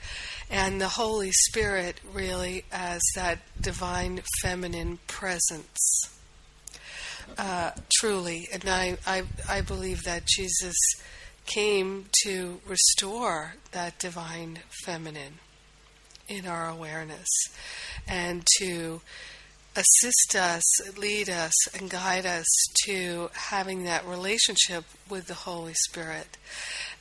and 0.49 0.81
the 0.81 0.87
Holy 0.87 1.31
Spirit 1.31 2.01
really 2.11 2.65
as 2.71 3.01
that 3.15 3.39
divine 3.61 4.21
feminine 4.41 4.97
presence. 5.07 6.18
Uh, 7.37 7.71
truly, 7.99 8.47
and 8.51 8.67
I, 8.67 8.97
I, 9.05 9.23
I 9.47 9.61
believe 9.61 10.03
that 10.03 10.25
Jesus 10.25 10.75
came 11.45 12.05
to 12.23 12.59
restore 12.67 13.55
that 13.71 13.97
divine 13.97 14.59
feminine 14.83 15.39
in 16.27 16.45
our 16.45 16.69
awareness 16.69 17.27
and 18.07 18.45
to 18.59 19.01
assist 19.75 20.35
us, 20.35 20.97
lead 20.97 21.29
us, 21.29 21.53
and 21.75 21.89
guide 21.89 22.25
us 22.25 22.45
to 22.85 23.29
having 23.33 23.83
that 23.83 24.05
relationship 24.05 24.83
with 25.09 25.27
the 25.27 25.33
Holy 25.33 25.73
Spirit 25.73 26.37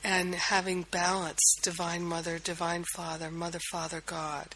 and 0.03 0.33
having 0.33 0.83
balance 0.83 1.55
divine 1.61 2.03
mother, 2.03 2.39
divine 2.39 2.85
father, 2.95 3.29
mother, 3.29 3.59
father, 3.71 4.01
God. 4.05 4.55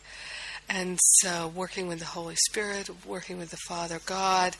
And 0.69 0.97
so 1.01 1.51
working 1.53 1.87
with 1.87 1.99
the 1.99 2.05
Holy 2.05 2.35
Spirit, 2.47 2.89
working 3.05 3.37
with 3.37 3.51
the 3.51 3.57
Father 3.67 3.99
God. 4.05 4.55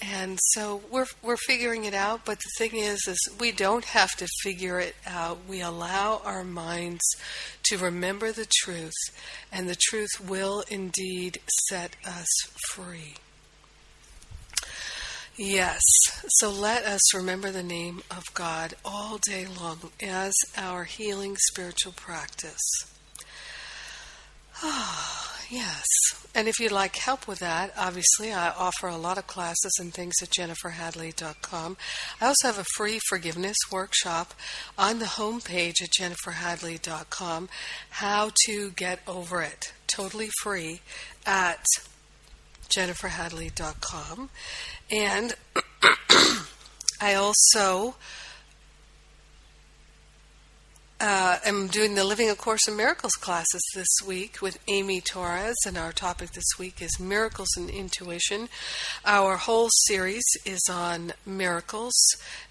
And 0.00 0.38
so 0.42 0.82
we're 0.90 1.06
we're 1.22 1.36
figuring 1.36 1.84
it 1.84 1.94
out, 1.94 2.24
but 2.24 2.38
the 2.38 2.50
thing 2.58 2.80
is 2.80 3.06
is 3.06 3.18
we 3.38 3.52
don't 3.52 3.84
have 3.84 4.16
to 4.16 4.26
figure 4.42 4.80
it 4.80 4.96
out. 5.06 5.38
We 5.48 5.60
allow 5.60 6.20
our 6.24 6.44
minds 6.44 7.02
to 7.64 7.78
remember 7.78 8.32
the 8.32 8.48
truth, 8.62 8.92
and 9.52 9.68
the 9.68 9.76
truth 9.76 10.10
will 10.20 10.64
indeed 10.68 11.38
set 11.68 11.96
us 12.04 12.28
free. 12.70 13.14
Yes, 15.36 15.80
so 16.28 16.50
let 16.50 16.84
us 16.84 17.14
remember 17.14 17.50
the 17.50 17.62
name 17.62 18.02
of 18.10 18.24
God 18.34 18.74
all 18.84 19.18
day 19.18 19.46
long 19.46 19.90
as 20.02 20.34
our 20.58 20.84
healing 20.84 21.36
spiritual 21.38 21.92
practice. 21.92 22.60
Yes. 25.52 25.84
And 26.34 26.48
if 26.48 26.58
you'd 26.58 26.72
like 26.72 26.96
help 26.96 27.28
with 27.28 27.40
that, 27.40 27.74
obviously 27.76 28.32
I 28.32 28.48
offer 28.48 28.86
a 28.88 28.96
lot 28.96 29.18
of 29.18 29.26
classes 29.26 29.72
and 29.78 29.92
things 29.92 30.14
at 30.22 30.30
jenniferhadley.com. 30.30 31.76
I 32.22 32.26
also 32.26 32.48
have 32.48 32.58
a 32.58 32.64
free 32.74 32.98
forgiveness 33.10 33.58
workshop 33.70 34.32
on 34.78 34.98
the 34.98 35.04
homepage 35.04 35.82
at 35.82 35.90
jenniferhadley.com, 35.90 37.50
how 37.90 38.30
to 38.46 38.70
get 38.70 39.00
over 39.06 39.42
it, 39.42 39.74
totally 39.94 40.30
free 40.42 40.80
at 41.26 41.66
jenniferhadley.com. 42.74 44.30
And 44.90 45.34
I 46.98 47.12
also 47.12 47.96
uh, 51.02 51.38
am 51.44 51.66
doing 51.66 51.96
the 51.96 52.04
Living 52.04 52.30
A 52.30 52.36
Course 52.36 52.68
in 52.68 52.76
Miracles 52.76 53.14
classes 53.14 53.60
this 53.74 53.88
week 54.06 54.40
with 54.40 54.60
Amy 54.68 55.00
Torres, 55.00 55.56
and 55.66 55.76
our 55.76 55.90
topic 55.90 56.30
this 56.30 56.56
week 56.60 56.80
is 56.80 57.00
Miracles 57.00 57.48
and 57.56 57.68
Intuition. 57.68 58.48
Our 59.04 59.36
whole 59.36 59.68
series 59.86 60.22
is 60.46 60.60
on 60.70 61.14
miracles 61.26 61.92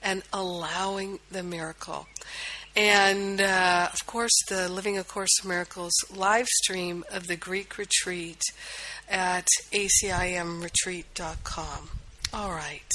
and 0.03 0.23
allowing 0.33 1.19
the 1.31 1.43
miracle. 1.43 2.07
And 2.75 3.39
uh, 3.39 3.87
of 3.93 4.05
course, 4.05 4.37
the 4.49 4.67
Living 4.67 4.97
A 4.97 5.05
Course 5.05 5.41
in 5.41 5.49
Miracles 5.49 5.93
live 6.13 6.47
stream 6.47 7.05
of 7.09 7.27
the 7.27 7.37
Greek 7.37 7.77
retreat 7.77 8.41
at 9.09 9.47
acimretreat.com. 9.71 11.89
All 12.33 12.51
right. 12.51 12.91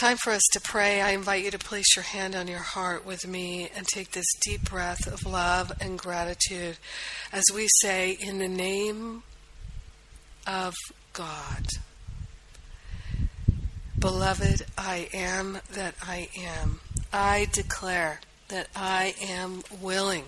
Time 0.00 0.16
for 0.16 0.30
us 0.32 0.44
to 0.52 0.60
pray. 0.60 1.00
I 1.00 1.10
invite 1.10 1.44
you 1.44 1.50
to 1.50 1.58
place 1.58 1.96
your 1.96 2.04
hand 2.04 2.36
on 2.36 2.46
your 2.46 2.60
heart 2.60 3.04
with 3.04 3.26
me 3.26 3.68
and 3.74 3.84
take 3.84 4.12
this 4.12 4.32
deep 4.40 4.70
breath 4.70 5.08
of 5.08 5.26
love 5.26 5.72
and 5.80 5.98
gratitude 5.98 6.76
as 7.32 7.42
we 7.52 7.66
say, 7.80 8.16
In 8.20 8.38
the 8.38 8.46
name 8.46 9.24
of 10.46 10.74
God. 11.14 11.66
Beloved, 13.98 14.66
I 14.78 15.08
am 15.12 15.58
that 15.72 15.96
I 16.00 16.28
am. 16.38 16.78
I 17.12 17.48
declare 17.50 18.20
that 18.50 18.68
I 18.76 19.16
am 19.20 19.64
willing 19.80 20.26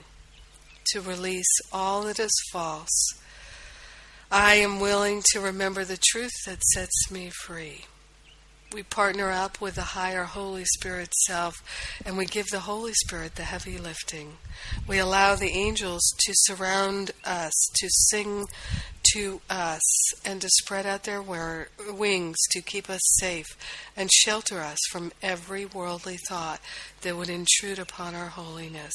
to 0.87 1.01
release 1.01 1.61
all 1.73 2.03
that 2.03 2.19
is 2.19 2.35
false. 2.51 3.15
I 4.33 4.57
am 4.57 4.81
willing 4.81 5.23
to 5.27 5.39
remember 5.39 5.85
the 5.85 6.01
truth 6.11 6.33
that 6.45 6.61
sets 6.65 7.09
me 7.09 7.31
free 7.31 7.85
we 8.73 8.83
partner 8.83 9.31
up 9.31 9.61
with 9.61 9.75
the 9.75 9.81
higher 9.83 10.25
Holy 10.25 10.65
Spirit 10.65 11.13
self 11.15 11.55
and 12.05 12.17
we 12.17 12.25
give 12.25 12.47
the 12.47 12.61
Holy 12.61 12.93
Spirit 12.95 13.35
the 13.35 13.43
heavy 13.43 13.79
lifting. 13.79 14.37
We 14.87 14.99
allow 14.99 15.35
the 15.35 15.51
angels 15.51 16.03
to 16.21 16.33
surround 16.35 17.11
us, 17.25 17.53
to 17.75 17.89
sing 17.91 18.47
to 19.13 19.41
us, 19.51 19.81
and 20.25 20.41
to 20.41 20.49
spread 20.49 20.87
out 20.87 21.03
their 21.03 21.23
wings 21.23 22.37
to 22.51 22.61
keep 22.61 22.89
us 22.89 23.01
safe 23.19 23.47
and 23.97 24.11
shelter 24.13 24.61
us 24.61 24.79
from 24.91 25.13
every 25.23 25.65
worldly 25.65 26.19
thought 26.29 26.61
that 27.03 27.17
would 27.17 27.31
intrude 27.31 27.79
upon 27.79 28.15
our 28.15 28.29
holiness. 28.29 28.95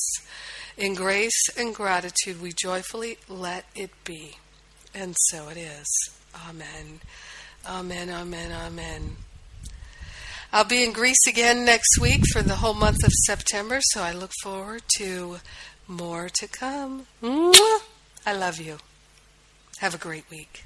In 0.78 0.94
grace 0.94 1.50
and 1.58 1.76
gratitude, 1.76 2.42
we 2.42 2.54
joyfully 2.54 3.18
let 3.28 3.66
it 3.76 3.92
be. 4.04 4.38
And 4.94 5.16
so 5.28 5.50
it 5.50 5.58
is. 5.58 5.88
Amen. 6.48 7.02
Amen, 7.68 8.10
amen, 8.10 8.52
amen. 8.52 9.18
I'll 10.56 10.64
be 10.64 10.86
in 10.86 10.94
Greece 10.94 11.28
again 11.28 11.66
next 11.66 12.00
week 12.00 12.22
for 12.32 12.42
the 12.42 12.56
whole 12.56 12.74
month 12.74 13.04
of 13.04 13.12
September, 13.12 13.80
so 13.82 14.02
I 14.02 14.14
look 14.14 14.32
forward 14.42 14.84
to 14.96 15.40
more 15.86 16.30
to 16.30 16.48
come. 16.48 17.08
Mwah! 17.22 17.80
I 18.26 18.32
love 18.32 18.62
you. 18.62 18.78
Have 19.80 19.94
a 19.94 19.98
great 19.98 20.24
week. 20.32 20.64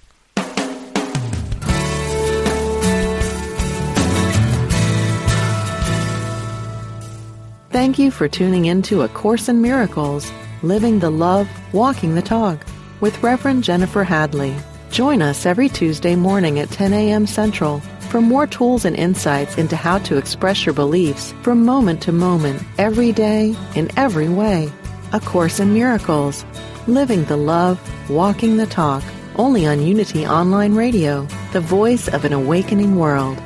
Thank 7.72 7.98
you 7.98 8.12
for 8.12 8.28
tuning 8.28 8.66
in 8.66 8.84
to 8.84 9.02
A 9.02 9.08
Course 9.08 9.50
in 9.50 9.60
Miracles, 9.60 10.32
Living 10.62 11.00
the 11.00 11.10
Love, 11.10 11.50
Walking 11.74 12.14
the 12.14 12.22
Talk 12.22 12.64
with 13.02 13.24
Reverend 13.24 13.64
Jennifer 13.64 14.04
Hadley. 14.04 14.56
Join 14.92 15.24
us 15.24 15.48
every 15.48 15.68
Tuesday 15.68 16.16
morning 16.16 16.60
at 16.60 16.70
10 16.70 16.94
a.m. 16.94 17.26
Central 17.26 17.82
for 18.10 18.22
more 18.22 18.48
tools 18.48 18.86
and 18.86 18.96
insights 18.96 19.58
into 19.58 19.76
how 19.76 20.00
to 20.00 20.18
express 20.18 20.66
your 20.66 20.74
beliefs 20.74 21.34
from 21.44 21.64
moment 21.64 22.02
to 22.02 22.12
moment, 22.12 22.62
every 22.78 23.12
day, 23.12 23.56
in 23.76 23.90
every 23.98 24.28
way. 24.28 24.72
A 25.14 25.20
Course 25.20 25.60
in 25.60 25.74
Miracles. 25.74 26.44
Living 26.88 27.24
the 27.26 27.38
Love, 27.38 27.80
Walking 28.10 28.58
the 28.58 28.66
Talk. 28.66 29.04
Only 29.36 29.66
on 29.66 29.82
Unity 29.82 30.26
Online 30.26 30.74
Radio, 30.74 31.28
the 31.54 31.62
voice 31.62 32.08
of 32.08 32.26
an 32.26 32.34
awakening 32.34 32.98
world. 32.98 33.42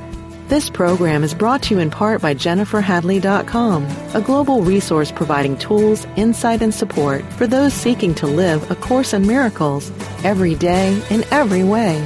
This 0.48 0.70
program 0.70 1.24
is 1.24 1.34
brought 1.34 1.64
to 1.64 1.76
you 1.76 1.80
in 1.80 1.90
part 1.90 2.22
by 2.22 2.34
JenniferHadley.com, 2.34 3.86
a 4.14 4.22
global 4.22 4.62
resource 4.62 5.12
providing 5.12 5.58
tools, 5.58 6.06
insight, 6.16 6.62
and 6.62 6.74
support 6.74 7.24
for 7.34 7.48
those 7.48 7.74
seeking 7.74 8.16
to 8.16 8.28
live 8.28 8.70
A 8.72 8.76
Course 8.76 9.14
in 9.14 9.28
Miracles 9.28 9.92
every 10.24 10.56
day 10.56 11.02
in 11.10 11.24
every 11.32 11.64
way 11.64 12.06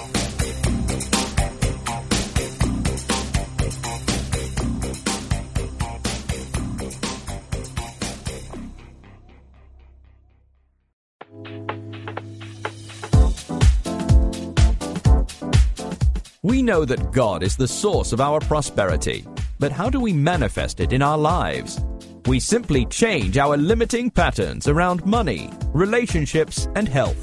Know 16.71 16.85
that 16.85 17.11
God 17.11 17.43
is 17.43 17.57
the 17.57 17.67
source 17.67 18.13
of 18.13 18.21
our 18.21 18.39
prosperity, 18.39 19.25
but 19.59 19.73
how 19.73 19.89
do 19.89 19.99
we 19.99 20.13
manifest 20.13 20.79
it 20.79 20.93
in 20.93 21.01
our 21.01 21.17
lives? 21.17 21.81
We 22.27 22.39
simply 22.39 22.85
change 22.85 23.37
our 23.37 23.57
limiting 23.57 24.09
patterns 24.09 24.69
around 24.69 25.05
money, 25.05 25.49
relationships, 25.73 26.69
and 26.77 26.87
health. 26.87 27.21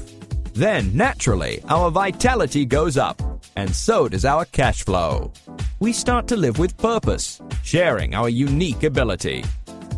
Then, 0.53 0.95
naturally, 0.95 1.63
our 1.67 1.89
vitality 1.89 2.63
goes 2.63 2.95
up, 2.95 3.19
and 3.55 3.73
so 3.73 4.07
does 4.07 4.23
our 4.23 4.45
cash 4.45 4.83
flow. 4.85 5.33
We 5.79 5.93
start 5.93 6.27
to 6.27 6.37
live 6.37 6.59
with 6.59 6.77
purpose, 6.77 7.41
sharing 7.63 8.13
our 8.13 8.29
unique 8.29 8.83
ability. 8.83 9.43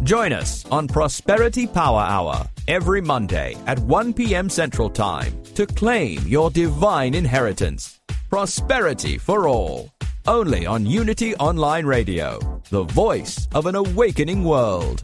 Join 0.04 0.32
us 0.32 0.66
on 0.72 0.88
Prosperity 0.88 1.68
Power 1.68 2.06
Hour 2.16 2.48
every 2.70 3.02
Monday 3.02 3.58
at 3.68 3.80
1 3.80 4.14
p.m. 4.14 4.50
Central 4.50 4.90
Time 4.90 5.34
to 5.56 5.66
claim 5.66 6.26
your 6.26 6.50
divine 6.50 7.14
inheritance. 7.14 8.01
Prosperity 8.32 9.18
for 9.18 9.46
all. 9.46 9.90
Only 10.26 10.66
on 10.66 10.86
Unity 10.86 11.36
Online 11.36 11.86
Radio, 11.86 12.40
the 12.70 12.84
voice 12.84 13.50
of 13.54 13.66
an 13.66 13.76
awakening 13.76 14.46
world. 14.46 15.02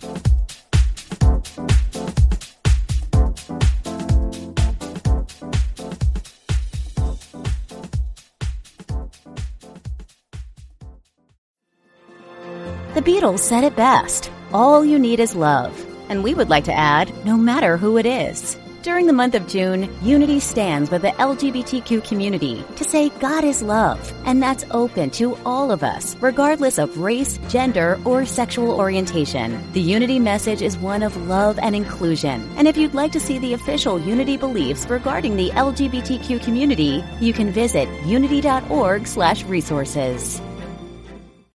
The 12.94 13.02
Beatles 13.02 13.40
said 13.40 13.66
it 13.66 13.76
best 13.76 14.32
all 14.54 14.86
you 14.86 14.98
need 14.98 15.20
is 15.20 15.36
love. 15.36 15.76
And 16.08 16.24
we 16.24 16.34
would 16.34 16.48
like 16.48 16.64
to 16.64 16.74
add, 16.74 17.12
no 17.26 17.36
matter 17.36 17.76
who 17.76 17.98
it 17.98 18.06
is. 18.06 18.56
During 18.88 19.06
the 19.06 19.12
month 19.12 19.36
of 19.36 19.48
June, 19.48 19.94
Unity 20.02 20.40
stands 20.40 20.90
with 20.90 21.02
the 21.02 21.10
LGBTQ 21.10 22.08
community 22.08 22.64
to 22.78 22.86
say 22.86 23.10
God 23.20 23.44
is 23.44 23.62
love, 23.62 24.14
and 24.24 24.42
that's 24.42 24.64
open 24.72 25.10
to 25.10 25.38
all 25.46 25.72
of 25.72 25.84
us, 25.84 26.16
regardless 26.22 26.78
of 26.78 26.98
race, 26.98 27.38
gender, 27.50 28.00
or 28.06 28.26
sexual 28.26 28.72
orientation. 28.72 29.62
The 29.74 29.82
Unity 29.82 30.20
message 30.20 30.62
is 30.62 30.78
one 30.78 31.04
of 31.04 31.18
love 31.28 31.60
and 31.62 31.76
inclusion. 31.76 32.50
And 32.56 32.66
if 32.66 32.78
you'd 32.78 32.94
like 32.94 33.12
to 33.12 33.20
see 33.20 33.40
the 33.40 33.56
official 33.56 34.00
Unity 34.00 34.38
beliefs 34.38 34.90
regarding 34.90 35.36
the 35.36 35.50
LGBTQ 35.50 36.42
community, 36.42 37.04
you 37.20 37.34
can 37.34 37.52
visit 37.52 37.90
unity.org/resources. 38.06 40.42